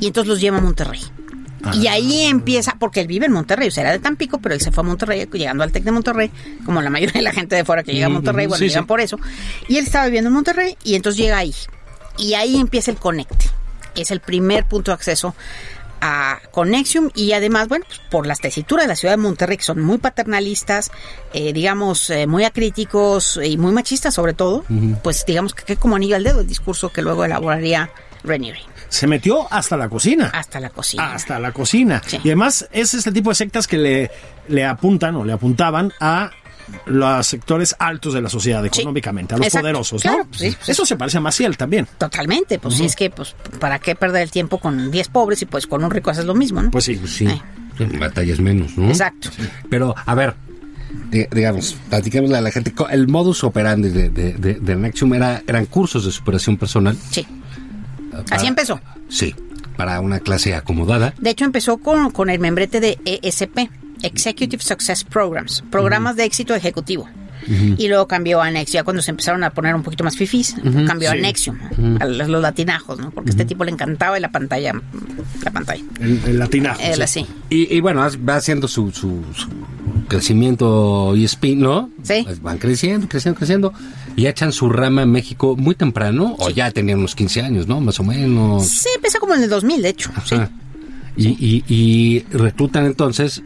Y 0.00 0.06
entonces 0.06 0.28
los 0.28 0.40
lleva 0.40 0.58
a 0.58 0.60
Monterrey. 0.60 1.00
Y 1.74 1.86
ahí 1.88 2.22
empieza, 2.22 2.76
porque 2.78 3.00
él 3.00 3.06
vive 3.06 3.26
en 3.26 3.32
Monterrey, 3.32 3.68
o 3.68 3.70
sea, 3.70 3.82
era 3.82 3.92
de 3.92 3.98
Tampico, 3.98 4.38
pero 4.38 4.54
él 4.54 4.60
se 4.60 4.72
fue 4.72 4.82
a 4.82 4.86
Monterrey, 4.86 5.28
llegando 5.32 5.64
al 5.64 5.72
TEC 5.72 5.84
de 5.84 5.92
Monterrey, 5.92 6.30
como 6.64 6.82
la 6.82 6.90
mayoría 6.90 7.14
de 7.14 7.22
la 7.22 7.32
gente 7.32 7.56
de 7.56 7.64
fuera 7.64 7.82
que 7.82 7.92
llega 7.92 8.06
a 8.06 8.10
Monterrey, 8.10 8.46
bueno, 8.46 8.58
sí, 8.58 8.68
llegan 8.68 8.84
sí. 8.84 8.88
por 8.88 9.00
eso. 9.00 9.18
Y 9.68 9.78
él 9.78 9.84
estaba 9.84 10.06
viviendo 10.06 10.28
en 10.28 10.34
Monterrey 10.34 10.76
y 10.84 10.94
entonces 10.94 11.18
llega 11.18 11.38
ahí. 11.38 11.54
Y 12.18 12.34
ahí 12.34 12.56
empieza 12.56 12.90
el 12.90 12.96
conecte. 12.96 13.50
Es 13.94 14.10
el 14.10 14.20
primer 14.20 14.66
punto 14.66 14.90
de 14.90 14.94
acceso 14.94 15.34
a 16.00 16.40
Conexium 16.50 17.10
y 17.14 17.32
además, 17.32 17.68
bueno, 17.68 17.84
pues 17.86 18.00
por 18.10 18.26
las 18.26 18.40
tesituras 18.40 18.84
de 18.84 18.88
la 18.88 18.96
ciudad 18.96 19.14
de 19.14 19.18
Monterrey, 19.18 19.56
que 19.56 19.64
son 19.64 19.80
muy 19.80 19.98
paternalistas, 19.98 20.90
eh, 21.32 21.52
digamos, 21.52 22.10
eh, 22.10 22.26
muy 22.26 22.44
acríticos 22.44 23.40
y 23.42 23.56
muy 23.56 23.72
machistas 23.72 24.14
sobre 24.14 24.34
todo, 24.34 24.64
pues 25.02 25.24
digamos 25.26 25.54
que, 25.54 25.64
que 25.64 25.76
como 25.76 25.96
anillo 25.96 26.16
al 26.16 26.24
dedo 26.24 26.40
el 26.40 26.46
discurso 26.46 26.92
que 26.92 27.02
luego 27.02 27.24
elaboraría 27.24 27.90
Ranieri. 28.24 28.60
Se 28.88 29.06
metió 29.06 29.52
hasta 29.52 29.76
la 29.76 29.88
cocina. 29.88 30.30
Hasta 30.32 30.60
la 30.60 30.70
cocina. 30.70 31.12
Hasta 31.12 31.38
la 31.38 31.52
cocina. 31.52 32.02
Sí. 32.06 32.18
Y 32.22 32.28
además 32.28 32.68
es 32.72 32.94
este 32.94 33.12
tipo 33.12 33.30
de 33.30 33.34
sectas 33.36 33.66
que 33.66 33.78
le, 33.78 34.10
le 34.48 34.64
apuntan 34.64 35.16
o 35.16 35.24
le 35.24 35.32
apuntaban 35.32 35.92
a 36.00 36.30
los 36.86 37.26
sectores 37.26 37.76
altos 37.78 38.12
de 38.14 38.20
la 38.20 38.28
sociedad 38.28 38.64
económicamente, 38.66 39.34
a 39.34 39.38
los 39.38 39.46
Exacto. 39.46 39.62
poderosos, 39.62 40.02
Claro, 40.02 40.18
¿no? 40.18 40.24
pues 40.26 40.40
sí, 40.40 40.56
pues 40.56 40.68
Eso 40.68 40.84
se 40.84 40.96
parece 40.96 41.18
a 41.18 41.20
Maciel 41.20 41.56
también. 41.56 41.86
Totalmente, 41.96 42.58
pues 42.58 42.74
si 42.74 42.84
es 42.84 42.96
que, 42.96 43.08
pues, 43.10 43.36
¿para 43.60 43.78
qué 43.78 43.94
perder 43.94 44.22
el 44.22 44.30
tiempo 44.32 44.58
con 44.58 44.90
10 44.90 45.08
pobres 45.08 45.40
y 45.42 45.46
pues 45.46 45.66
con 45.68 45.84
un 45.84 45.90
rico 45.92 46.10
haces 46.10 46.24
lo 46.24 46.34
mismo, 46.34 46.60
¿no? 46.62 46.70
Pues 46.72 46.84
sí. 46.84 47.00
Sí, 47.06 47.26
Ay. 47.28 47.40
batallas 47.98 48.40
menos, 48.40 48.76
¿no? 48.76 48.88
Exacto. 48.88 49.30
Pero, 49.70 49.94
a 50.04 50.14
ver, 50.16 50.34
di- 51.10 51.26
digamos, 51.30 51.76
platiquémosle 51.88 52.36
a 52.36 52.40
la 52.40 52.50
gente. 52.50 52.72
co- 52.74 52.88
El 52.88 53.06
modus 53.06 53.44
operandi 53.44 53.88
de, 53.90 54.08
de, 54.10 54.32
de, 54.32 54.54
de 54.54 54.76
Nexium 54.76 55.14
era, 55.14 55.42
eran 55.46 55.66
cursos 55.66 56.04
de 56.04 56.10
superación 56.10 56.56
personal. 56.56 56.96
Sí. 57.12 57.24
Para- 58.24 58.36
Así 58.36 58.46
empezó. 58.46 58.80
Sí, 59.08 59.34
para 59.76 60.00
una 60.00 60.20
clase 60.20 60.54
acomodada. 60.54 61.14
De 61.18 61.30
hecho, 61.30 61.44
empezó 61.44 61.78
con, 61.78 62.10
con 62.10 62.30
el 62.30 62.38
membrete 62.38 62.80
de 62.80 62.98
ESP, 63.04 63.68
Executive 64.02 64.62
Success 64.62 65.04
Programs, 65.04 65.62
programas 65.70 66.16
de 66.16 66.24
éxito 66.24 66.54
ejecutivo. 66.54 67.08
Y 67.78 67.86
luego 67.86 68.08
cambió 68.08 68.40
a 68.42 68.50
Nexium, 68.50 68.74
ya 68.80 68.82
cuando 68.82 69.02
se 69.02 69.12
empezaron 69.12 69.44
a 69.44 69.50
poner 69.50 69.72
un 69.76 69.84
poquito 69.84 70.02
más 70.02 70.16
fifís, 70.16 70.56
cambió 70.86 71.12
a 71.12 71.14
Nexium, 71.14 71.56
a 72.00 72.04
los, 72.06 72.26
los 72.28 72.42
latinajos, 72.42 72.98
¿no? 72.98 73.12
Porque 73.12 73.30
a 73.30 73.32
este 73.32 73.44
tipo 73.44 73.62
le 73.64 73.70
encantaba 73.70 74.18
la 74.18 74.32
pantalla, 74.32 74.72
la 75.44 75.50
pantalla. 75.52 75.84
El, 76.00 76.20
el 76.26 76.38
latinajo. 76.40 76.80
Sí. 77.06 77.24
Y, 77.48 77.72
y 77.76 77.80
bueno, 77.80 78.00
va 78.28 78.34
haciendo 78.36 78.66
su, 78.66 78.90
su, 78.90 79.22
su 79.32 79.48
crecimiento 80.08 81.14
y 81.14 81.24
spin, 81.24 81.60
¿no? 81.60 81.90
Sí. 82.02 82.22
Pues 82.24 82.40
van 82.42 82.58
creciendo, 82.58 83.08
creciendo, 83.08 83.38
creciendo. 83.38 83.72
Y 84.16 84.26
echan 84.26 84.50
su 84.52 84.70
rama 84.70 85.02
en 85.02 85.10
México 85.12 85.56
muy 85.56 85.74
temprano, 85.74 86.34
o 86.38 86.48
ya 86.50 86.70
tenían 86.70 86.98
unos 87.00 87.14
15 87.14 87.42
años, 87.42 87.66
¿no? 87.68 87.80
Más 87.80 88.00
o 88.00 88.04
menos. 88.04 88.66
Sí, 88.66 88.88
empezó 88.96 89.18
como 89.20 89.34
en 89.34 89.42
el 89.42 89.50
2000, 89.50 89.82
de 89.82 89.88
hecho. 89.90 90.10
Sí. 90.24 90.36
Y, 91.18 91.28
y, 91.28 91.64
y 91.68 92.20
reclutan 92.30 92.86
entonces, 92.86 93.42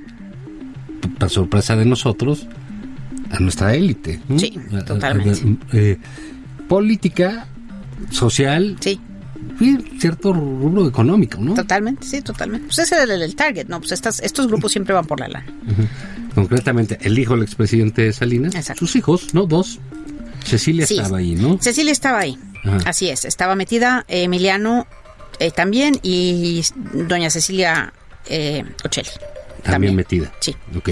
para 1.18 1.28
sorpresa 1.28 1.74
de 1.76 1.84
nosotros, 1.86 2.46
a 3.32 3.38
nuestra 3.40 3.74
élite. 3.74 4.20
Sí, 4.38 4.58
A- 4.72 4.76
a- 4.76 4.78
a- 4.80 4.84
totalmente. 4.84 5.56
eh, 5.72 5.98
política, 6.68 7.46
social, 8.10 8.76
Sí, 8.80 9.00
y 9.60 9.76
cierto 9.98 10.32
rubro 10.32 10.86
económico, 10.88 11.38
¿no? 11.40 11.54
totalmente, 11.54 12.06
sí, 12.06 12.22
totalmente. 12.22 12.66
Pues 12.66 12.78
ese 12.78 12.94
era 12.94 13.04
el, 13.14 13.22
el 13.22 13.34
target, 13.34 13.66
¿no? 13.68 13.78
Pues 13.80 13.92
estas, 13.92 14.20
estos 14.20 14.46
grupos 14.46 14.70
siempre 14.72 14.94
van 14.94 15.04
por 15.06 15.18
la 15.20 15.28
lana. 15.28 15.46
Concretamente, 16.34 16.98
el 17.02 17.18
hijo 17.18 17.34
del 17.34 17.42
expresidente 17.42 18.12
Salinas, 18.12 18.54
Exacto. 18.54 18.78
sus 18.86 18.94
hijos, 18.96 19.34
¿no? 19.34 19.46
Dos. 19.46 19.80
Cecilia 20.50 20.86
Sí. 20.86 20.98
estaba 20.98 21.18
ahí, 21.18 21.34
¿no? 21.34 21.58
Cecilia 21.60 21.92
estaba 21.92 22.18
ahí. 22.20 22.38
Ajá. 22.64 22.78
Así 22.86 23.08
es. 23.08 23.24
Estaba 23.24 23.54
metida 23.54 24.04
Emiliano 24.08 24.86
eh, 25.38 25.50
también 25.50 25.98
y 26.02 26.62
doña 26.92 27.30
Cecilia 27.30 27.92
eh, 28.26 28.64
Ocelli. 28.84 29.08
También, 29.62 29.94
metida. 29.96 30.30
Sí. 30.40 30.54
Ok. 30.76 30.90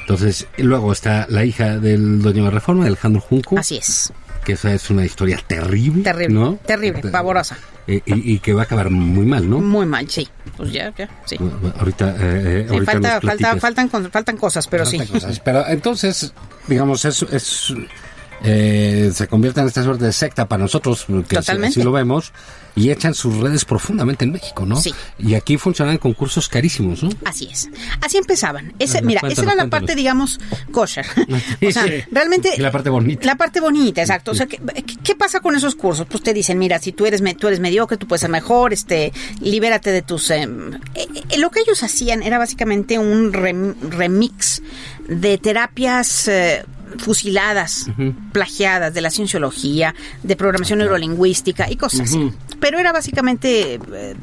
Entonces, 0.00 0.46
luego 0.58 0.92
está 0.92 1.26
la 1.30 1.44
hija 1.44 1.78
del 1.78 2.20
dueño 2.20 2.38
de 2.44 2.48
la 2.48 2.50
reforma, 2.50 2.86
Alejandro 2.86 3.20
Junco. 3.20 3.58
Así 3.58 3.76
es. 3.76 4.12
que 4.44 4.52
esa 4.52 4.72
es 4.74 4.90
una 4.90 5.04
historia 5.04 5.40
terrible. 5.46 6.02
Terrible. 6.02 6.34
¿no? 6.34 6.58
Terrible, 6.66 7.00
Te- 7.00 7.08
pavorosa. 7.08 7.56
eh, 7.86 8.02
y, 8.04 8.34
y 8.34 8.38
que 8.40 8.52
va 8.52 8.60
a 8.62 8.64
acabar 8.64 8.90
muy 8.90 9.24
mal, 9.24 9.48
¿no? 9.48 9.60
Muy 9.60 9.86
mal, 9.86 10.08
sí. 10.10 10.28
Pues 10.58 10.70
ya, 10.72 10.92
ya, 10.98 11.08
sí. 11.24 11.36
Ahorita, 11.78 12.10
eh, 12.10 12.16
eh, 12.20 12.66
Sí, 12.68 12.74
ahorita 12.74 12.92
falta, 12.92 13.20
falta, 13.22 13.56
faltan, 13.56 13.88
con- 13.88 14.10
faltan 14.10 14.36
cosas, 14.36 14.66
pero 14.68 14.84
sí. 14.84 14.98
Faltan 14.98 15.20
cosas. 15.20 15.40
Pero 15.40 15.66
entonces, 15.68 16.34
digamos, 16.68 17.04
es, 17.06 17.22
es 17.32 17.72
eh, 18.46 19.10
se 19.14 19.26
convierte 19.26 19.60
en 19.60 19.66
esta 19.66 19.82
suerte 19.82 20.04
de 20.04 20.12
secta 20.12 20.46
para 20.46 20.62
nosotros, 20.62 21.06
que 21.28 21.38
así, 21.38 21.82
lo 21.82 21.92
vemos, 21.92 22.30
y 22.76 22.90
echan 22.90 23.14
sus 23.14 23.38
redes 23.38 23.64
profundamente 23.64 24.26
en 24.26 24.32
México, 24.32 24.66
¿no? 24.66 24.76
Sí. 24.76 24.92
Y 25.18 25.34
aquí 25.34 25.56
funcionan 25.56 25.96
concursos 25.96 26.48
carísimos, 26.50 27.02
¿no? 27.02 27.08
Así 27.24 27.48
es. 27.50 27.70
Así 28.02 28.18
empezaban. 28.18 28.74
Ese, 28.78 29.00
mira, 29.00 29.22
esa 29.28 29.42
era 29.44 29.54
la 29.54 29.68
parte, 29.68 29.94
digamos, 29.94 30.38
kosher. 30.72 31.06
o 31.66 31.70
sea, 31.70 31.84
Sí. 31.84 31.92
realmente... 32.10 32.50
Y 32.56 32.60
la 32.60 32.70
parte 32.70 32.90
bonita. 32.90 33.24
La 33.26 33.36
parte 33.36 33.60
bonita, 33.60 34.02
exacto. 34.02 34.32
O 34.32 34.34
sea, 34.34 34.46
¿qué, 34.46 35.14
pasa 35.14 35.40
con 35.40 35.56
esos 35.56 35.74
cursos? 35.74 36.06
Pues 36.10 36.22
te 36.22 36.34
dicen, 36.34 36.58
mira, 36.58 36.78
si 36.78 36.92
tú 36.92 37.06
eres 37.06 37.22
tú 37.38 37.46
eres 37.48 37.60
mediocre, 37.60 37.96
tú 37.96 38.06
puedes 38.06 38.20
ser 38.20 38.30
mejor, 38.30 38.74
este, 38.74 39.10
libérate 39.40 39.90
de 39.90 40.02
tus... 40.02 40.30
em, 40.30 40.74
eh, 40.94 41.06
eh, 41.30 41.38
lo 41.38 41.50
que 41.50 41.60
ellos 41.60 41.82
hacían 41.82 42.22
era 42.22 42.36
básicamente 42.36 42.98
un 42.98 43.32
rem- 43.32 43.74
remix 43.88 44.60
de 45.08 45.38
terapias... 45.38 46.28
eh, 46.28 46.64
fusiladas, 46.98 47.86
plagiadas 48.32 48.94
de 48.94 49.00
la 49.00 49.10
cienciología, 49.10 49.94
de 50.22 50.36
programación 50.36 50.78
neurolingüística 50.80 51.70
y 51.70 51.76
cosas 51.76 52.02
así. 52.02 52.32
Pero 52.60 52.78
era 52.78 52.92
básicamente, 52.92 53.74
eh, 53.92 54.14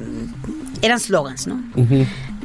eran 0.82 1.00
slogans, 1.00 1.48
¿no? 1.48 1.64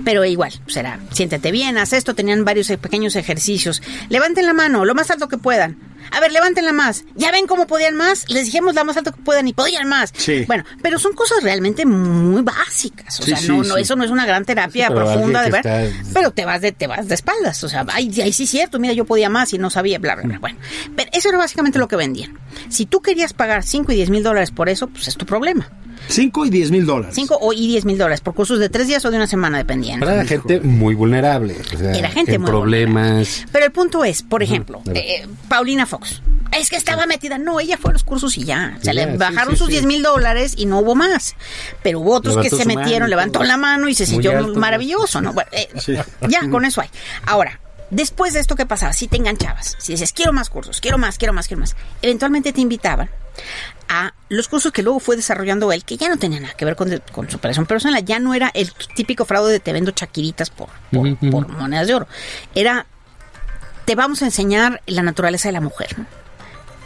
Pero 0.05 0.25
igual, 0.25 0.53
pues 0.65 0.77
era, 0.77 1.01
siéntete 1.11 1.51
bien, 1.51 1.79
haz 1.79 1.93
esto, 1.93 2.15
tenían 2.15 2.45
varios 2.45 2.71
eh, 2.71 2.79
pequeños 2.79 3.17
ejercicios. 3.17 3.83
Levanten 4.09 4.47
la 4.47 4.53
mano, 4.53 4.85
lo 4.85 4.95
más 4.95 5.11
alto 5.11 5.29
que 5.29 5.39
puedan. 5.39 5.77
A 6.11 6.21
ver, 6.21 6.33
levántenla 6.33 6.73
más. 6.73 7.05
¿Ya 7.15 7.31
ven 7.33 7.47
cómo 7.47 7.67
podían 7.67 7.97
más? 7.97 8.29
Les 8.29 8.45
dijimos 8.47 8.75
la 8.75 8.85
más 8.85 8.97
alto 8.97 9.13
que 9.13 9.21
puedan 9.23 9.47
y 9.49 9.53
podían 9.53 9.89
más. 9.89 10.13
Sí. 10.17 10.45
Bueno, 10.47 10.65
pero 10.83 10.99
son 10.99 11.13
cosas 11.15 11.43
realmente 11.43 11.85
muy 11.87 12.43
básicas. 12.43 13.21
O 13.21 13.23
Sí, 13.25 13.31
sea, 13.31 13.39
sí, 13.39 13.49
no, 13.49 13.63
no, 13.63 13.75
sí. 13.77 13.83
eso 13.83 13.97
no 13.97 14.05
es 14.05 14.11
una 14.11 14.27
gran 14.27 14.45
terapia 14.45 14.89
profunda 14.89 15.43
de 15.43 15.51
ver. 15.51 15.67
está- 15.67 16.11
Pero 16.15 16.31
te 16.31 16.45
vas 16.45 16.61
de, 16.61 16.73
te 16.73 16.87
vas 16.87 17.09
de 17.09 17.15
espaldas. 17.15 17.63
O 17.65 17.69
sea, 17.69 17.85
ay, 17.93 18.11
ay, 18.23 18.33
sí 18.33 18.45
es 18.45 18.51
cierto, 18.51 18.79
mira, 18.79 18.93
yo 18.95 19.05
podía 19.05 19.29
más 19.29 19.53
y 19.53 19.59
no 19.59 19.71
sabía, 19.71 19.99
bla, 19.99 20.15
bla, 20.17 20.25
bla. 20.25 20.39
Bueno, 20.39 20.59
pero 20.95 21.11
eso 21.13 21.29
era 21.29 21.39
básicamente 21.39 21.79
lo 21.79 21.89
que 21.89 21.97
vendían. 21.97 22.39
Si 22.69 22.87
tú 22.87 23.01
querías 23.01 23.33
pagar 23.33 23.63
5 23.63 23.93
y 23.93 23.97
10 23.97 24.11
mil 24.11 24.23
dólares 24.23 24.51
por 24.51 24.69
eso, 24.69 24.87
pues 24.89 25.09
es 25.09 25.17
tu 25.17 25.27
problema. 25.27 25.69
5 26.09 26.45
y 26.47 26.51
10 26.51 26.71
mil 26.71 26.87
dólares. 26.87 27.15
5 27.17 27.39
o 27.41 27.53
y 27.53 27.67
10 27.69 27.85
mil 27.87 27.97
dólares 27.99 28.21
por 28.21 28.35
cursos 28.35 28.59
de 28.61 28.69
tres 28.69 28.87
días 28.87 29.05
o 29.07 29.11
de 29.11 29.17
una 29.17 29.27
semana, 29.27 29.59
dependiendo. 29.59 30.05
Para 30.07 30.19
la 30.19 30.25
gente 30.27 30.61
muy 30.61 30.95
vulnerable. 30.95 31.57
o 31.75 31.77
sea, 31.79 31.93
Era 31.95 32.11
gente 32.11 32.35
en 32.35 32.43
muy 32.43 32.51
problemas. 32.51 33.45
Pero 33.51 33.65
el 33.65 33.73
punto 33.73 34.05
es, 34.05 34.23
por 34.23 34.43
ejemplo, 34.43 34.83
eh, 34.95 35.27
Paulina 35.49 35.87
Fox. 35.87 35.96
Es 36.53 36.71
que 36.71 36.77
estaba 36.77 37.07
metida. 37.07 37.39
No, 37.39 37.61
ella 37.61 37.77
fue 37.77 37.91
a 37.91 37.93
los 37.93 38.05
cursos 38.05 38.37
y 38.39 38.45
ya. 38.45 38.77
Se 38.79 38.87
Ya, 38.87 38.93
le 38.93 39.17
bajaron 39.17 39.55
sí, 39.55 39.59
sus 39.59 39.67
sí. 39.67 39.73
10 39.75 39.87
mil 39.87 40.03
dólares 40.03 40.55
y 40.57 40.67
no 40.67 40.79
hubo 40.79 40.95
más. 40.95 41.35
Pero 41.83 42.01
hubo 42.01 42.15
otros 42.15 42.35
Levantó 42.37 42.51
que 42.51 42.57
se 42.57 42.63
su 42.63 42.69
metieron, 42.69 43.01
mano 43.01 43.07
levantó 43.09 43.43
la 43.45 43.57
mano 43.57 43.89
y 43.89 43.95
se 43.95 44.07
sintió 44.07 44.37
alto, 44.37 44.55
maravilloso, 44.59 45.21
¿no? 45.21 45.33
Bueno, 45.33 45.51
eh. 45.53 45.69
Ya, 46.29 46.49
con 46.51 46.65
eso 46.65 46.81
hay. 46.81 46.89
Ahora, 47.27 47.61
después 47.91 48.33
de 48.35 48.41
esto 48.41 48.57
que 48.57 48.67
pasaba, 48.67 48.93
si 48.93 49.07
te 49.09 49.17
enganchabas, 49.17 49.77
si 49.79 49.93
dices, 49.93 50.13
quiero 50.13 50.33
más 50.33 50.49
cursos, 50.51 50.81
quiero 50.81 50.99
más, 50.99 51.19
quiero 51.19 51.33
más, 51.33 51.47
quiero 51.47 51.61
más, 51.61 51.77
eventualmente 52.03 52.53
te 52.53 52.61
invitaban 52.61 53.11
a 53.89 54.13
los 54.29 54.49
cursos 54.49 54.73
que 54.73 54.83
luego 54.83 54.99
fue 54.99 55.15
desarrollando 55.15 55.71
él, 55.71 55.85
que 55.85 55.97
ya 55.97 56.09
no 56.09 56.17
tenían 56.17 56.43
nada 56.43 56.55
que 56.55 56.65
ver 56.65 56.75
con, 56.75 56.89
de- 56.91 57.01
con 57.01 57.31
superación 57.31 57.67
personal, 57.67 58.05
ya 58.05 58.19
no 58.19 58.35
era 58.35 58.51
el 58.55 58.73
típico 58.97 59.25
fraude 59.25 59.53
de 59.53 59.61
te 59.61 59.73
vendo 59.73 59.93
chaquiritas 59.93 60.51
por, 60.51 60.69
por, 60.91 61.17
por 61.31 61.49
monedas 61.49 61.87
de 61.87 61.95
oro. 61.95 62.09
Era, 62.55 62.87
te 63.87 63.95
vamos 63.95 64.21
a 64.21 64.25
enseñar 64.25 64.83
la 64.87 65.03
naturaleza 65.03 65.49
de 65.49 65.53
la 65.53 65.61
mujer. 65.61 65.97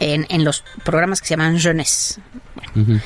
En, 0.01 0.25
en 0.29 0.43
los 0.43 0.63
programas 0.83 1.21
que 1.21 1.27
se 1.27 1.35
llaman 1.35 1.59
Jeunesse. 1.59 2.19
Bueno. 2.75 2.99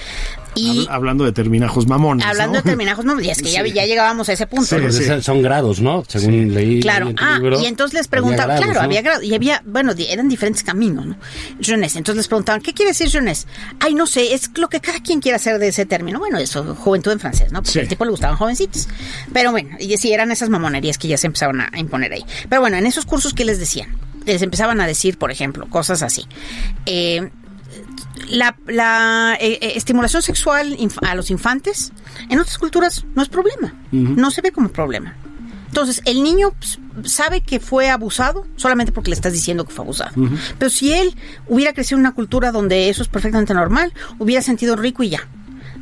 Y 0.58 0.86
Habl- 0.86 0.88
hablando 0.90 1.26
de 1.26 1.34
terminajos 1.34 1.86
mamones. 1.86 2.26
hablando 2.26 2.54
¿no? 2.54 2.62
de 2.62 2.70
terminajos, 2.70 3.04
no, 3.04 3.20
y 3.20 3.30
es 3.30 3.42
que 3.42 3.52
ya, 3.52 3.62
ya 3.68 3.86
llegábamos 3.86 4.30
a 4.30 4.34
ese 4.34 4.48
punto. 4.48 4.66
Sí, 4.68 4.76
¿no? 4.78 4.84
Pues 4.84 4.96
sí. 4.96 5.22
son- 5.22 5.42
grados, 5.42 5.82
¿no? 5.82 6.06
Según 6.08 6.54
leí. 6.54 6.80
Claro, 6.80 7.08
leí 7.08 7.12
en 7.12 7.16
tu 7.18 7.24
ah, 7.26 7.34
libro, 7.40 7.60
y 7.62 7.66
entonces 7.66 7.94
les 8.00 8.08
preguntaban, 8.08 8.56
grados, 8.56 8.64
claro, 8.64 8.80
¿no? 8.80 8.86
había 8.86 9.02
grado, 9.02 9.22
y 9.22 9.34
había, 9.36 9.62
bueno, 9.66 9.92
eran 9.98 10.30
diferentes 10.30 10.64
caminos, 10.64 11.06
¿no? 11.06 11.18
Jeunesse, 11.60 11.98
entonces 11.98 12.20
les 12.20 12.28
preguntaban, 12.30 12.62
¿qué 12.62 12.74
quiere 12.74 12.92
decir 12.92 13.10
jeunesse? 13.10 13.48
Ay, 13.82 13.96
no 13.96 14.08
sé, 14.08 14.34
es 14.34 14.50
lo 14.58 14.70
que 14.70 14.80
cada 14.80 15.02
quien 15.02 15.20
quiere 15.20 15.36
hacer 15.36 15.60
de 15.60 15.68
ese 15.68 15.86
término. 15.86 16.20
Bueno, 16.20 16.38
eso, 16.38 16.74
juventud 16.76 17.12
en 17.12 17.20
francés, 17.20 17.52
¿no? 17.52 17.60
Porque 17.60 17.72
Sí. 17.72 17.80
al 17.80 17.90
tipo 17.90 18.06
le 18.06 18.12
gustaban 18.12 18.38
jovencitos. 18.38 18.88
Pero 19.34 19.52
bueno, 19.52 19.72
y 19.78 19.98
sí, 19.98 20.14
eran 20.14 20.32
esas 20.32 20.48
mamonerías 20.48 20.98
que 20.98 21.10
ya 21.10 21.18
se 21.18 21.28
empezaban 21.28 21.60
a 21.60 21.78
imponer 21.78 22.14
ahí. 22.14 22.24
Pero 22.48 22.62
bueno, 22.62 22.78
en 22.78 22.86
esos 22.86 23.04
cursos, 23.06 23.34
¿qué 23.34 23.44
les 23.44 23.60
decían? 23.60 23.90
Les 24.26 24.42
empezaban 24.42 24.82
a 24.82 24.88
decir, 24.88 25.18
por 25.18 25.32
ejemplo, 25.32 25.68
cosas 25.70 26.02
así. 26.02 26.26
Eh, 26.86 27.30
la, 28.30 28.56
la, 28.68 29.38
eh, 29.40 29.60
eh, 29.62 29.74
estimulación 29.76 30.22
sexual 30.22 30.78
a 31.02 31.16
los 31.16 31.30
infantes 31.30 31.92
en 32.30 32.40
otras 32.40 32.58
culturas 32.58 33.06
no 33.14 33.22
es 33.22 33.30
problema, 33.30 33.76
no 33.92 34.32
se 34.32 34.42
ve 34.42 34.52
como 34.52 34.70
problema. 34.70 35.16
Entonces, 35.68 36.02
el 36.06 36.24
niño 36.24 36.54
sabe 37.04 37.42
que 37.42 37.60
fue 37.60 37.90
abusado 37.90 38.48
solamente 38.56 38.94
porque 38.94 39.10
le 39.10 39.16
estás 39.16 39.34
diciendo 39.34 39.66
que 39.66 39.74
fue 39.74 39.84
abusado. 39.84 40.12
Pero 40.58 40.70
si 40.70 40.94
él 40.94 41.14
hubiera 41.48 41.74
crecido 41.74 41.98
en 41.98 42.02
una 42.02 42.14
cultura 42.14 42.54
donde 42.54 42.88
eso 42.88 43.04
es 43.04 43.10
perfectamente 43.10 43.54
normal, 43.54 43.94
hubiera 44.18 44.42
sentido 44.42 44.78
rico 44.78 45.04
y 45.04 45.10
ya. 45.10 45.28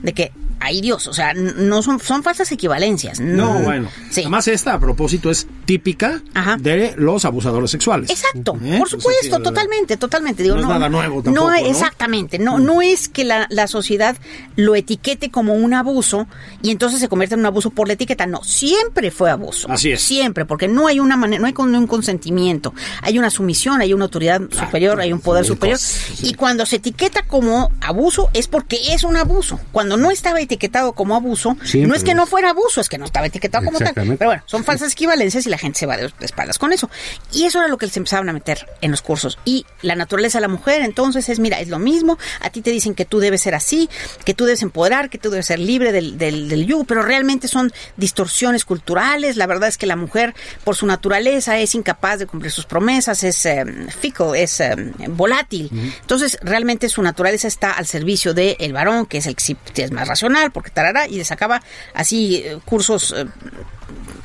De 0.02 0.14
que, 0.14 0.32
ay 0.64 0.82
Dios, 0.82 1.08
o 1.08 1.14
sea, 1.14 1.34
no 1.34 1.82
son, 1.82 2.00
son 2.00 2.24
falsas 2.24 2.52
equivalencias. 2.52 3.20
No, 3.20 3.60
bueno. 3.60 3.90
Sí. 4.10 4.22
Además, 4.22 4.48
esta, 4.48 4.74
a 4.74 4.80
propósito, 4.80 5.30
es 5.30 5.48
típica 5.66 6.22
Ajá. 6.34 6.58
de 6.60 6.94
los 6.98 7.26
abusadores 7.26 7.70
sexuales. 7.72 8.10
Exacto, 8.10 8.58
¿Eh? 8.64 8.78
por 8.80 8.90
supuesto, 8.90 9.38
sí, 9.38 9.44
totalmente, 9.44 9.98
totalmente. 9.98 10.44
Digo, 10.44 10.56
no 10.56 10.62
es 10.62 10.68
nada 10.68 10.90
nuevo 10.90 11.22
tampoco, 11.22 11.48
No, 11.48 11.52
¿no? 11.54 11.62
Mm. 11.62 11.70
exactamente, 11.70 12.40
no, 12.40 12.60
no 12.60 12.82
es 12.82 13.10
que 13.10 13.24
la, 13.24 13.48
la 13.50 13.68
sociedad 13.68 14.16
lo 14.56 14.76
etiquete 14.76 15.32
como 15.32 15.54
un 15.54 15.74
abuso 15.74 16.28
y 16.62 16.72
entonces 16.72 17.00
se 17.00 17.10
convierte 17.10 17.36
en 17.36 17.42
un 17.42 17.46
abuso 17.48 17.70
por 17.70 17.88
la 17.88 17.94
etiqueta. 17.94 18.26
No, 18.26 18.44
siempre 18.44 19.12
fue 19.12 19.30
abuso. 19.30 19.70
Así 19.70 19.92
es. 19.92 20.02
Siempre, 20.02 20.46
porque 20.46 20.68
no 20.68 20.88
hay 20.88 21.00
una 21.00 21.18
manera, 21.18 21.40
no 21.42 21.48
hay 21.48 21.54
un 21.58 21.88
consentimiento, 21.88 22.74
hay 23.02 23.20
una 23.20 23.30
sumisión, 23.30 23.82
hay 23.82 23.94
una 23.94 24.06
autoridad 24.06 24.42
superior, 24.50 25.00
hay 25.00 25.14
un 25.14 25.20
poder 25.20 25.46
superior. 25.46 25.80
Y 26.22 26.34
cuando 26.34 26.66
se 26.66 26.78
etiqueta 26.78 27.24
como 27.24 27.72
abuso 27.82 28.30
es 28.34 28.48
porque 28.48 28.78
es 28.94 29.04
un 29.04 29.18
abuso. 29.18 29.60
Cuando 29.72 29.98
no 29.98 30.12
estaba 30.12 30.40
etiquetado 30.40 30.53
como 30.94 31.16
abuso, 31.16 31.58
Siempre 31.64 31.88
no 31.88 31.96
es 31.96 32.04
que 32.04 32.14
no 32.14 32.26
fuera 32.26 32.52
abuso, 32.52 32.82
es 32.82 32.90
que 32.90 32.98
no 32.98 33.06
estaba 33.06 33.28
etiquetado 33.28 33.66
como 33.66 33.80
tal. 33.80 33.94
Pero 33.94 34.30
bueno, 34.30 34.44
son 34.46 34.64
falsas 34.64 34.92
equivalencias 34.92 35.46
y 35.46 35.50
la 35.50 35.58
gente 35.58 35.80
se 35.80 35.86
va 35.86 35.98
de 35.98 36.04
de 36.20 36.26
espaldas 36.26 36.58
con 36.60 36.74
eso. 36.74 36.90
Y 37.32 37.46
eso 37.46 37.60
era 37.60 37.68
lo 37.68 37.78
que 37.78 37.86
les 37.86 37.98
empezaban 37.98 38.30
a 38.30 38.34
meter 38.34 38.68
en 38.82 38.92
los 38.92 39.02
cursos. 39.02 39.40
Y 39.46 39.66
la 39.82 39.96
naturaleza 39.96 40.38
de 40.38 40.44
la 40.44 40.48
mujer, 40.48 40.82
entonces, 40.82 41.30
es, 41.30 41.40
mira, 41.40 41.60
es 41.60 41.70
lo 41.70 41.80
mismo. 41.80 42.18
A 42.42 42.50
ti 42.50 42.62
te 42.62 42.72
dicen 42.72 42.96
que 42.96 43.06
tú 43.06 43.20
debes 43.20 43.42
ser 43.42 43.56
así, 43.56 43.90
que 44.26 44.34
tú 44.34 44.46
debes 44.46 44.62
empoderar, 44.62 45.10
que 45.10 45.18
tú 45.18 45.30
debes 45.30 45.48
ser 45.48 45.60
libre 45.60 45.92
del, 45.92 46.18
del, 46.18 46.50
del 46.50 46.66
yugo, 46.66 46.84
pero 46.86 47.04
realmente 47.04 47.48
son 47.48 47.72
distorsiones 47.98 48.66
culturales. 48.66 49.38
La 49.38 49.48
verdad 49.48 49.70
es 49.70 49.78
que 49.78 49.86
la 49.86 49.96
mujer, 49.96 50.34
por 50.64 50.76
su 50.76 50.86
naturaleza, 50.86 51.58
es 51.60 51.76
incapaz 51.76 52.20
de 52.20 52.28
cumplir 52.28 52.52
sus 52.52 52.66
promesas, 52.66 53.24
es 53.24 53.46
eh, 53.46 53.66
fickle, 54.00 54.42
es 54.42 54.60
eh, 54.60 54.76
volátil. 55.10 55.70
Entonces, 56.02 56.38
realmente 56.42 56.90
su 56.90 57.02
naturaleza 57.02 57.48
está 57.48 57.72
al 57.72 57.88
servicio 57.88 58.34
del 58.34 58.74
varón, 58.74 59.06
que 59.06 59.18
es 59.18 59.28
el 59.28 59.36
que 59.36 59.44
sí 59.44 59.58
es 59.76 59.92
más 59.92 60.08
racional, 60.08 60.33
porque 60.52 60.70
tarará, 60.72 61.08
y 61.08 61.18
les 61.18 61.28
sacaba 61.28 61.62
así 61.94 62.38
eh, 62.38 62.58
cursos 62.66 63.14
eh, 63.18 63.26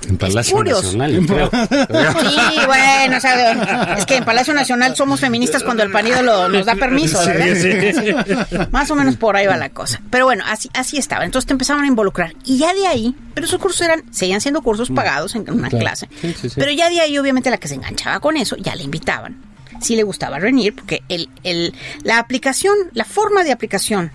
En 0.09 0.17
Palacio 0.17 0.41
espurios. 0.57 0.83
Nacional, 0.85 1.13
yo 1.13 1.27
creo. 1.27 1.51
Sí, 1.51 2.57
bueno, 2.67 3.17
o 3.17 3.21
sea, 3.21 3.95
es 3.99 4.07
que 4.07 4.17
en 4.17 4.25
Palacio 4.25 4.55
Nacional 4.55 4.97
somos 4.97 5.21
feministas 5.21 5.63
cuando 5.63 5.83
el 5.83 5.91
panido 5.93 6.23
lo- 6.23 6.49
nos 6.49 6.65
da 6.67 6.75
permiso, 6.77 7.19
¿verdad? 7.27 8.69
Más 8.71 8.91
o 8.91 8.95
menos 8.95 9.17
por 9.17 9.37
ahí 9.37 9.47
va 9.47 9.57
la 9.57 9.69
cosa. 9.71 10.01
Pero 10.11 10.25
bueno, 10.25 10.45
así, 10.47 10.71
así 10.75 10.97
estaba. 10.97 11.25
Entonces 11.25 11.47
te 11.47 11.53
empezaban 11.53 11.85
a 11.85 11.87
involucrar. 11.87 12.33
Y 12.45 12.59
ya 12.59 12.73
de 12.75 12.87
ahí, 12.87 13.15
pero 13.35 13.47
esos 13.47 13.61
cursos 13.61 13.81
eran, 13.83 14.03
seguían 14.13 14.41
siendo 14.41 14.63
cursos 14.63 14.91
pagados 14.91 15.35
en 15.35 15.51
una 15.51 15.69
Claro. 15.69 15.85
clase. 15.85 16.09
Sí, 16.21 16.35
sí, 16.41 16.49
sí. 16.49 16.55
Pero 16.59 16.73
ya 16.73 16.89
de 16.89 17.01
ahí, 17.01 17.19
obviamente, 17.19 17.51
la 17.51 17.59
que 17.59 17.69
se 17.69 17.75
enganchaba 17.75 18.21
con 18.21 18.37
eso, 18.37 18.57
ya 18.57 18.75
le 18.75 18.85
invitaban. 18.85 19.37
Si 19.81 19.95
le 19.95 20.03
gustaba 20.03 20.39
Renir, 20.39 20.75
porque 20.75 21.03
el, 21.09 21.29
el, 21.45 21.73
la 22.03 22.19
aplicación, 22.19 22.75
la 22.95 23.05
forma 23.05 23.45
de 23.45 23.53
aplicación 23.53 24.11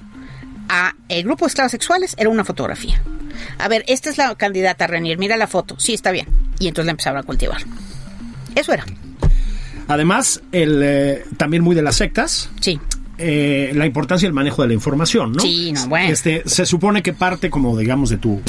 a 0.70 0.96
el 1.10 1.24
grupo 1.24 1.46
de 1.46 1.50
esclavos 1.50 1.72
sexuales 1.72 2.16
era 2.18 2.30
una 2.30 2.44
fotografía. 2.44 3.02
A 3.58 3.68
ver, 3.68 3.84
esta 3.88 4.10
es 4.10 4.18
la 4.18 4.34
candidata 4.36 4.88
Renier, 4.88 5.18
mira 5.18 5.38
la 5.38 5.48
foto, 5.48 5.80
sí 5.80 5.94
está 5.94 6.12
bien. 6.12 6.28
Y 6.60 6.68
entonces 6.68 6.86
la 6.86 6.92
empezaron 6.92 7.20
a 7.20 7.24
cultivar. 7.24 7.62
Eso 8.56 8.74
era, 8.74 8.86
Además, 9.88 10.42
el, 10.52 10.82
eh, 10.84 11.26
también 11.38 11.64
muy 11.64 11.76
de 11.76 11.82
las 11.82 11.96
sectas, 11.96 12.50
sí. 12.62 12.80
eh, 13.18 13.72
la 13.76 13.86
importancia 13.86 14.26
del 14.28 14.34
manejo 14.34 14.62
de 14.62 14.70
la 14.70 14.74
información, 14.74 15.34
¿no? 15.34 15.42
Sí, 15.42 15.72
no, 15.74 15.88
bueno. 15.88 16.10
Este, 16.10 16.44
se 16.46 16.66
supone 16.66 17.04
que 17.04 17.14
parte 17.14 17.50
como, 17.50 17.78
digamos, 17.78 18.10
de 18.10 18.18
tu 18.18 18.42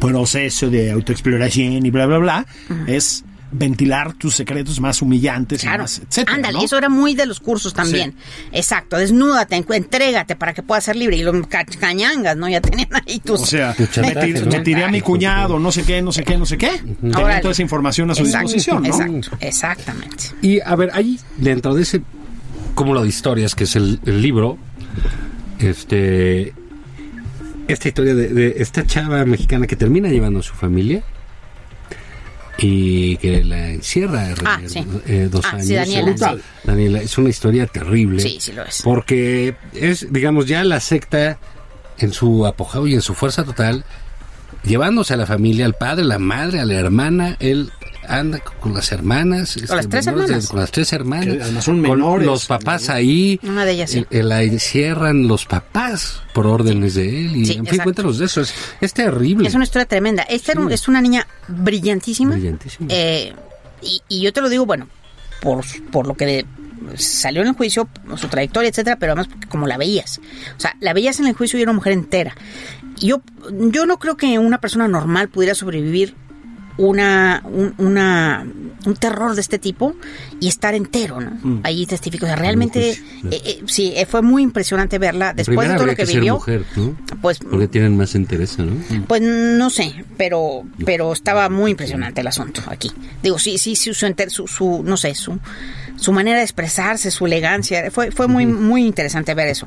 proceso 0.00 0.70
de 0.70 0.92
autoexploración 0.92 1.84
y 1.84 1.90
bla, 1.90 2.06
bla, 2.06 2.18
bla, 2.18 2.46
es 2.86 3.24
ventilar 3.50 4.12
tus 4.12 4.34
secretos 4.34 4.78
más 4.80 5.00
humillantes 5.00 5.62
y 5.62 5.66
Claro. 5.66 5.84
más, 5.84 5.98
etcétera, 6.00 6.36
Ándale, 6.36 6.58
¿no? 6.58 6.64
eso 6.64 6.76
era 6.76 6.88
muy 6.90 7.14
de 7.14 7.24
los 7.24 7.40
cursos 7.40 7.72
también. 7.72 8.14
Exacto, 8.52 8.96
desnúdate, 8.98 9.56
entrégate 9.56 10.36
para 10.36 10.52
que 10.52 10.62
puedas 10.62 10.84
ser 10.84 10.96
libre. 10.96 11.16
Y 11.16 11.22
los 11.22 11.46
ca- 11.46 11.64
cañangas, 11.64 12.36
¿no? 12.36 12.48
Ya 12.48 12.60
tenían 12.62 12.88
ahí 13.06 13.20
tus. 13.20 13.40
O 13.42 13.46
sea, 13.46 13.74
me, 13.78 13.88
chantaje, 13.88 14.26
tir- 14.34 14.44
¿no? 14.44 14.50
me 14.52 14.60
tiré 14.60 14.84
a 14.84 14.88
mi 14.88 15.00
cuñado, 15.00 15.58
no 15.58 15.72
sé 15.72 15.82
qué, 15.84 16.02
no 16.02 16.12
sé 16.12 16.24
qué, 16.24 16.36
no 16.36 16.44
sé 16.44 16.58
qué. 16.58 16.70
Toda 17.10 17.38
esa 17.50 17.62
información 17.62 18.10
a 18.10 18.14
su 18.14 18.22
Exacto, 18.24 18.52
disposición, 18.52 18.82
¿no? 18.82 18.88
Exacto, 19.22 19.36
exactamente. 19.40 20.24
Y 20.42 20.60
a 20.60 20.76
ver, 20.76 20.90
ahí 20.92 21.18
dentro 21.38 21.74
de 21.74 21.82
ese 21.82 22.02
cúmulo 22.74 23.02
de 23.02 23.08
historias 23.08 23.54
que 23.54 23.64
es 23.64 23.76
el, 23.76 23.98
el 24.04 24.20
libro, 24.20 24.58
este, 25.58 26.52
esta 27.66 27.88
historia 27.88 28.14
de, 28.14 28.28
de 28.28 28.54
esta 28.58 28.86
chava 28.86 29.24
mexicana 29.24 29.66
que 29.66 29.76
termina 29.76 30.08
llevando 30.08 30.40
a 30.40 30.42
su 30.42 30.54
familia 30.54 31.02
y 32.58 33.16
que 33.18 33.44
la 33.44 33.70
encierra 33.70 34.34
Ah, 34.44 34.60
eh, 34.62 34.68
sí. 34.68 34.84
eh, 35.06 35.28
dos 35.30 35.44
Ah, 35.46 35.50
años. 35.56 35.66
sí, 35.66 35.74
Daniela, 35.74 36.02
Brutal. 36.10 36.38
sí. 36.38 36.44
Daniela, 36.64 37.00
es 37.02 37.16
una 37.18 37.28
historia 37.30 37.66
terrible. 37.66 38.20
Sí, 38.20 38.38
sí 38.40 38.52
lo 38.52 38.64
es. 38.64 38.82
Porque 38.82 39.54
es, 39.74 40.12
digamos, 40.12 40.46
ya 40.46 40.64
la 40.64 40.80
secta 40.80 41.38
en 41.98 42.12
su 42.12 42.46
apogeo 42.46 42.86
y 42.86 42.94
en 42.94 43.02
su 43.02 43.14
fuerza 43.14 43.44
total, 43.44 43.84
llevándose 44.64 45.14
a 45.14 45.16
la 45.16 45.26
familia, 45.26 45.66
al 45.66 45.74
padre, 45.74 46.04
la 46.04 46.18
madre, 46.18 46.60
a 46.60 46.64
la 46.66 46.74
hermana, 46.74 47.36
él 47.40 47.70
anda 48.08 48.40
con 48.40 48.74
las 48.74 48.90
hermanas. 48.92 49.56
este, 49.56 49.74
las 49.74 49.88
tres 49.88 50.04
de- 50.06 50.10
hermanas. 50.10 50.48
con 50.48 50.60
las 50.60 50.70
tres 50.70 50.92
hermanas. 50.92 51.36
Que 51.36 51.42
además 51.42 51.64
son 51.64 51.82
con 51.82 52.24
los 52.24 52.46
papás 52.46 52.88
ahí. 52.88 53.38
Una 53.42 53.64
de 53.64 53.72
ellas, 53.72 53.90
sí. 53.90 53.98
Eh, 54.00 54.06
eh, 54.10 54.22
la 54.22 54.42
encierran 54.42 55.28
los 55.28 55.44
papás 55.46 56.20
por 56.34 56.46
órdenes 56.46 56.94
de 56.94 57.26
él. 57.26 57.36
Y, 57.36 57.44
Sí, 57.46 57.52
en 57.52 57.58
fin, 57.58 57.66
exacto. 57.66 57.82
cuéntanos 57.84 58.18
de 58.18 58.24
eso. 58.26 58.40
Es, 58.40 58.54
es 58.80 58.92
terrible. 58.92 59.46
Es 59.48 59.54
una 59.54 59.64
historia 59.64 59.86
tremenda. 59.86 60.22
Esta 60.24 60.52
es 60.70 60.88
una 60.88 61.00
niña 61.00 61.26
brillantísima. 61.48 62.32
Brillantísima. 62.34 62.88
Eh, 62.90 63.32
y, 63.82 64.00
y 64.08 64.20
yo 64.22 64.32
te 64.32 64.40
lo 64.40 64.48
digo, 64.48 64.66
bueno, 64.66 64.88
por, 65.40 65.64
por 65.90 66.06
lo 66.06 66.14
que 66.14 66.26
de- 66.26 66.46
salió 66.96 67.42
en 67.42 67.48
el 67.48 67.54
juicio, 67.54 67.88
su 68.16 68.28
trayectoria, 68.28 68.70
etcétera, 68.70 68.96
pero 68.98 69.12
además 69.12 69.28
porque 69.28 69.48
como 69.48 69.66
la 69.66 69.76
veías. 69.76 70.18
O 70.56 70.60
sea, 70.60 70.76
la 70.80 70.92
veías 70.94 71.20
en 71.20 71.26
el 71.26 71.34
juicio 71.34 71.58
y 71.58 71.62
era 71.62 71.70
una 71.70 71.76
mujer 71.78 71.92
entera. 71.92 72.34
Yo, 72.96 73.20
yo 73.50 73.84
no 73.86 73.98
creo 73.98 74.16
que 74.16 74.38
una 74.38 74.58
persona 74.60 74.88
normal 74.88 75.28
pudiera 75.28 75.54
sobrevivir 75.54 76.14
una, 76.78 77.42
un, 77.44 77.74
una, 77.78 78.46
un 78.86 78.94
terror 78.94 79.34
de 79.34 79.40
este 79.40 79.58
tipo 79.58 79.94
y 80.40 80.48
estar 80.48 80.74
entero, 80.74 81.20
¿no? 81.20 81.60
Ahí 81.64 81.84
testifico. 81.86 82.24
O 82.24 82.28
sea, 82.28 82.36
realmente, 82.36 82.96
pues, 83.22 83.34
eh, 83.34 83.42
eh, 83.44 83.62
sí, 83.66 83.92
eh, 83.96 84.06
fue 84.06 84.22
muy 84.22 84.42
impresionante 84.42 84.98
verla. 84.98 85.34
Después 85.34 85.68
de 85.68 85.74
todo 85.74 85.86
lo 85.86 85.94
que, 85.96 86.04
vivió, 86.04 86.34
mujer, 86.34 86.64
¿no? 86.76 86.96
pues 87.20 87.38
Porque 87.40 87.68
tienen 87.68 87.96
más 87.96 88.14
interés, 88.14 88.58
¿no? 88.58 88.72
pues 89.06 89.20
no 89.22 89.68
sé, 89.70 90.04
pero 90.16 90.62
pero 90.86 91.12
estaba 91.12 91.48
muy 91.48 91.72
impresionante 91.72 92.20
el 92.20 92.26
asunto 92.28 92.62
aquí. 92.68 92.90
Digo, 93.22 93.38
sí, 93.38 93.58
sí, 93.58 93.76
sí, 93.76 93.92
su, 93.92 94.08
su, 94.30 94.46
su- 94.46 94.82
no 94.84 94.96
sé, 94.96 95.14
su, 95.14 95.38
su 95.96 96.12
manera 96.12 96.38
de 96.38 96.44
expresarse, 96.44 97.10
su 97.10 97.26
elegancia, 97.26 97.90
fue, 97.90 98.10
fue 98.12 98.28
muy, 98.28 98.46
muy 98.46 98.86
interesante 98.86 99.34
ver 99.34 99.48
eso. 99.48 99.66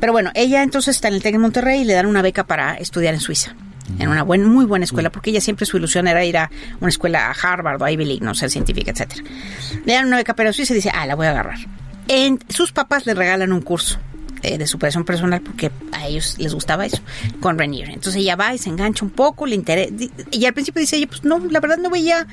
Pero 0.00 0.12
bueno, 0.12 0.30
ella 0.34 0.62
entonces 0.62 0.94
está 0.96 1.08
en 1.08 1.14
el 1.14 1.22
TEC 1.22 1.32
de 1.32 1.38
Monterrey 1.38 1.80
y 1.80 1.84
le 1.84 1.94
dan 1.94 2.06
una 2.06 2.22
beca 2.22 2.44
para 2.46 2.74
estudiar 2.74 3.14
en 3.14 3.20
Suiza. 3.20 3.54
En 3.98 4.08
una 4.08 4.22
buen, 4.22 4.44
muy 4.44 4.64
buena 4.64 4.84
escuela, 4.84 5.10
porque 5.10 5.30
ella 5.30 5.40
siempre 5.40 5.66
su 5.66 5.76
ilusión 5.76 6.06
era 6.08 6.24
ir 6.24 6.36
a 6.36 6.50
una 6.80 6.88
escuela 6.88 7.30
a 7.30 7.32
Harvard 7.32 7.80
o 7.80 7.88
Ivy 7.88 8.04
League, 8.04 8.24
no 8.24 8.34
sé, 8.34 8.48
científica, 8.48 8.90
etcétera. 8.90 9.22
Le 9.84 9.92
dan 9.92 10.06
una 10.06 10.16
beca 10.16 10.34
para 10.34 10.52
Suiza 10.52 10.72
y 10.72 10.76
dice, 10.76 10.90
ah, 10.94 11.06
la 11.06 11.14
voy 11.14 11.26
a 11.26 11.30
agarrar. 11.30 11.58
En, 12.08 12.38
sus 12.48 12.72
papás 12.72 13.06
le 13.06 13.14
regalan 13.14 13.52
un 13.52 13.60
curso 13.60 13.98
eh, 14.42 14.58
de 14.58 14.66
superación 14.66 15.04
personal 15.04 15.40
porque 15.40 15.70
a 15.92 16.06
ellos 16.06 16.36
les 16.38 16.52
gustaba 16.54 16.84
eso 16.86 16.98
con 17.40 17.58
Rainier. 17.58 17.88
Entonces 17.90 18.16
ella 18.16 18.36
va 18.36 18.54
y 18.54 18.58
se 18.58 18.68
engancha 18.68 19.04
un 19.04 19.10
poco, 19.10 19.46
le 19.46 19.54
interesa. 19.54 19.92
Y 20.30 20.44
al 20.46 20.52
principio 20.54 20.80
dice 20.80 20.96
ella, 20.96 21.06
pues 21.06 21.24
no, 21.24 21.38
la 21.38 21.60
verdad 21.60 21.78
no 21.78 21.90
veía 21.90 22.26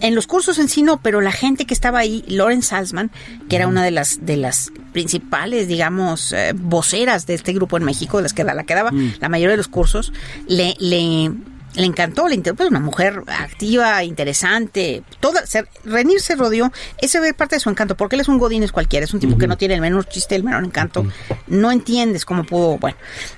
en 0.00 0.14
los 0.14 0.26
cursos 0.26 0.58
en 0.58 0.68
sí 0.68 0.82
no, 0.82 1.00
pero 1.02 1.20
la 1.20 1.32
gente 1.32 1.66
que 1.66 1.74
estaba 1.74 1.98
ahí, 1.98 2.24
Lauren 2.26 2.62
Salzman, 2.62 3.10
que 3.48 3.56
era 3.56 3.66
una 3.68 3.84
de 3.84 3.90
las 3.90 4.24
de 4.24 4.36
las 4.36 4.72
principales, 4.92 5.68
digamos, 5.68 6.32
eh, 6.32 6.52
voceras 6.54 7.26
de 7.26 7.34
este 7.34 7.52
grupo 7.52 7.76
en 7.76 7.84
México, 7.84 8.16
de 8.16 8.22
las 8.24 8.32
que 8.32 8.44
da- 8.44 8.54
la 8.54 8.64
que 8.64 8.74
daba 8.74 8.90
la 9.20 9.28
mayoría 9.28 9.50
de 9.52 9.56
los 9.58 9.68
cursos, 9.68 10.12
le, 10.48 10.74
le 10.78 11.32
le 11.74 11.84
encantó, 11.86 12.26
le 12.28 12.34
inter- 12.34 12.54
pues 12.54 12.68
una 12.68 12.80
mujer 12.80 13.22
activa, 13.28 14.02
interesante, 14.02 15.02
toda, 15.20 15.46
se, 15.46 15.64
Renir 15.84 16.20
se 16.20 16.34
rodeó, 16.34 16.72
ese 16.98 17.18
es 17.18 17.34
parte 17.34 17.56
de 17.56 17.60
su 17.60 17.70
encanto, 17.70 17.96
porque 17.96 18.16
él 18.16 18.20
es 18.20 18.28
un 18.28 18.38
godines 18.38 18.72
cualquiera, 18.72 19.04
es 19.04 19.14
un 19.14 19.20
tipo 19.20 19.38
que 19.38 19.46
no 19.46 19.56
tiene 19.56 19.74
el 19.74 19.80
menor 19.80 20.06
chiste, 20.08 20.34
el 20.34 20.42
menor 20.42 20.64
encanto, 20.64 21.06
no 21.46 21.70
entiendes 21.70 22.24
cómo 22.24 22.44
pudo, 22.44 22.78
bueno, 22.78 22.96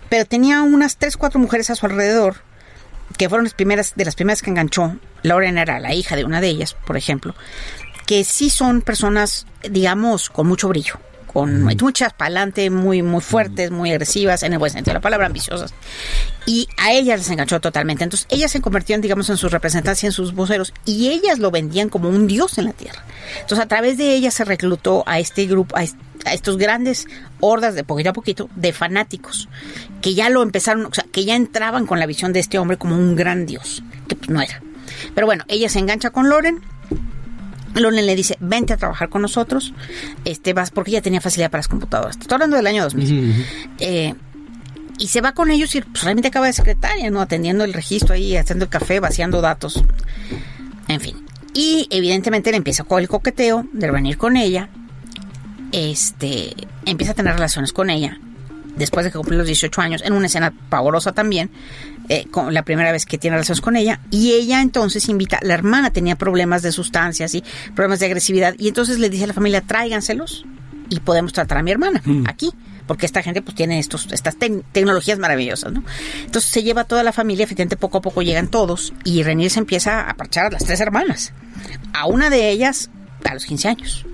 pero 0.08 0.24
tenía 0.24 0.62
unas 0.62 0.96
tres, 0.96 1.16
cuatro 1.16 1.38
mujeres 1.40 1.68
a 1.70 1.74
su 1.74 1.84
alrededor, 1.86 2.36
que 3.18 3.28
fueron 3.28 3.44
las 3.44 3.54
primeras, 3.54 3.92
de 3.96 4.04
las 4.06 4.14
primeras 4.14 4.40
que 4.40 4.50
enganchó, 4.50 4.96
Lauren 5.22 5.58
era 5.58 5.78
la 5.78 5.92
hija 5.94 6.16
de 6.16 6.24
una 6.24 6.40
de 6.40 6.48
ellas, 6.48 6.74
por 6.86 6.96
ejemplo, 6.96 7.34
que 8.06 8.24
sí 8.24 8.48
son 8.50 8.80
personas, 8.80 9.46
digamos, 9.68 10.30
con 10.30 10.46
mucho 10.46 10.68
brillo, 10.68 10.94
con 11.32 11.62
muchas 11.62 12.12
para 12.12 12.26
adelante, 12.26 12.68
muy, 12.70 13.02
muy 13.02 13.20
fuertes, 13.20 13.70
muy 13.70 13.90
agresivas, 13.90 14.42
en 14.42 14.52
el 14.52 14.58
buen 14.58 14.70
sentido 14.70 14.92
de 14.92 14.98
la 14.98 15.00
palabra, 15.00 15.26
ambiciosas. 15.26 15.72
Y 16.46 16.68
a 16.76 16.92
ellas 16.92 17.20
les 17.20 17.30
enganchó 17.30 17.60
totalmente. 17.60 18.04
Entonces, 18.04 18.26
ellas 18.30 18.50
se 18.50 18.60
convertían, 18.60 19.00
digamos, 19.00 19.30
en 19.30 19.36
sus 19.36 19.50
representantes 19.52 20.02
y 20.02 20.06
en 20.06 20.12
sus 20.12 20.34
voceros, 20.34 20.72
y 20.84 21.08
ellas 21.08 21.38
lo 21.38 21.50
vendían 21.50 21.88
como 21.88 22.08
un 22.08 22.26
dios 22.26 22.58
en 22.58 22.66
la 22.66 22.72
tierra. 22.72 23.02
Entonces, 23.40 23.64
a 23.64 23.68
través 23.68 23.96
de 23.98 24.14
ellas 24.14 24.34
se 24.34 24.44
reclutó 24.44 25.04
a 25.06 25.18
este 25.18 25.46
grupo, 25.46 25.76
a, 25.76 25.84
est- 25.84 25.96
a 26.24 26.34
estos 26.34 26.56
grandes 26.58 27.06
hordas 27.40 27.74
de 27.74 27.84
poquito 27.84 28.10
a 28.10 28.12
poquito 28.12 28.50
de 28.56 28.72
fanáticos, 28.72 29.48
que 30.00 30.14
ya 30.14 30.28
lo 30.30 30.42
empezaron, 30.42 30.86
o 30.86 30.92
sea, 30.94 31.04
que 31.10 31.24
ya 31.24 31.34
entraban 31.36 31.86
con 31.86 31.98
la 31.98 32.06
visión 32.06 32.32
de 32.32 32.40
este 32.40 32.58
hombre 32.58 32.76
como 32.76 32.96
un 32.96 33.16
gran 33.16 33.46
dios, 33.46 33.82
que 34.08 34.16
pues 34.16 34.28
no 34.30 34.40
era. 34.42 34.62
Pero 35.14 35.26
bueno, 35.26 35.44
ella 35.48 35.68
se 35.68 35.78
engancha 35.78 36.10
con 36.10 36.28
Loren, 36.28 36.60
Loren 37.74 38.06
le 38.06 38.14
dice, 38.14 38.36
vente 38.40 38.72
a 38.72 38.76
trabajar 38.76 39.08
con 39.08 39.22
nosotros, 39.22 39.72
este 40.24 40.52
vas, 40.52 40.70
porque 40.70 40.90
ella 40.90 41.02
tenía 41.02 41.20
facilidad 41.20 41.50
para 41.50 41.60
las 41.60 41.68
computadoras. 41.68 42.16
Estoy 42.18 42.34
hablando 42.34 42.56
del 42.56 42.66
año 42.66 42.82
2000. 42.82 43.46
Eh, 43.78 44.14
y 44.98 45.08
se 45.08 45.20
va 45.20 45.32
con 45.32 45.50
ellos 45.50 45.74
y 45.74 45.80
pues, 45.80 46.04
realmente 46.04 46.28
acaba 46.28 46.46
de 46.46 46.52
secretaria, 46.52 47.10
¿no? 47.10 47.20
Atendiendo 47.20 47.64
el 47.64 47.72
registro 47.72 48.14
ahí, 48.14 48.36
haciendo 48.36 48.66
el 48.66 48.70
café, 48.70 49.00
vaciando 49.00 49.40
datos. 49.40 49.82
En 50.88 51.00
fin. 51.00 51.16
Y 51.54 51.88
evidentemente 51.90 52.50
le 52.50 52.58
empieza 52.58 52.84
con 52.84 53.00
el 53.00 53.08
coqueteo 53.08 53.66
de 53.72 53.90
venir 53.90 54.16
con 54.16 54.36
ella. 54.36 54.68
Este, 55.72 56.54
empieza 56.84 57.12
a 57.12 57.14
tener 57.14 57.34
relaciones 57.34 57.72
con 57.72 57.90
ella. 57.90 58.18
Después 58.76 59.04
de 59.04 59.10
que 59.12 59.18
cumplió 59.18 59.38
los 59.38 59.46
18 59.46 59.80
años, 59.80 60.02
en 60.04 60.12
una 60.14 60.26
escena 60.26 60.52
pavorosa 60.70 61.12
también, 61.12 61.50
eh, 62.08 62.26
con 62.30 62.52
la 62.54 62.62
primera 62.64 62.90
vez 62.90 63.04
que 63.06 63.18
tiene 63.18 63.36
relaciones 63.36 63.60
con 63.60 63.76
ella. 63.76 64.00
Y 64.10 64.32
ella 64.32 64.62
entonces 64.62 65.08
invita, 65.08 65.38
la 65.42 65.54
hermana 65.54 65.90
tenía 65.92 66.16
problemas 66.16 66.62
de 66.62 66.72
sustancias 66.72 67.34
y 67.34 67.44
problemas 67.74 68.00
de 68.00 68.06
agresividad. 68.06 68.54
Y 68.58 68.68
entonces 68.68 68.98
le 68.98 69.10
dice 69.10 69.24
a 69.24 69.26
la 69.28 69.34
familia, 69.34 69.60
tráiganselos 69.60 70.44
y 70.88 71.00
podemos 71.00 71.32
tratar 71.32 71.58
a 71.58 71.62
mi 71.62 71.70
hermana 71.70 72.02
aquí 72.26 72.50
porque 72.86 73.06
esta 73.06 73.22
gente 73.22 73.40
pues 73.40 73.54
tiene 73.54 73.78
estos 73.78 74.08
estas 74.12 74.36
tec- 74.38 74.64
tecnologías 74.72 75.18
maravillosas, 75.18 75.72
¿no? 75.72 75.84
Entonces 76.24 76.50
se 76.50 76.62
lleva 76.64 76.82
a 76.82 76.84
toda 76.84 77.02
la 77.04 77.12
familia, 77.12 77.44
efectivamente 77.44 77.76
poco 77.76 77.98
a 77.98 78.02
poco 78.02 78.22
llegan 78.22 78.48
todos 78.48 78.92
y 79.04 79.22
Renier 79.22 79.50
se 79.50 79.60
empieza 79.60 80.00
a 80.10 80.14
parchar 80.16 80.46
a 80.46 80.50
las 80.50 80.64
tres 80.64 80.80
hermanas. 80.80 81.32
A 81.94 82.06
una 82.06 82.28
de 82.28 82.50
ellas 82.50 82.90
a 83.24 83.34
los 83.34 83.46
15 83.46 83.68
años. 83.68 84.04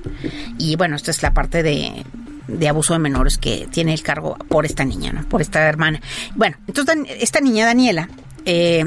Y 0.58 0.76
bueno, 0.76 0.96
esta 0.96 1.10
es 1.10 1.22
la 1.22 1.32
parte 1.32 1.62
de, 1.62 2.04
de 2.48 2.68
abuso 2.68 2.94
de 2.94 2.98
menores 2.98 3.38
que 3.38 3.68
tiene 3.70 3.94
el 3.94 4.02
cargo 4.02 4.36
por 4.48 4.66
esta 4.66 4.84
niña, 4.84 5.12
¿no? 5.12 5.28
Por 5.28 5.40
esta 5.40 5.60
hermana. 5.68 6.00
Bueno, 6.34 6.56
entonces 6.66 6.96
esta 7.20 7.40
niña 7.40 7.66
Daniela 7.66 8.08
eh, 8.44 8.84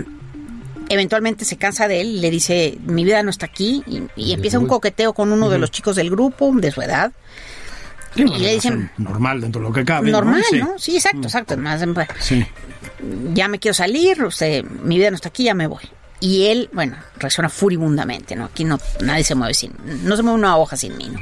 eventualmente 0.89 1.45
se 1.45 1.57
cansa 1.57 1.87
de 1.87 2.01
él 2.01 2.07
y 2.07 2.19
le 2.19 2.29
dice, 2.31 2.77
mi 2.85 3.03
vida 3.05 3.23
no 3.23 3.29
está 3.29 3.45
aquí, 3.45 3.83
y, 3.87 4.03
y 4.15 4.33
empieza 4.33 4.59
un 4.59 4.67
coqueteo 4.67 5.13
con 5.13 5.31
uno 5.31 5.49
de 5.49 5.57
los 5.59 5.71
chicos 5.71 5.95
del 5.95 6.09
grupo, 6.09 6.51
de 6.55 6.71
su 6.71 6.81
edad. 6.81 7.11
Sí, 8.15 8.23
Y 8.23 8.39
le 8.39 8.53
dicen- 8.55 8.91
normal 8.97 9.39
dentro 9.39 9.61
de 9.61 9.67
lo 9.69 9.73
que 9.73 9.85
cabe. 9.85 10.11
Normal. 10.11 10.43
¿no? 10.59 10.73
Sí, 10.77 10.95
exacto, 10.97 11.21
exacto. 11.27 11.55
Más, 11.55 11.81
Sí. 12.19 12.45
ya 13.33 13.47
me 13.47 13.57
quiero 13.57 13.73
salir, 13.73 14.21
usted, 14.23 14.65
mi 14.65 14.97
vida 14.97 15.09
no 15.11 15.15
está 15.15 15.29
aquí, 15.29 15.45
ya 15.45 15.53
me 15.53 15.67
voy. 15.67 15.83
Y 16.19 16.47
él, 16.47 16.69
bueno, 16.73 16.97
reacciona 17.17 17.47
furibundamente, 17.49 18.35
¿no? 18.35 18.45
Aquí 18.45 18.63
no, 18.65 18.79
nadie 18.99 19.23
se 19.23 19.33
mueve 19.33 19.53
sin, 19.53 19.71
no 20.03 20.15
se 20.17 20.23
mueve 20.23 20.37
una 20.37 20.57
hoja 20.57 20.75
sin 20.75 20.97
mí, 20.97 21.09
¿no? 21.09 21.19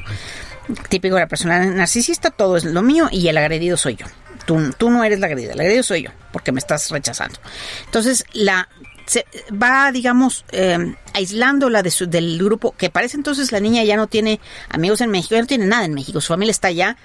Típico 0.90 1.16
de 1.16 1.22
la 1.22 1.28
persona 1.28 1.66
narcisista, 1.66 2.30
todo 2.30 2.58
es 2.58 2.64
lo 2.64 2.82
mío 2.82 3.08
y 3.12 3.28
el 3.28 3.38
agredido 3.38 3.78
soy 3.78 3.96
yo. 3.96 4.06
Tú, 4.46 4.72
tú 4.78 4.90
no 4.90 5.04
eres 5.04 5.20
la 5.20 5.28
agredida, 5.28 5.54
el 5.54 5.60
agredido 5.60 5.84
soy 5.84 6.04
yo, 6.04 6.12
porque 6.32 6.52
me 6.52 6.60
estás 6.60 6.90
rechazando. 6.90 7.40
Entonces, 7.86 8.26
la 8.34 8.70
se 9.10 9.26
va, 9.52 9.92
digamos, 9.92 10.46
eh, 10.52 10.96
aislándola 11.16 11.82
de 11.82 11.90
su, 11.90 12.06
del 12.06 12.38
grupo, 12.38 12.76
que 12.78 12.92
parece 12.92 13.18
entonces 13.18 13.52
la 13.52 13.60
niña 13.60 13.84
ya 13.84 13.98
no 13.98 14.06
tiene 14.06 14.40
amigos 14.70 15.02
en 15.02 15.10
México, 15.10 15.34
ya 15.34 15.42
no 15.42 15.48
tiene 15.48 15.66
nada 15.66 15.86
en 15.86 15.96
México, 15.96 16.22
su 16.22 16.28
familia 16.28 16.52
está 16.52 16.68
allá, 16.68 16.96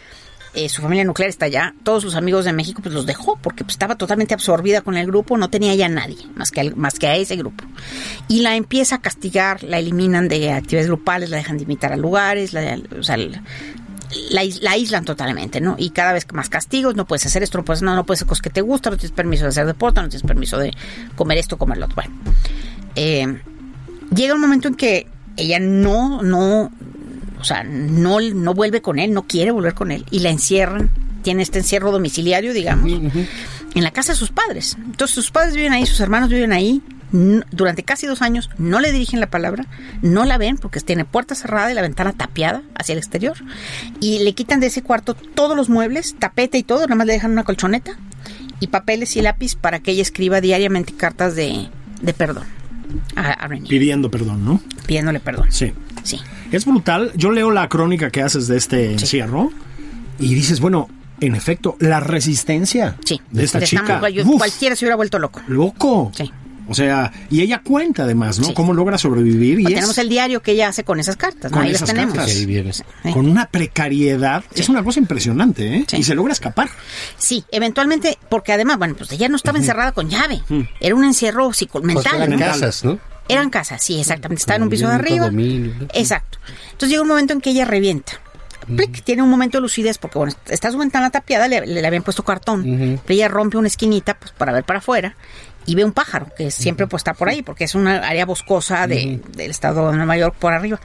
eh, 0.55 0.69
su 0.69 0.83
familia 0.83 1.05
nuclear 1.05 1.29
está 1.29 1.47
allá, 1.47 1.75
todos 1.83 2.03
sus 2.03 2.15
amigos 2.15 2.45
de 2.45 2.53
México 2.53 2.81
pues 2.83 2.95
los 2.95 3.07
dejó 3.07 3.37
porque 3.37 3.65
pues, 3.65 3.75
estaba 3.75 3.97
totalmente 3.97 4.35
absorbida 4.35 4.83
con 4.83 4.97
el 4.97 5.07
grupo, 5.07 5.37
no 5.37 5.51
tenía 5.51 5.75
ya 5.75 5.89
nadie 5.89 6.19
más 6.35 6.51
que, 6.51 6.71
más 6.75 6.99
que 6.99 7.07
a 7.07 7.17
ese 7.17 7.37
grupo. 7.37 7.65
Y 8.29 8.41
la 8.41 8.57
empieza 8.57 8.97
a 8.97 9.01
castigar, 9.01 9.63
la 9.63 9.79
eliminan 9.79 10.29
de 10.29 10.53
actividades 10.53 10.89
grupales, 10.89 11.31
la 11.31 11.39
dejan 11.39 11.57
de 11.57 11.63
invitar 11.63 11.93
a 11.93 11.97
lugares, 11.97 12.53
la, 12.53 12.79
o 12.99 13.03
sea, 13.03 13.17
la, 13.17 13.43
la 14.31 14.71
aíslan 14.71 15.05
totalmente, 15.05 15.61
¿no? 15.61 15.77
Y 15.79 15.91
cada 15.91 16.13
vez 16.13 16.27
más 16.33 16.49
castigos, 16.49 16.95
no 16.95 17.07
puedes 17.07 17.27
hacer 17.27 17.43
esto, 17.43 17.59
no 17.59 17.65
puedes, 17.65 17.83
no, 17.83 17.95
no 17.95 18.07
puedes 18.07 18.19
hacer 18.21 18.29
cosas 18.29 18.43
que 18.43 18.51
te 18.51 18.61
gustan, 18.61 18.93
no 18.93 18.99
tienes 18.99 19.15
permiso 19.15 19.45
de 19.45 19.49
hacer 19.49 19.67
deporte, 19.67 20.01
no 20.01 20.09
tienes 20.09 20.27
permiso 20.27 20.59
de 20.59 20.73
comer 21.17 21.39
esto, 21.39 21.59
comer 21.59 21.79
lo 21.79 21.87
otro. 21.87 21.97
Bueno, 21.97 22.15
eh, 22.95 23.41
llega 24.15 24.35
un 24.35 24.41
momento 24.41 24.69
en 24.69 24.75
que 24.75 25.07
ella 25.37 25.59
no, 25.59 26.23
no, 26.23 26.71
o 27.45 27.47
sea, 27.47 27.63
no, 27.63 28.21
no 28.21 28.55
vuelve 28.55 28.81
con 28.81 28.99
él, 28.99 29.13
no 29.13 29.25
quiere 29.25 29.51
volver 29.51 29.75
con 29.75 29.91
él 29.93 30.07
y 30.11 30.21
la 30.21 30.31
encierran, 30.31 30.89
tiene 31.21 31.43
este 31.43 31.59
encierro 31.59 31.93
domiciliario, 31.93 32.55
digamos, 32.55 32.91
en 32.91 33.85
la 33.85 33.91
casa 33.91 34.13
de 34.13 34.19
sus 34.19 34.31
padres. 34.31 34.79
Entonces 34.83 35.15
sus 35.15 35.31
padres 35.31 35.55
viven 35.55 35.75
ahí, 35.75 35.85
sus 35.85 36.01
hermanos 36.01 36.31
viven 36.31 36.55
ahí. 36.55 36.81
Durante 37.53 37.83
casi 37.83 38.07
dos 38.07 38.23
años 38.23 38.49
no 38.57 38.81
le 38.81 38.93
dirigen 38.93 39.21
la 39.21 39.29
palabra, 39.29 39.67
no 40.01 40.25
la 40.25 40.39
ven 40.39 40.57
porque 40.57 40.81
tiene 40.81 41.05
puerta 41.05 41.35
cerrada 41.35 41.71
y 41.71 41.75
la 41.75 41.83
ventana 41.83 42.15
tapiada 42.15 42.63
hacia 42.77 42.95
el 42.95 42.99
exterior. 42.99 43.37
Y 44.01 44.21
le 44.21 44.33
quitan 44.33 44.59
de 44.61 44.69
ese 44.69 44.83
cuarto 44.83 45.13
todos 45.13 45.55
los 45.55 45.69
muebles, 45.69 46.17
tapete 46.19 46.57
y 46.57 46.63
todo, 46.63 46.81
nada 46.81 46.95
más 46.95 47.07
le 47.07 47.13
dejan 47.13 47.31
una 47.33 47.45
colchoneta 47.45 47.93
y 48.59 48.69
papeles 48.69 49.15
y 49.17 49.21
lápiz 49.21 49.55
para 49.55 49.81
que 49.81 49.91
ella 49.91 50.01
escriba 50.03 50.41
diariamente 50.41 50.95
cartas 50.95 51.37
de, 51.37 51.69
de 52.01 52.15
perdón. 52.15 52.45
a, 53.17 53.49
Pidiendo 53.69 54.11
perdón, 54.11 54.47
¿no? 54.47 54.63
pidiéndole 54.87 55.21
perdón. 55.21 55.53
Sí. 55.53 55.75
Sí. 56.05 56.21
Es 56.55 56.65
brutal. 56.65 57.13
Yo 57.17 57.31
leo 57.31 57.51
la 57.51 57.69
crónica 57.69 58.11
que 58.11 58.23
haces 58.23 58.47
de 58.47 58.57
este 58.57 58.93
encierro 58.93 59.51
y 60.19 60.35
dices, 60.35 60.61
bueno, 60.61 60.89
en 61.21 61.35
efecto, 61.35 61.77
la 61.81 62.01
resistencia 62.01 62.97
Sí. 63.05 63.21
de 63.31 63.45
esta 63.45 63.61
chica. 63.63 64.01
uf, 64.25 64.37
cualquiera 64.39 64.77
se 64.77 64.85
hubiera 64.85 64.97
vuelto 64.97 65.19
loco. 65.19 65.41
loco. 65.49 66.13
Sí. 66.15 66.31
O 66.67 66.73
sea, 66.75 67.13
y 67.31 67.43
ella 67.43 67.61
cuenta 67.63 68.05
además, 68.05 68.39
¿no? 68.39 68.47
Sí. 68.47 68.55
Cómo 68.55 68.73
logra 68.73 68.97
sobrevivir 68.97 69.61
y 69.61 69.65
es 69.67 69.75
tenemos 69.75 69.99
el 69.99 70.09
diario 70.09 70.41
que 70.41 70.53
ella 70.53 70.69
hace 70.69 70.83
con 70.83 70.99
esas 70.99 71.15
cartas, 71.17 71.51
¿no? 71.51 71.59
Con 71.59 71.67
Ahí 71.67 71.73
las 71.73 71.85
tenemos. 71.85 72.15
cartas. 72.15 72.33
Sí, 72.33 73.13
con 73.13 73.29
una 73.29 73.45
precariedad. 73.47 74.43
Es 74.55 74.71
una 74.71 74.83
cosa 74.83 74.99
impresionante, 74.99 75.77
¿eh? 75.77 75.85
Sí. 75.87 75.99
Y 75.99 76.03
se 76.05 76.15
logra 76.15 76.33
escapar. 76.33 76.71
Sí, 77.19 77.45
eventualmente, 77.51 78.17
porque 78.31 78.53
además, 78.53 78.79
bueno, 78.79 78.95
pues 78.97 79.13
ella 79.13 79.29
no 79.29 79.37
estaba 79.37 79.59
encerrada 79.59 79.93
con 79.93 80.09
llave. 80.09 80.41
Era 80.81 80.95
un 80.95 81.05
encierro 81.05 81.53
psico 81.53 81.83
Pues 81.83 81.95
mental. 81.97 82.15
eran 82.17 82.31
¿no? 82.31 82.39
casas, 82.39 82.83
¿no? 82.83 82.99
Eran 83.29 83.51
casas, 83.51 83.83
sí, 83.83 83.99
exactamente. 84.01 84.41
Estaba 84.41 84.57
en 84.57 84.63
un 84.65 84.69
piso 84.71 84.87
de 84.89 84.95
arriba. 84.95 85.31
Exacto. 85.95 86.39
Entonces 86.73 86.91
llega 86.91 87.03
un 87.03 87.09
momento 87.09 87.33
en 87.33 87.41
que 87.41 87.51
ella 87.51 87.65
revienta. 87.65 88.13
Plic, 88.77 89.03
tiene 89.05 89.23
un 89.23 89.29
momento 89.29 89.59
de 89.59 89.63
lucidez 89.63 89.99
porque, 89.99 90.19
bueno, 90.19 90.33
está 90.49 90.71
su 90.73 90.79
ventana 90.79 91.11
tapiada, 91.11 91.49
le, 91.49 91.67
le 91.67 91.87
habían 91.87 92.03
puesto 92.03 92.23
cartón. 92.25 92.63
Pero 93.05 93.15
ella 93.15 93.29
rompe 93.29 93.57
una 93.59 93.69
esquinita 93.69 94.15
pues, 94.19 94.33
para 94.33 94.53
ver 94.53 94.65
para 94.65 94.79
afuera 94.79 95.15
y 95.67 95.75
ve 95.75 95.85
un 95.85 95.93
pájaro 95.93 96.29
que 96.37 96.51
siempre 96.51 96.87
pues, 96.87 97.01
está 97.01 97.13
por 97.15 97.29
ahí 97.29 97.43
porque 97.43 97.65
es 97.65 97.75
una 97.75 97.99
área 98.07 98.25
boscosa 98.27 98.87
de- 98.87 99.21
del 99.37 99.51
estado 99.51 99.91
de 99.91 99.97
Nueva 99.97 100.17
York 100.17 100.37
por 100.39 100.53
arriba 100.55 100.81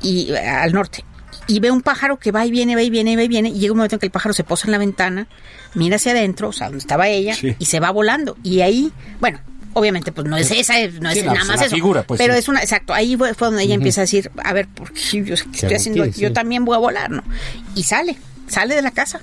y 0.00 0.32
eh, 0.32 0.38
al 0.48 0.72
norte. 0.72 1.04
Y 1.48 1.60
ve 1.60 1.70
un 1.70 1.82
pájaro 1.82 2.18
que 2.18 2.30
va 2.32 2.44
y 2.46 2.50
viene, 2.50 2.74
va 2.76 2.82
y 2.82 2.90
viene, 2.90 3.16
va 3.16 3.22
y 3.22 3.28
viene. 3.28 3.48
Y 3.50 3.58
llega 3.58 3.72
un 3.72 3.78
momento 3.78 3.96
en 3.96 4.00
que 4.00 4.06
el 4.06 4.12
pájaro 4.12 4.32
se 4.32 4.44
posa 4.44 4.66
en 4.68 4.72
la 4.72 4.78
ventana, 4.78 5.26
mira 5.74 5.96
hacia 5.96 6.12
adentro, 6.12 6.48
o 6.48 6.52
sea, 6.52 6.68
donde 6.68 6.78
estaba 6.78 7.08
ella, 7.08 7.34
Sí. 7.34 7.54
y 7.58 7.64
se 7.66 7.78
va 7.80 7.90
volando. 7.90 8.36
Y 8.44 8.60
ahí, 8.60 8.92
bueno, 9.20 9.40
obviamente, 9.74 10.12
pues 10.12 10.26
no 10.26 10.36
es 10.36 10.50
esa, 10.50 10.74
no 11.00 11.10
es 11.10 11.18
Sí, 11.18 11.22
nada 11.24 11.34
pues, 11.36 11.48
más 11.48 11.60
la 11.60 11.66
eso. 11.66 11.74
figura, 11.74 12.02
pues, 12.04 12.18
pero 12.18 12.32
sí. 12.34 12.38
es 12.40 12.48
una, 12.48 12.60
exacto, 12.60 12.92
ahí 12.94 13.16
fue, 13.16 13.32
donde 13.38 13.62
ella 13.62 13.74
empieza 13.74 14.00
a 14.00 14.04
decir, 14.04 14.30
a 14.42 14.52
ver, 14.52 14.68
¿por 14.68 14.92
qué 14.92 15.24
yo 15.24 15.34
estoy 15.34 15.74
haciendo? 15.74 16.04
Yo 16.06 16.32
también 16.32 16.64
voy 16.64 16.76
a 16.76 16.78
volar, 16.78 17.10
¿no? 17.10 17.22
Y 17.74 17.82
sale, 17.84 18.16
sale 18.48 18.74
de 18.74 18.82
la 18.82 18.90
casa, 18.90 19.20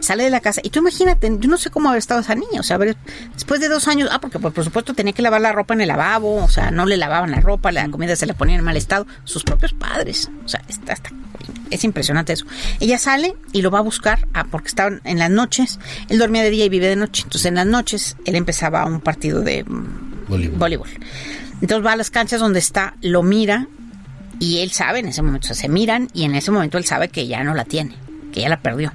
sale 0.00 0.24
de 0.24 0.30
la 0.30 0.40
casa. 0.40 0.60
Y 0.64 0.70
tú 0.70 0.80
imagínate, 0.80 1.30
yo 1.38 1.48
no 1.48 1.56
sé 1.58 1.70
cómo 1.70 1.88
haber 1.88 1.98
estado 1.98 2.20
esa 2.20 2.34
niña, 2.34 2.60
o 2.60 2.62
sea, 2.62 2.76
a 2.76 2.78
ver, 2.78 2.96
después 3.34 3.60
de 3.60 3.68
dos 3.68 3.88
años, 3.88 4.08
ah, 4.12 4.20
porque 4.20 4.38
pues, 4.38 4.52
por 4.52 4.64
supuesto 4.64 4.94
tenía 4.94 5.12
que 5.12 5.22
lavar 5.22 5.40
la 5.40 5.52
ropa 5.52 5.74
en 5.74 5.80
el 5.80 5.88
lavabo, 5.88 6.36
o 6.44 6.48
sea, 6.48 6.70
no 6.70 6.84
le 6.86 6.96
lavaban 6.96 7.30
la 7.30 7.40
ropa, 7.40 7.72
la 7.72 7.88
comida 7.88 8.16
se 8.16 8.26
la 8.26 8.34
ponían 8.34 8.58
en 8.60 8.64
mal 8.64 8.76
estado, 8.76 9.06
sus 9.24 9.44
propios 9.44 9.72
padres, 9.72 10.30
o 10.44 10.48
sea, 10.48 10.62
está, 10.68 10.92
está- 10.92 11.10
es 11.70 11.84
impresionante 11.84 12.32
eso. 12.32 12.46
Ella 12.80 12.98
sale 12.98 13.34
y 13.52 13.62
lo 13.62 13.70
va 13.70 13.78
a 13.78 13.82
buscar, 13.82 14.26
ah, 14.34 14.46
porque 14.50 14.68
estaban 14.68 15.00
en 15.04 15.18
las 15.18 15.30
noches, 15.30 15.78
él 16.08 16.18
dormía 16.18 16.42
de 16.42 16.50
día 16.50 16.64
y 16.64 16.68
vive 16.68 16.88
de 16.88 16.96
noche, 16.96 17.22
entonces 17.24 17.46
en 17.46 17.56
las 17.56 17.66
noches 17.66 18.16
él 18.24 18.34
empezaba 18.34 18.84
un 18.86 19.00
partido 19.00 19.42
de 19.42 19.64
mm, 19.64 20.28
Voleibol. 20.28 20.58
voleibol. 20.58 20.88
Entonces 21.60 21.86
va 21.86 21.92
a 21.92 21.96
las 21.96 22.10
canchas 22.10 22.40
donde 22.40 22.58
está, 22.58 22.94
lo 23.00 23.22
mira 23.22 23.66
y 24.38 24.58
él 24.58 24.70
sabe 24.70 24.98
en 24.98 25.08
ese 25.08 25.22
momento, 25.22 25.46
o 25.46 25.48
sea, 25.48 25.56
se 25.56 25.68
miran 25.68 26.08
y 26.12 26.24
en 26.24 26.34
ese 26.34 26.50
momento 26.50 26.78
él 26.78 26.84
sabe 26.84 27.08
que 27.08 27.26
ya 27.26 27.42
no 27.42 27.54
la 27.54 27.64
tiene, 27.64 27.94
que 28.32 28.42
ya 28.42 28.48
la 28.48 28.60
perdió. 28.60 28.92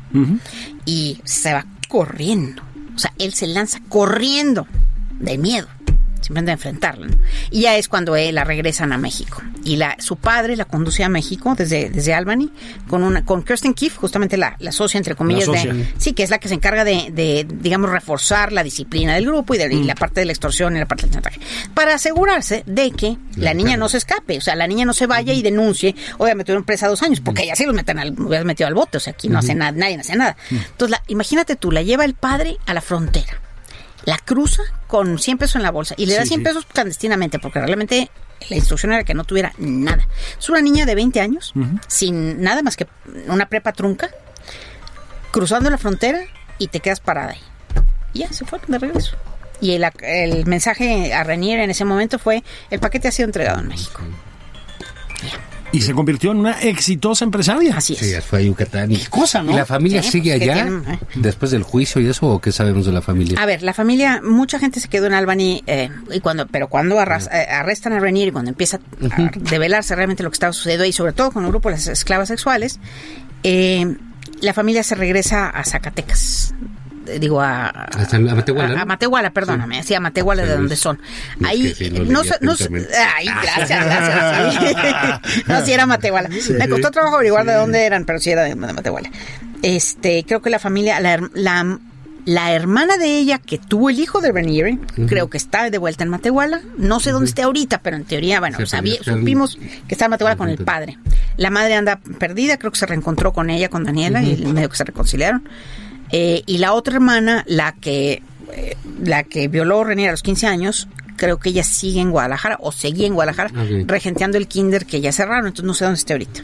Y 0.85 1.19
se 1.23 1.53
va 1.53 1.65
corriendo. 1.87 2.61
O 2.95 2.99
sea, 2.99 3.13
él 3.17 3.33
se 3.33 3.47
lanza 3.47 3.79
corriendo 3.89 4.67
de 5.19 5.37
miedo, 5.37 5.67
simplemente 6.21 6.51
enfrentarla. 6.53 7.07
¿no? 7.07 7.15
Y 7.49 7.61
ya 7.61 7.75
es 7.77 7.87
cuando 7.87 8.15
él 8.15 8.35
la 8.35 8.43
regresan 8.43 8.93
a 8.93 8.97
México. 8.97 9.41
Y 9.63 9.75
la, 9.75 9.95
su 9.99 10.15
padre 10.15 10.55
la 10.55 10.65
conduce 10.65 11.03
a 11.03 11.09
México 11.09 11.53
desde, 11.57 11.89
desde 11.89 12.13
Albany 12.13 12.49
con 12.89 13.03
una 13.03 13.23
con 13.25 13.43
Kirsten 13.43 13.73
Keefe, 13.73 13.97
justamente 13.97 14.37
la, 14.37 14.55
la 14.59 14.71
socia, 14.71 14.97
entre 14.97 15.15
comillas, 15.15 15.45
socia. 15.45 15.73
de, 15.73 15.93
sí, 15.97 16.13
que 16.13 16.23
es 16.23 16.29
la 16.29 16.39
que 16.39 16.47
se 16.47 16.53
encarga 16.55 16.83
de, 16.83 17.09
de, 17.11 17.45
digamos, 17.49 17.89
reforzar 17.89 18.51
la 18.51 18.63
disciplina 18.63 19.13
del 19.15 19.25
grupo 19.25 19.53
y, 19.53 19.57
de, 19.57 19.73
y 19.73 19.83
la 19.83 19.95
parte 19.95 20.21
de 20.21 20.25
la 20.25 20.31
extorsión 20.31 20.75
y 20.75 20.79
la 20.79 20.87
parte 20.87 21.03
del 21.03 21.11
chantaje. 21.13 21.39
Para 21.73 21.95
asegurarse 21.95 22.63
de 22.65 22.91
que 22.91 23.17
la 23.35 23.53
niña 23.53 23.77
no 23.77 23.89
se 23.89 23.97
escape, 23.97 24.37
o 24.37 24.41
sea, 24.41 24.55
la 24.55 24.67
niña 24.67 24.85
no 24.85 24.93
se 24.93 25.07
vaya 25.07 25.33
y 25.33 25.41
denuncie, 25.41 25.95
obviamente 26.17 26.47
tuvieron 26.47 26.63
presa 26.63 26.87
dos 26.87 27.01
años, 27.03 27.19
porque 27.21 27.43
ella 27.43 27.55
sí 27.55 27.65
los 27.65 27.75
meten 27.75 27.99
al, 27.99 28.19
hubieras 28.19 28.45
metido 28.45 28.67
al 28.67 28.73
bote, 28.73 28.97
o 28.97 28.99
sea, 28.99 29.13
aquí 29.13 29.27
no 29.29 29.39
hace 29.39 29.55
nada, 29.55 29.71
nadie 29.71 29.97
hace 29.97 30.15
nada. 30.15 30.35
Entonces, 30.49 30.89
la- 30.91 31.03
imagínate 31.07 31.55
tú, 31.55 31.71
la 31.71 31.81
lleva 31.81 32.05
el 32.05 32.13
padre 32.13 32.57
a 32.65 32.73
la 32.73 32.81
frontera, 32.81 33.39
la 34.05 34.17
cruza 34.17 34.63
con 34.87 35.19
100 35.19 35.37
pesos 35.37 35.55
en 35.57 35.63
la 35.63 35.71
bolsa 35.71 35.93
y 35.97 36.05
le 36.05 36.15
da 36.15 36.23
Sí, 36.23 36.29
100 36.29 36.39
sí. 36.39 36.43
pesos 36.43 36.65
clandestinamente, 36.65 37.39
porque 37.39 37.59
realmente 37.61 38.09
la 38.49 38.55
instrucción 38.55 38.91
era 38.93 39.03
que 39.03 39.13
no 39.13 39.23
tuviera 39.23 39.53
nada. 39.57 40.07
Es 40.39 40.49
una 40.49 40.61
niña 40.61 40.85
de 40.85 40.95
20 40.95 41.19
años, 41.21 41.53
sin 41.87 42.41
nada 42.41 42.63
más 42.63 42.75
que 42.75 42.87
una 43.27 43.47
prepa 43.47 43.71
trunca, 43.73 44.09
cruzando 45.31 45.69
la 45.69 45.77
frontera 45.77 46.19
y 46.57 46.67
te 46.67 46.79
quedas 46.79 46.99
parada 46.99 47.31
ahí. 47.31 47.41
Y 48.13 48.19
ya, 48.19 48.33
se 48.33 48.43
fueron 48.45 48.69
de 48.71 48.79
regreso. 48.79 49.15
Y 49.61 49.73
el, 49.73 49.85
el 50.01 50.45
mensaje 50.47 51.13
a 51.13 51.23
Renier 51.23 51.59
en 51.59 51.69
ese 51.69 51.85
momento 51.85 52.17
fue, 52.17 52.43
el 52.71 52.79
paquete 52.79 53.07
ha 53.07 53.11
sido 53.11 53.27
entregado 53.27 53.59
en 53.59 53.67
México. 53.67 54.01
Y 55.73 55.81
se 55.81 55.93
convirtió 55.93 56.31
en 56.31 56.37
una 56.39 56.59
exitosa 56.61 57.23
empresaria. 57.23 57.75
Así 57.77 57.93
es. 57.93 57.99
Sí, 57.99 58.13
fue 58.27 58.39
a 58.39 58.41
Yucatán. 58.41 58.91
Y, 58.91 58.97
Qué 58.97 59.07
cosa, 59.07 59.41
¿no? 59.41 59.53
¿Y 59.53 59.55
la 59.55 59.65
familia 59.65 60.03
Sí, 60.03 60.11
sigue 60.11 60.31
pues, 60.37 60.41
allá 60.49 60.53
tienen, 60.65 60.83
eh. 60.91 60.99
después 61.15 61.51
del 61.51 61.63
juicio 61.63 62.01
y 62.01 62.07
eso 62.07 62.27
o 62.27 62.39
qué 62.41 62.51
sabemos 62.51 62.85
de 62.85 62.91
la 62.91 63.01
familia? 63.01 63.39
A 63.41 63.45
ver, 63.45 63.63
la 63.63 63.73
familia, 63.73 64.21
mucha 64.21 64.59
gente 64.59 64.79
se 64.81 64.89
quedó 64.89 65.07
en 65.07 65.13
Albany, 65.13 65.63
eh, 65.67 65.89
y 66.11 66.19
cuando, 66.19 66.45
pero 66.47 66.67
cuando 66.67 66.99
arras- 66.99 67.29
eh, 67.31 67.47
arrestan 67.49 67.93
a 67.93 67.99
Renier 68.01 68.27
y 68.27 68.31
cuando 68.31 68.49
empieza 68.49 68.77
a 69.11 69.31
develarse 69.49 69.95
realmente 69.95 70.23
lo 70.23 70.29
que 70.29 70.35
estaba 70.35 70.51
sucediendo 70.51 70.83
ahí, 70.83 70.91
sobre 70.91 71.13
todo 71.13 71.31
con 71.31 71.45
el 71.45 71.49
grupo 71.51 71.69
de 71.69 71.75
las 71.75 71.87
esclavas 71.87 72.27
sexuales, 72.27 72.79
eh, 73.43 73.95
la 74.41 74.53
familia 74.53 74.83
se 74.83 74.95
regresa 74.95 75.49
a 75.49 75.63
Zacatecas. 75.63 76.53
Digo, 77.19 77.41
a, 77.41 77.67
a, 77.67 77.87
a 78.81 78.85
Matehuala, 78.85 79.31
perdóname, 79.31 79.81
sí, 79.83 79.93
a 79.95 79.99
Matehuala, 79.99 80.43
de 80.43 80.53
donde 80.55 80.75
son. 80.75 80.99
Ahí, 81.43 81.73
no, 82.07 82.21
no 82.41 82.51
ay, 83.17 83.27
gracias, 83.41 83.85
gracias. 83.85 85.21
no, 85.47 85.65
sí 85.65 85.73
era 85.73 85.85
Matehuala. 85.85 86.29
Me 86.29 86.69
costó 86.69 86.91
trabajo 86.91 87.15
averiguar 87.15 87.45
de 87.45 87.53
dónde 87.53 87.83
eran, 87.85 88.05
pero 88.05 88.19
sí 88.19 88.29
era 88.31 88.43
de, 88.43 88.55
Matehuala. 88.55 89.09
Este, 89.63 90.23
creo 90.27 90.41
que 90.41 90.49
la 90.49 90.59
familia, 90.59 90.99
la, 90.99 91.19
la, 91.33 91.79
la 92.25 92.51
hermana 92.53 92.97
de 92.97 93.17
ella 93.17 93.39
que 93.39 93.57
tuvo 93.57 93.89
el 93.89 93.99
hijo 93.99 94.21
de 94.21 94.31
Renieri, 94.31 94.77
creo 95.07 95.29
que 95.29 95.37
está 95.37 95.69
de 95.69 95.77
vuelta 95.79 96.03
en 96.03 96.09
Matehuala. 96.09 96.61
No 96.77 96.99
sé 96.99 97.11
dónde 97.11 97.29
esté 97.29 97.41
ahorita, 97.41 97.79
pero 97.81 97.97
en 97.97 98.05
teoría, 98.05 98.39
bueno, 98.39 98.57
Sí, 98.59 98.65
sabí- 98.65 98.97
pero 98.99 99.15
ya- 99.15 99.19
supimos 99.19 99.57
que 99.87 99.95
está 99.95 100.05
en 100.05 100.11
Matehuala 100.11 100.35
con 100.37 100.49
el 100.49 100.57
padre. 100.59 100.97
La 101.37 101.49
madre 101.49 101.75
anda 101.75 101.99
perdida, 102.19 102.57
creo 102.57 102.71
que 102.71 102.77
se 102.77 102.85
reencontró 102.85 103.33
con 103.33 103.49
ella, 103.49 103.69
con 103.69 103.83
Daniela, 103.83 104.21
y 104.23 104.45
medio 104.45 104.69
que 104.69 104.75
se 104.77 104.83
reconciliaron. 104.83 105.47
Eh, 106.11 106.43
y 106.45 106.57
la 106.57 106.73
otra 106.73 106.95
hermana, 106.95 107.43
la 107.47 107.73
que 107.73 108.21
eh, 108.53 108.75
la 109.03 109.23
que 109.23 109.47
violó 109.47 109.81
a 109.81 109.85
Renier 109.85 110.09
a 110.09 110.11
los 110.11 110.21
15 110.23 110.47
años, 110.47 110.87
creo 111.15 111.37
que 111.39 111.49
ella 111.49 111.63
sigue 111.63 112.01
en 112.01 112.11
Guadalajara 112.11 112.57
o 112.61 112.71
seguía 112.71 113.07
en 113.07 113.13
Guadalajara 113.13 113.51
regenteando 113.85 114.37
el 114.37 114.47
kinder 114.47 114.85
que 114.85 114.99
ya 115.01 115.11
cerraron, 115.11 115.47
entonces 115.47 115.65
no 115.65 115.73
sé 115.73 115.85
dónde 115.85 115.99
esté 115.99 116.13
ahorita. 116.13 116.41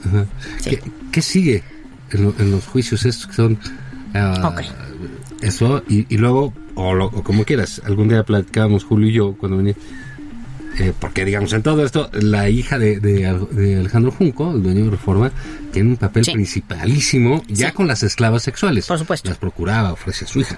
Sí. 0.61 0.69
¿Qué, 0.69 0.81
qué 1.11 1.21
sigue 1.21 1.63
en, 2.11 2.23
lo- 2.23 2.35
en 2.39 2.51
los 2.51 2.65
juicios 2.65 3.05
estos 3.05 3.27
que 3.27 3.33
son 3.33 3.59
Ok. 4.43 4.61
eso 5.41 5.83
y, 5.89 6.05
y 6.13 6.17
luego 6.17 6.53
o, 6.75 6.93
lo- 6.93 7.07
o 7.07 7.23
como 7.23 7.43
quieras 7.43 7.81
algún 7.85 8.07
día 8.09 8.23
platicábamos 8.23 8.83
Julio 8.83 9.09
y 9.09 9.13
yo 9.13 9.33
cuando 9.37 9.57
venía 9.57 9.75
eh, 10.79 10.93
porque 10.99 11.25
digamos 11.25 11.53
en 11.53 11.63
todo 11.63 11.83
esto 11.85 12.09
la 12.13 12.49
hija 12.49 12.77
de, 12.79 12.99
de 12.99 13.25
Al- 13.25 13.47
de 13.51 13.77
Alejandro 13.79 14.11
Junco 14.11 14.51
el 14.51 14.63
dueño 14.63 14.85
de 14.85 14.91
Reforma 14.91 15.31
tiene 15.71 15.89
un 15.89 15.97
papel 15.97 16.23
Sí. 16.25 16.31
principalísimo 16.31 17.43
ya 17.47 17.69
Sí. 17.69 17.73
con 17.73 17.87
las 17.87 18.03
esclavas 18.03 18.43
sexuales 18.43 18.85
Por 18.87 18.99
supuesto. 18.99 19.29
las 19.29 19.37
procuraba 19.37 19.91
ofrece 19.93 20.25
a 20.25 20.27
su 20.27 20.39
hija 20.41 20.57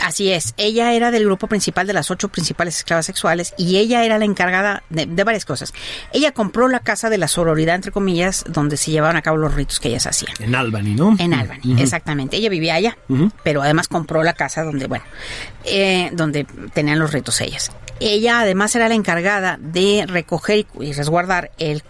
Así 0.00 0.30
es, 0.30 0.54
ella 0.58 0.92
era 0.92 1.10
del 1.10 1.24
grupo 1.24 1.46
principal 1.46 1.86
de 1.86 1.92
las 1.94 2.10
ocho 2.10 2.28
principales 2.28 2.76
esclavas 2.76 3.06
sexuales 3.06 3.54
y 3.56 3.76
ella 3.78 4.04
era 4.04 4.18
la 4.18 4.24
encargada 4.26 4.82
de, 4.90 5.06
de 5.06 5.24
varias 5.24 5.46
cosas. 5.46 5.72
Ella 6.12 6.32
compró 6.32 6.68
la 6.68 6.80
casa 6.80 7.08
de 7.08 7.16
la 7.16 7.26
sororidad, 7.26 7.74
entre 7.74 7.90
comillas, 7.90 8.44
donde 8.46 8.76
se 8.76 8.90
llevaban 8.90 9.16
a 9.16 9.22
cabo 9.22 9.38
los 9.38 9.54
ritos 9.54 9.80
que 9.80 9.88
ellas 9.88 10.06
hacían. 10.06 10.34
En 10.40 10.54
Albany, 10.54 10.94
¿no? 10.94 11.16
En 11.18 11.32
Albany, 11.32 11.80
exactamente. 11.80 12.36
Ella 12.36 12.50
vivía 12.50 12.74
allá, 12.74 12.98
pero 13.42 13.62
además 13.62 13.88
compró 13.88 14.22
la 14.22 14.34
casa 14.34 14.62
donde, 14.62 14.86
bueno, 14.88 15.04
eh, 15.64 16.10
donde 16.12 16.44
tenían 16.74 16.98
los 16.98 17.12
ritos 17.12 17.40
ellas. 17.40 17.70
Ella 18.00 18.40
además 18.40 18.74
era 18.74 18.88
la 18.88 18.94
encargada 18.94 19.56
de 19.60 20.04
recoger 20.06 20.66
y- 20.80 20.92
resguardar 20.92 21.52
el 21.58 21.82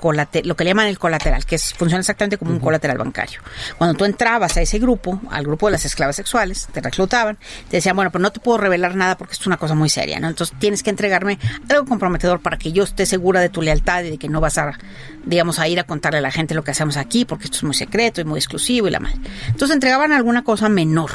lo 0.44 0.54
que 0.56 0.64
le 0.64 0.70
llaman 0.70 0.86
el 0.86 0.98
colateral, 0.98 1.44
que 1.46 1.54
es, 1.56 1.72
funciona 1.74 2.00
exactamente 2.00 2.36
como 2.36 2.50
un 2.50 2.60
colateral 2.60 2.98
bancario. 2.98 3.40
Cuando 3.78 3.96
tú 3.96 4.04
entrabas 4.04 4.56
a 4.56 4.60
ese 4.62 4.78
grupo, 4.78 5.20
al 5.30 5.44
grupo 5.44 5.66
de 5.66 5.72
las 5.72 5.84
esclavas 5.84 6.16
sexuales, 6.16 6.68
te 6.72 6.80
reclutaban, 6.80 7.38
te 7.70 7.78
decían, 7.78 7.96
bueno, 7.96 8.10
pero 8.12 8.22
no 8.22 8.30
te 8.32 8.40
puedo 8.40 8.58
revelar 8.58 8.94
nada 8.96 9.16
porque 9.16 9.32
esto 9.32 9.44
es 9.44 9.46
una 9.46 9.56
cosa 9.56 9.74
muy 9.74 9.88
seria, 9.88 10.20
¿no? 10.20 10.28
Entonces 10.28 10.56
tienes 10.58 10.82
que 10.82 10.90
entregarme 10.90 11.38
algo 11.70 11.86
comprometedor 11.86 12.40
para 12.40 12.58
que 12.58 12.70
yo 12.72 12.84
esté 12.84 13.06
segura 13.06 13.40
de 13.40 13.48
tu 13.48 13.62
lealtad 13.62 14.02
y 14.04 14.10
de 14.10 14.18
que 14.18 14.28
no 14.28 14.40
vas 14.40 14.58
a, 14.58 14.78
digamos, 15.24 15.58
a 15.58 15.68
ir 15.68 15.80
a 15.80 15.84
contarle 15.84 16.18
a 16.18 16.22
la 16.22 16.30
gente 16.30 16.54
lo 16.54 16.62
que 16.64 16.70
hacemos 16.72 16.96
aquí 16.96 17.24
porque 17.24 17.44
esto 17.44 17.56
es 17.58 17.62
muy 17.64 17.74
secreto 17.74 18.20
y 18.20 18.24
muy 18.24 18.38
exclusivo 18.38 18.88
y 18.88 18.90
la 18.90 19.00
madre. 19.00 19.16
Entonces 19.48 19.74
entregaban 19.74 20.12
alguna 20.12 20.44
cosa 20.44 20.68
menor, 20.68 21.10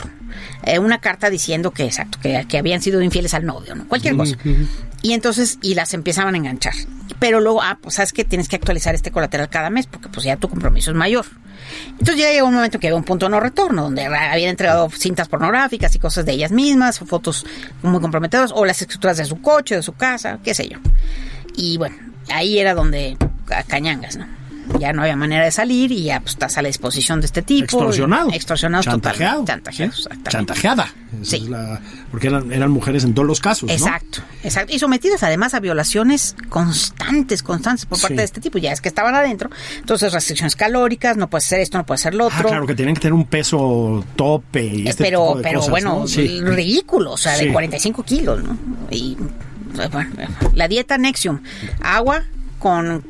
eh, 0.64 0.80
una 0.80 1.00
carta 1.00 1.30
diciendo 1.30 1.72
que, 1.72 1.86
exacto, 1.86 2.18
que, 2.22 2.46
que 2.48 2.58
habían 2.58 2.82
sido 2.82 3.02
infieles 3.02 3.34
al 3.34 3.46
novio, 3.46 3.76
¿no? 3.76 3.88
Cualquier 3.88 4.16
cosa. 4.16 4.38
Y 5.02 5.14
entonces, 5.14 5.58
y 5.62 5.76
las 5.76 5.94
empezaban 5.94 6.34
a 6.36 6.38
enganchar. 6.38 6.74
Pero 7.20 7.40
luego, 7.40 7.62
ah, 7.62 7.78
pues 7.82 7.96
sabes 7.96 8.12
que 8.14 8.24
tienes 8.26 8.48
que 8.50 8.56
actualizar 8.58 8.96
este 8.96 9.12
colateral 9.12 9.50
cada 9.50 9.70
mes 9.70 9.88
porque 9.88 10.10
pues 10.10 10.26
ya 10.26 10.36
tu 10.38 10.50
compromiso 10.50 10.92
es 10.92 10.98
mayor. 10.98 11.26
Entonces 11.92 12.18
ya 12.18 12.32
llegó 12.32 12.48
un 12.48 12.54
momento 12.56 12.80
que 12.80 12.88
había 12.88 12.98
un 12.98 13.04
punto 13.04 13.26
de 13.26 13.32
no 13.32 13.40
retorno, 13.40 13.84
donde 13.84 14.06
habían 14.06 14.50
entregado 14.50 14.90
cintas 14.90 15.28
pornográficas 15.28 15.94
y 15.96 16.00
cosas 16.00 16.26
de 16.26 16.34
ellas 16.34 16.52
mismas, 16.52 17.02
o 17.02 17.06
fotos 17.06 17.46
muy 17.82 18.00
comprometedoras, 18.02 18.52
o 18.54 18.66
las 18.66 18.82
escrituras 18.82 19.18
de 19.18 19.26
su 19.26 19.42
coche, 19.42 19.76
de 19.76 19.84
su 19.84 19.94
casa, 19.94 20.40
qué 20.44 20.54
sé 20.54 20.68
yo. 20.70 20.78
Y 21.56 21.78
bueno, 21.78 21.96
ahí 22.30 22.60
era 22.60 22.74
donde 22.74 23.18
ca- 23.46 23.64
cañangas, 23.64 24.18
¿no? 24.18 24.28
Ya 24.80 24.94
no 24.94 25.02
había 25.02 25.16
manera 25.16 25.44
de 25.44 25.52
salir 25.52 25.92
y 25.92 26.04
ya 26.04 26.20
pues, 26.20 26.34
estás 26.34 26.58
a 26.58 26.62
la 26.62 26.68
disposición 26.68 27.20
de 27.22 27.26
este 27.26 27.42
tipo. 27.42 27.64
Extorsionado. 27.66 28.30
Extorsionado 28.32 28.84
Chantajeado. 28.84 29.44
Chantajeada. 30.30 30.94
Sí. 31.24 31.38
es 31.38 31.50
la- 31.50 31.82
porque 32.12 32.28
eran, 32.28 32.52
eran 32.52 32.70
mujeres 32.72 33.04
en 33.04 33.14
todos 33.14 33.28
los 33.28 33.40
casos, 33.40 33.68
¿no? 33.68 33.74
Exacto, 33.74 34.20
exacto. 34.44 34.74
Y 34.74 34.80
sometidas 34.80 35.24
además 35.24 35.54
a 35.54 35.60
violaciones 35.60 36.36
constantes, 36.50 37.42
constantes 37.44 37.86
por 37.86 38.00
parte 38.00 38.14
Sí. 38.16 38.18
de 38.18 38.24
este 38.24 38.42
tipo. 38.42 38.58
Ya 38.60 38.72
es 38.72 38.80
que 38.82 38.90
estaban 38.90 39.16
adentro. 39.16 39.50
Entonces, 39.80 40.14
restricciones 40.14 40.56
calóricas, 40.56 41.18
no 41.18 41.30
puedes 41.30 41.46
hacer 41.46 41.60
esto, 41.62 41.78
no 41.78 41.86
puedes 41.86 42.02
hacer 42.02 42.14
lo 42.16 42.26
Ah, 42.26 42.28
otro. 42.28 42.50
claro, 42.50 42.68
que 42.68 42.76
tenían 42.76 42.96
que 42.96 43.02
tener 43.02 43.14
un 43.14 43.26
peso 43.26 44.06
tope 44.16 44.64
y 44.66 44.88
este 44.88 45.04
pero, 45.04 45.20
tipo 45.26 45.38
de 45.38 45.44
pero 45.44 45.60
cosas, 45.60 45.72
bueno, 45.72 46.00
¿no? 46.02 46.08
Sí. 46.08 46.42
ridículo, 46.42 47.14
o 47.14 47.18
sea, 47.18 47.36
de 47.38 47.52
45 47.52 48.04
kilos, 48.04 48.44
¿no? 48.44 48.58
Y 48.92 49.18
bueno, 49.92 50.10
la 50.54 50.68
dieta 50.68 50.98
Nexium, 50.98 51.42
agua 51.82 52.24
con 52.60 53.04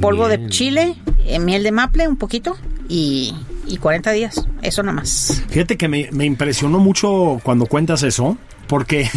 polvo 0.00 0.28
de 0.28 0.48
chile, 0.48 0.94
eh, 1.26 1.38
miel 1.38 1.62
de 1.62 1.72
maple, 1.72 2.08
un 2.08 2.16
poquito, 2.16 2.56
y, 2.88 3.34
y 3.66 3.76
40 3.78 4.12
días, 4.12 4.46
eso 4.62 4.82
nada 4.82 4.96
más. 4.96 5.42
Fíjate 5.48 5.76
que 5.76 5.88
me, 5.88 6.08
me 6.12 6.24
impresionó 6.24 6.78
mucho 6.78 7.40
cuando 7.42 7.66
cuentas 7.66 8.02
eso, 8.02 8.36
porque, 8.66 9.08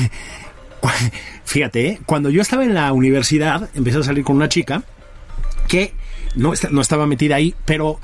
fíjate, 1.45 1.88
¿eh? 1.88 2.01
cuando 2.06 2.30
yo 2.30 2.41
estaba 2.41 2.64
en 2.64 2.74
la 2.74 2.91
universidad, 2.93 3.70
empecé 3.74 3.99
a 3.99 4.03
salir 4.03 4.24
con 4.24 4.36
una 4.36 4.49
chica 4.49 4.84
que 5.68 5.93
no, 6.36 6.53
no 6.72 6.82
estaba 6.82 7.08
metida 7.08 7.36
ahí, 7.36 7.56
pero 7.66 7.99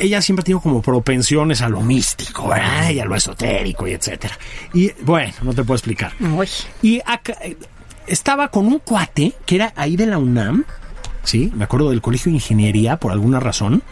ella 0.00 0.22
siempre 0.22 0.42
ha 0.42 0.44
tenido 0.44 0.60
como 0.60 0.82
propensiones 0.82 1.62
a 1.62 1.68
lo 1.68 1.80
místico, 1.80 2.48
¿verdad? 2.48 2.90
y 2.90 3.00
a 3.00 3.04
lo 3.04 3.14
esotérico 3.14 3.86
y 3.86 3.92
etcétera. 3.92 4.38
Y 4.72 4.90
bueno, 5.02 5.32
no 5.42 5.52
te 5.54 5.62
puedo 5.64 5.76
explicar. 5.76 6.12
Uy, 6.20 6.48
Y 6.82 7.00
acá, 7.04 7.34
eh, 7.42 7.56
estaba 8.06 8.48
con 8.48 8.66
un 8.66 8.78
cuate 8.78 9.32
que 9.46 9.56
era 9.56 9.72
ahí 9.76 9.96
de 9.96 10.06
la 10.06 10.18
UNAM, 10.18 10.64
sí, 11.24 11.52
me 11.54 11.64
acuerdo 11.64 11.90
del 11.90 12.00
colegio 12.00 12.30
de 12.30 12.36
ingeniería 12.36 12.98
por 12.98 13.12
alguna 13.12 13.40
razón, 13.40 13.82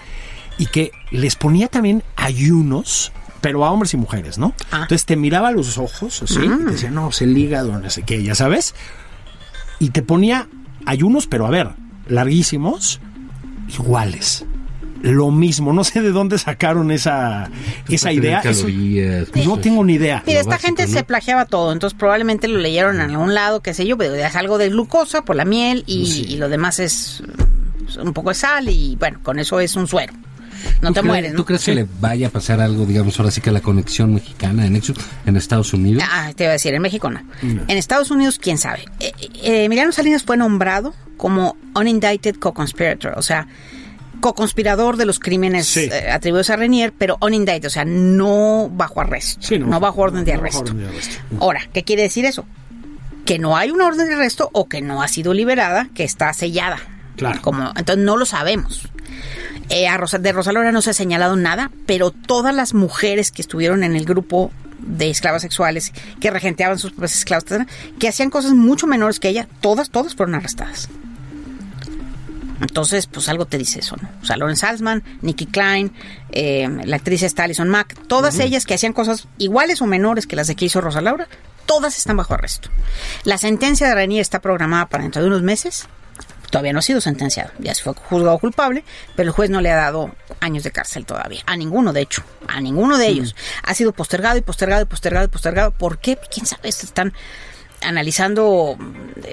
y 0.58 0.66
que 0.66 0.92
les 1.10 1.36
ponía 1.36 1.68
también 1.68 2.02
ayunos, 2.16 3.12
pero 3.40 3.64
a 3.64 3.70
hombres 3.70 3.94
y 3.94 3.96
mujeres, 3.96 4.38
¿no? 4.38 4.54
Ah. 4.70 4.82
Entonces 4.82 5.04
te 5.04 5.16
miraba 5.16 5.48
a 5.48 5.52
los 5.52 5.78
ojos, 5.78 6.22
así, 6.22 6.40
y 6.40 6.48
te 6.48 6.70
decía, 6.70 6.90
no, 6.90 7.08
es 7.08 7.22
el 7.22 7.36
hígado, 7.36 7.78
no 7.78 7.90
sé 7.90 8.02
qué, 8.02 8.22
ya 8.22 8.34
sabes, 8.34 8.74
y 9.78 9.90
te 9.90 10.02
ponía 10.02 10.48
ayunos, 10.86 11.26
pero 11.26 11.46
a 11.46 11.50
ver, 11.50 11.70
larguísimos, 12.06 13.00
iguales. 13.68 14.44
Lo 15.02 15.30
mismo, 15.30 15.72
no 15.72 15.84
sé 15.84 16.00
de 16.00 16.10
dónde 16.12 16.38
sacaron 16.38 16.90
esa, 16.90 17.50
esa 17.88 18.12
idea. 18.12 18.40
Eso- 18.40 18.66
calorías, 18.66 19.28
no 19.34 19.52
pues, 19.54 19.60
tengo 19.60 19.84
ni 19.84 19.94
idea. 19.94 20.22
Mira, 20.26 20.38
esta 20.40 20.50
básico, 20.52 20.66
gente 20.68 20.86
¿no? 20.86 20.92
se 20.92 21.02
plagiaba 21.04 21.44
todo, 21.46 21.72
entonces 21.72 21.98
probablemente 21.98 22.46
lo 22.48 22.58
leyeron 22.58 22.96
en 23.00 23.10
algún 23.10 23.34
lado, 23.34 23.60
qué 23.60 23.74
sé 23.74 23.86
yo, 23.86 23.96
pero 23.98 24.14
es 24.14 24.36
algo 24.36 24.58
de 24.58 24.68
glucosa 24.70 25.22
por 25.24 25.36
la 25.36 25.44
miel 25.44 25.82
y, 25.86 26.24
y 26.28 26.36
lo 26.36 26.48
demás 26.48 26.78
es 26.78 27.22
un 28.02 28.12
poco 28.12 28.28
de 28.30 28.34
sal 28.36 28.68
y 28.68 28.96
bueno, 28.96 29.18
con 29.22 29.38
eso 29.38 29.60
es 29.60 29.74
un 29.76 29.86
suero. 29.88 30.12
No 30.80 30.88
¿Tú 30.90 30.94
te 30.94 31.00
crees- 31.00 31.04
mueres, 31.06 31.32
¿Tú 31.32 31.38
¿no? 31.38 31.44
crees 31.44 31.64
que 31.64 31.74
le 31.74 31.86
vaya 32.00 32.28
a 32.28 32.30
pasar 32.30 32.60
algo, 32.60 32.86
digamos, 32.86 33.18
ahora 33.18 33.32
sí 33.32 33.40
que 33.40 33.50
a 33.50 33.52
la 33.52 33.60
conexión 33.60 34.14
mexicana 34.14 34.64
en 34.66 34.74
Nexus, 34.74 34.96
en 35.26 35.36
Estados 35.36 35.72
Unidos? 35.74 36.04
Ah, 36.08 36.30
te 36.36 36.44
iba 36.44 36.50
a 36.50 36.52
decir, 36.52 36.72
en 36.72 36.80
México 36.82 37.10
no. 37.10 37.20
En 37.42 37.70
Estados 37.76 38.12
Unidos, 38.12 38.38
quién 38.40 38.58
sabe. 38.58 38.84
Eh, 39.00 39.12
eh, 39.42 39.64
Emiliano 39.64 39.90
Salinas 39.90 40.22
fue 40.22 40.36
nombrado 40.36 40.94
como 41.16 41.56
unindicted 41.74 42.36
co-conspirator, 42.36 43.14
o 43.16 43.22
sea, 43.22 43.48
co-conspirador 44.22 44.96
de 44.96 45.04
los 45.04 45.18
crímenes 45.18 45.66
Sí. 45.66 45.90
eh, 45.92 46.10
atribuidos 46.10 46.48
a 46.48 46.56
Renier, 46.56 46.94
pero 46.96 47.18
unindicted, 47.20 47.66
o 47.66 47.70
sea, 47.70 47.84
no 47.84 48.70
bajo 48.72 49.02
arresto, 49.02 49.46
Sí, 49.46 49.58
no, 49.58 49.78
bajo 49.78 50.00
orden 50.00 50.24
de 50.24 50.32
no 50.32 50.38
arresto. 50.40 50.60
orden 50.60 50.78
de 50.78 50.86
arresto. 50.88 51.16
Ahora, 51.40 51.60
¿qué 51.74 51.82
quiere 51.84 52.02
decir 52.02 52.24
eso? 52.24 52.46
Que 53.26 53.38
no 53.38 53.56
hay 53.56 53.70
una 53.70 53.86
orden 53.86 54.08
de 54.08 54.14
arresto 54.14 54.48
o 54.54 54.66
que 54.68 54.80
no 54.80 55.02
ha 55.02 55.08
sido 55.08 55.34
liberada, 55.34 55.88
que 55.94 56.04
está 56.04 56.32
sellada. 56.32 56.78
Claro. 57.16 57.42
Como, 57.42 57.72
entonces 57.76 58.02
no 58.02 58.16
lo 58.16 58.24
sabemos. 58.24 58.88
Eh, 59.68 59.86
a 59.86 59.96
Rosa- 59.98 60.18
de 60.18 60.32
Rosalora 60.32 60.72
no 60.72 60.80
se 60.82 60.90
ha 60.90 60.94
señalado 60.94 61.36
nada, 61.36 61.70
pero 61.86 62.10
todas 62.10 62.54
las 62.54 62.72
mujeres 62.74 63.30
que 63.30 63.42
estuvieron 63.42 63.84
en 63.84 63.94
el 63.96 64.04
grupo 64.06 64.50
de 64.78 65.10
esclavas 65.10 65.42
sexuales, 65.42 65.92
que 66.20 66.30
regenteaban 66.30 66.78
sus 66.78 66.90
propias 66.90 67.14
esclavas, 67.16 67.44
que 67.98 68.08
hacían 68.08 68.30
cosas 68.30 68.52
mucho 68.52 68.86
menores 68.88 69.20
que 69.20 69.28
ella, 69.28 69.46
todas, 69.60 69.90
todas 69.90 70.14
fueron 70.16 70.34
arrestadas. 70.34 70.88
Entonces, 72.62 73.08
pues 73.08 73.28
algo 73.28 73.46
te 73.46 73.58
dice 73.58 73.80
eso, 73.80 73.96
¿no? 74.00 74.08
O 74.22 74.24
sea, 74.24 74.36
Lauren 74.36 74.56
Salzman, 74.56 75.02
Nikki 75.20 75.46
Klein, 75.46 75.92
eh, 76.30 76.68
la 76.84 76.96
actriz 76.96 77.22
está 77.24 77.44
Alison 77.44 77.68
Mack, 77.68 77.96
todas 78.06 78.38
ellas 78.38 78.66
que 78.66 78.74
hacían 78.74 78.92
cosas 78.92 79.26
iguales 79.38 79.82
o 79.82 79.86
menores 79.86 80.28
que 80.28 80.36
las 80.36 80.46
de 80.46 80.54
que 80.54 80.66
hizo 80.66 80.80
Rosa 80.80 81.00
Laura, 81.00 81.26
todas 81.66 81.98
están 81.98 82.16
bajo 82.16 82.34
arresto. 82.34 82.70
La 83.24 83.36
sentencia 83.36 83.88
de 83.88 83.94
Renier 83.94 84.20
está 84.20 84.40
programada 84.40 84.86
para 84.86 85.02
dentro 85.02 85.20
de 85.22 85.28
unos 85.28 85.42
meses. 85.42 85.88
Todavía 86.50 86.72
no 86.72 86.80
ha 86.80 86.82
sido 86.82 87.00
sentenciado, 87.00 87.50
ya 87.58 87.74
se 87.74 87.82
fue 87.82 87.94
juzgado 87.94 88.38
culpable, 88.38 88.84
pero 89.16 89.30
el 89.30 89.34
juez 89.34 89.48
no 89.48 89.60
le 89.60 89.70
ha 89.72 89.76
dado 89.76 90.14
años 90.40 90.62
de 90.62 90.70
cárcel 90.70 91.06
todavía. 91.06 91.42
A 91.46 91.56
ninguno, 91.56 91.92
de 91.92 92.02
hecho, 92.02 92.22
a 92.46 92.60
ninguno 92.60 92.98
de 92.98 93.08
ellos. 93.08 93.34
Ha 93.62 93.74
sido 93.74 93.92
postergado 93.92 94.36
y 94.36 94.42
postergado 94.42 94.82
y 94.82 94.84
postergado 94.84 95.24
y 95.24 95.28
postergado. 95.28 95.70
¿Por 95.70 95.98
qué? 95.98 96.18
¿Quién 96.30 96.44
sabe? 96.44 96.68
Están 96.68 97.14
analizando 97.84 98.76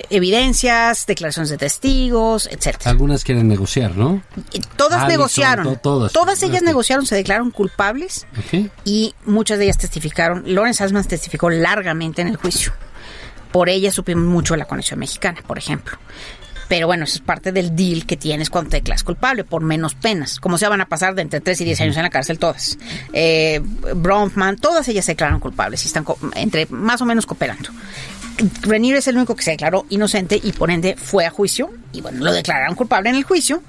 evidencias, 0.10 1.06
declaraciones 1.06 1.50
de 1.50 1.58
testigos, 1.58 2.48
etcétera. 2.52 2.92
Algunas 2.92 3.24
quieren 3.24 3.48
negociar, 3.48 3.96
¿no? 3.96 4.22
Y 4.52 4.60
Todas 4.60 4.94
Allison, 5.04 5.08
negociaron. 5.10 5.64
to- 5.66 5.76
todas. 5.82 6.12
todas 6.14 6.42
ellas 6.44 6.62
negociaron, 6.64 7.06
se 7.06 7.16
declararon 7.16 7.52
culpables 7.52 8.28
y 8.86 9.14
muchas 9.26 9.58
de 9.58 9.66
ellas 9.66 9.78
testificaron. 9.78 10.44
Lawrence 10.46 10.84
Asman 10.84 11.04
testificó 11.06 11.50
largamente 11.50 12.22
en 12.22 12.28
el 12.30 12.38
juicio. 12.38 12.74
Por 13.52 13.70
ella 13.70 13.92
supimos 13.92 14.26
mucho 14.26 14.54
de 14.54 14.60
la 14.60 14.66
conexión 14.66 15.00
mexicana, 15.00 15.40
por 15.46 15.58
ejemplo. 15.58 15.98
Pero 16.68 16.86
bueno, 16.86 17.06
eso 17.06 17.16
es 17.16 17.22
parte 17.22 17.52
del 17.52 17.76
deal 17.76 18.06
que 18.06 18.16
tienes 18.16 18.52
cuando 18.52 18.70
te 18.70 18.78
declaras 18.78 19.04
culpable, 19.04 19.44
por 19.44 19.64
menos 19.64 19.96
penas. 19.96 20.40
Como 20.40 20.60
se 20.60 20.68
van 20.68 20.82
a 20.82 20.86
pasar 20.86 21.16
de 21.16 21.24
entre 21.24 21.42
3 21.42 21.60
y 21.62 21.66
10 21.66 21.82
años 21.82 21.98
en 21.98 22.04
la 22.04 22.12
cárcel 22.12 22.38
todas. 22.38 22.78
Eh, 23.12 23.60
Bronfman, 23.96 24.56
todas 24.58 24.88
ellas 24.88 25.04
se 25.06 25.14
declararon 25.14 25.40
culpables 25.40 25.84
y 25.84 25.88
están 25.88 26.06
entre 26.36 26.68
más 26.68 27.02
o 27.02 27.06
menos 27.08 27.26
cooperando. 27.26 27.70
Renier 28.62 28.98
es 28.98 29.08
el 29.08 29.18
único 29.18 29.36
que 29.36 29.44
se 29.44 29.52
declaró 29.52 29.86
inocente 29.90 30.40
y 30.42 30.52
por 30.54 30.72
ende 30.72 30.96
fue 30.98 31.26
a 31.26 31.30
juicio. 31.30 31.72
Y 31.94 32.02
bueno, 32.02 32.24
lo 32.24 32.32
declararon 32.32 32.76
culpable 32.76 33.10
en 33.10 33.16
el 33.16 33.24
juicio, 33.24 33.62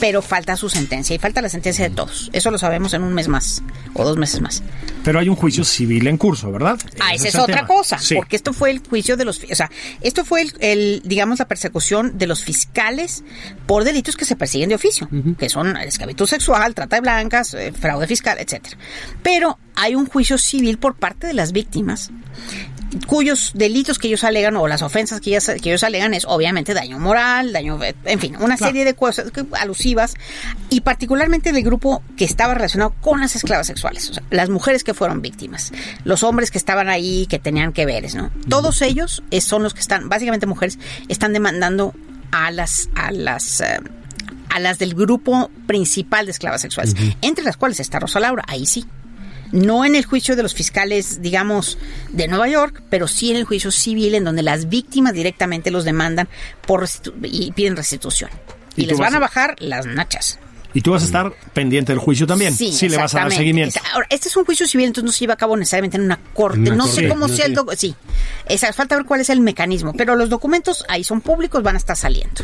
pero 0.00 0.22
falta 0.22 0.56
su 0.56 0.68
sentencia 0.68 1.14
y 1.14 1.18
falta 1.18 1.40
la 1.42 1.48
sentencia 1.48 1.88
de 1.88 1.94
todos. 1.94 2.28
Eso 2.32 2.50
lo 2.50 2.58
sabemos 2.58 2.92
en 2.94 3.02
un 3.04 3.14
mes 3.14 3.28
más 3.28 3.62
o 3.94 4.04
dos 4.04 4.16
meses 4.16 4.40
más. 4.40 4.62
Pero 5.04 5.18
hay 5.20 5.28
un 5.28 5.36
juicio 5.36 5.64
civil 5.64 6.06
en 6.06 6.16
curso, 6.16 6.50
¿verdad? 6.50 6.78
Ah, 7.00 7.14
esa 7.14 7.28
es 7.28 7.34
otra 7.36 7.56
tema. 7.56 7.66
cosa, 7.68 7.98
Sí. 7.98 8.14
porque 8.16 8.36
esto 8.36 8.52
fue 8.52 8.70
el 8.70 8.80
juicio 8.80 9.16
de 9.16 9.24
los, 9.24 9.40
o 9.50 9.54
sea, 9.54 9.70
esto 10.00 10.24
fue 10.24 10.42
el, 10.42 10.52
el, 10.60 11.02
digamos, 11.04 11.38
la 11.40 11.46
persecución 11.46 12.18
de 12.18 12.26
los 12.26 12.42
fiscales 12.42 13.22
por 13.66 13.84
delitos 13.84 14.16
que 14.16 14.24
se 14.24 14.34
persiguen 14.36 14.68
de 14.70 14.74
oficio, 14.76 15.08
que 15.38 15.48
son 15.48 15.76
esclavitud 15.76 16.26
sexual, 16.26 16.74
trata 16.74 16.96
de 16.96 17.02
blancas, 17.02 17.54
eh, 17.54 17.72
fraude 17.72 18.06
fiscal, 18.06 18.38
etcétera. 18.40 18.76
Pero 19.22 19.58
hay 19.74 19.94
un 19.94 20.06
juicio 20.06 20.38
civil 20.38 20.78
por 20.78 20.94
parte 20.94 21.26
de 21.26 21.34
las 21.34 21.52
víctimas 21.52 22.10
cuyos 23.06 23.52
delitos 23.54 23.98
que 23.98 24.08
ellos 24.08 24.24
alegan 24.24 24.56
o 24.56 24.68
las 24.68 24.82
ofensas 24.82 25.20
que 25.20 25.30
ellos, 25.30 25.46
que 25.62 25.70
ellos 25.70 25.84
alegan 25.84 26.14
es 26.14 26.24
obviamente 26.26 26.74
daño 26.74 26.98
moral, 26.98 27.52
daño, 27.52 27.78
en 28.04 28.18
fin, 28.18 28.36
una 28.40 28.56
serie 28.56 28.84
de 28.84 28.94
cosas 28.94 29.32
alusivas 29.52 30.14
y 30.70 30.82
particularmente 30.82 31.52
del 31.52 31.62
grupo 31.62 32.02
que 32.16 32.24
estaba 32.24 32.54
relacionado 32.54 32.94
con 33.00 33.20
las 33.20 33.36
esclavas 33.36 33.66
sexuales, 33.66 34.10
o 34.10 34.14
sea, 34.14 34.22
las 34.30 34.48
mujeres 34.48 34.84
que 34.84 34.94
fueron 34.94 35.22
víctimas, 35.22 35.72
los 36.04 36.22
hombres 36.22 36.50
que 36.50 36.58
estaban 36.58 36.88
ahí 36.88 37.26
que 37.26 37.38
tenían 37.38 37.72
que 37.72 37.86
veres, 37.86 38.14
¿no? 38.14 38.30
Todos 38.48 38.82
ellos 38.82 39.22
son 39.40 39.62
los 39.62 39.74
que 39.74 39.80
están, 39.80 40.08
básicamente 40.08 40.46
mujeres, 40.46 40.78
están 41.08 41.32
demandando 41.32 41.94
a 42.30 42.50
las 42.50 42.88
a 42.94 43.10
las 43.12 43.60
eh, 43.60 43.80
a 44.48 44.60
las 44.60 44.78
del 44.78 44.94
grupo 44.94 45.50
principal 45.66 46.26
de 46.26 46.32
esclavas 46.32 46.60
sexuales, 46.60 46.94
entre 47.22 47.44
las 47.44 47.56
cuales 47.56 47.80
está 47.80 47.98
Rosa 47.98 48.20
Laura, 48.20 48.44
ahí 48.46 48.66
sí 48.66 48.84
no 49.52 49.84
en 49.84 49.94
el 49.94 50.04
juicio 50.04 50.34
de 50.36 50.42
los 50.42 50.54
fiscales, 50.54 51.22
digamos, 51.22 51.78
de 52.10 52.26
Nueva 52.28 52.48
York, 52.48 52.82
pero 52.90 53.06
sí 53.06 53.30
en 53.30 53.36
el 53.36 53.44
juicio 53.44 53.70
civil 53.70 54.14
en 54.14 54.24
donde 54.24 54.42
las 54.42 54.68
víctimas 54.68 55.12
directamente 55.12 55.70
los 55.70 55.84
demandan 55.84 56.28
por 56.66 56.86
y 57.22 57.52
piden 57.52 57.76
restitución. 57.76 58.30
¿Y 58.76 58.86
les 58.86 58.98
van 58.98 59.14
a 59.14 59.18
a- 59.18 59.20
bajar 59.20 59.56
las 59.60 59.86
nachas. 59.86 60.38
Y 60.74 60.80
tú 60.80 60.92
vas 60.92 61.02
a 61.02 61.04
estar 61.04 61.34
pendiente 61.52 61.92
del 61.92 61.98
juicio 61.98 62.26
también. 62.26 62.56
Sí, 62.56 62.72
le 62.88 62.96
vas 62.96 63.14
a 63.14 63.18
dar 63.20 63.32
seguimiento. 63.32 63.78
Ahora, 63.92 64.06
este 64.08 64.28
es 64.28 64.36
un 64.38 64.46
juicio 64.46 64.66
civil, 64.66 64.86
entonces 64.86 65.04
no 65.04 65.12
se 65.12 65.20
lleva 65.20 65.34
a 65.34 65.36
cabo 65.36 65.54
necesariamente 65.54 65.98
en 65.98 66.04
una 66.04 66.18
corte. 66.32 66.60
Una 66.60 66.74
no 66.76 66.84
corte, 66.84 67.02
sé 67.02 67.08
cómo 67.08 67.28
no 67.28 67.34
sea 67.34 67.44
el 67.44 67.54
doc- 67.54 67.74
Sí, 67.76 67.94
Esa, 68.48 68.72
falta 68.72 68.96
ver 68.96 69.04
cuál 69.04 69.20
es 69.20 69.28
el 69.28 69.40
mecanismo, 69.40 69.92
pero 69.92 70.16
los 70.16 70.30
documentos 70.30 70.86
ahí 70.88 71.04
son 71.04 71.20
públicos, 71.20 71.62
van 71.62 71.74
a 71.74 71.78
estar 71.78 71.94
saliendo. 71.94 72.42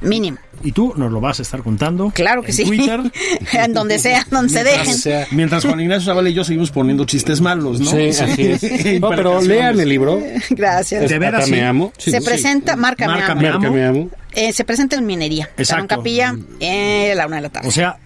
Mínimo. 0.00 0.38
Y 0.62 0.72
tú 0.72 0.94
nos 0.96 1.10
lo 1.12 1.20
vas 1.20 1.38
a 1.40 1.42
estar 1.42 1.62
contando. 1.62 2.10
Claro 2.14 2.42
que 2.42 2.50
en 2.50 2.56
sí. 2.56 2.64
Twitter. 2.64 3.00
en 3.52 3.72
donde 3.74 3.98
sea, 3.98 4.26
donde 4.30 4.52
se 4.52 4.64
dejen. 4.64 4.94
sea- 4.96 5.26
Mientras 5.30 5.64
Juan 5.64 5.80
Ignacio 5.80 6.06
Zavala 6.12 6.30
y 6.30 6.34
yo 6.34 6.44
seguimos 6.44 6.70
poniendo 6.70 7.04
chistes 7.04 7.40
malos, 7.40 7.80
¿no? 7.80 7.90
Sí, 7.90 8.08
así 8.08 8.42
es. 8.46 8.62
No, 9.00 9.10
pero 9.10 9.40
lean 9.42 9.78
el 9.80 9.88
libro. 9.88 10.20
Gracias. 10.50 11.08
De 11.08 11.18
veras, 11.18 11.48
me 11.48 11.64
amo. 11.64 11.92
Sí, 11.98 12.10
se 12.10 12.20
sí. 12.20 12.24
presenta, 12.24 12.76
marca, 12.76 13.06
Marca, 13.06 13.34
me 13.34 13.48
amo. 13.48 13.58
Marca, 13.60 13.74
me 13.74 13.84
amo. 13.84 14.10
Eh, 14.32 14.52
se 14.52 14.64
presenta 14.64 14.96
en 14.96 15.06
minería. 15.06 15.50
Exacto. 15.56 15.82
En 15.82 15.88
Capilla, 15.88 16.34
eh, 16.60 17.12
a 17.12 17.14
la 17.14 17.26
una 17.26 17.36
de 17.36 17.42
la 17.42 17.48
tarde. 17.50 17.68
O 17.68 17.70
sea, 17.70 17.98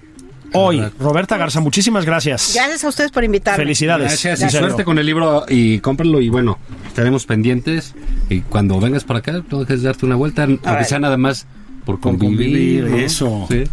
hoy. 0.52 0.82
Roberta 0.98 1.36
Garza, 1.36 1.60
muchísimas 1.60 2.04
gracias. 2.04 2.52
Gracias 2.54 2.84
a 2.84 2.88
ustedes 2.88 3.10
por 3.10 3.24
invitarme. 3.24 3.62
Felicidades. 3.64 4.08
Gracias, 4.08 4.40
serio. 4.40 4.58
suerte 4.66 4.84
con 4.84 4.98
el 4.98 5.06
libro 5.06 5.44
y 5.48 5.78
cómpralo 5.78 6.20
y 6.20 6.28
bueno, 6.28 6.58
estaremos 6.86 7.24
pendientes 7.26 7.94
y 8.28 8.40
cuando 8.40 8.80
vengas 8.80 9.04
por 9.04 9.16
acá 9.16 9.42
no 9.50 9.60
dejes 9.60 9.82
de 9.82 9.86
darte 9.88 10.06
una 10.06 10.16
vuelta, 10.16 10.42
aunque 10.44 10.84
sea 10.84 10.98
nada 10.98 11.16
más 11.16 11.46
por 11.88 12.00
convivir. 12.00 12.82
convivir, 12.82 12.84
¿no? 12.84 12.96
eso. 12.98 13.46
Sí. 13.48 13.64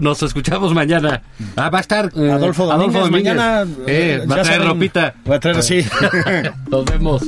Nos, 0.00 0.22
escuchamos 0.22 0.72
mañana. 0.72 1.20
Ah, 1.56 1.68
va 1.68 1.76
a 1.76 1.80
estar 1.82 2.10
eh, 2.16 2.30
Adolfo 2.30 2.64
Domínguez, 2.64 3.10
mañana 3.10 3.66
Eh, 3.86 4.22
va 4.22 4.36
ya 4.36 4.40
a 4.40 4.44
traer 4.44 4.60
saben, 4.60 4.68
ropita. 4.68 5.14
Va 5.30 5.36
a 5.36 5.38
traer 5.40 5.58
así. 5.58 5.84
Nos 6.70 6.86
vemos. 6.86 7.22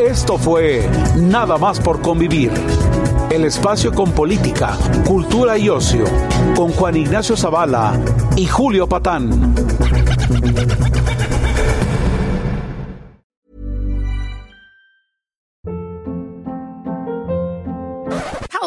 Esto 0.00 0.38
fue 0.38 0.88
Nada 1.16 1.58
más 1.58 1.80
por 1.80 2.00
convivir. 2.00 2.50
El 3.28 3.44
espacio 3.44 3.92
con 3.92 4.10
política, 4.12 4.74
cultura 5.06 5.58
y 5.58 5.68
ocio, 5.68 6.04
con 6.56 6.72
Juan 6.72 6.96
Ignacio 6.96 7.36
Zavala 7.36 8.00
y 8.36 8.46
Julio 8.46 8.88
Patán. 8.88 9.54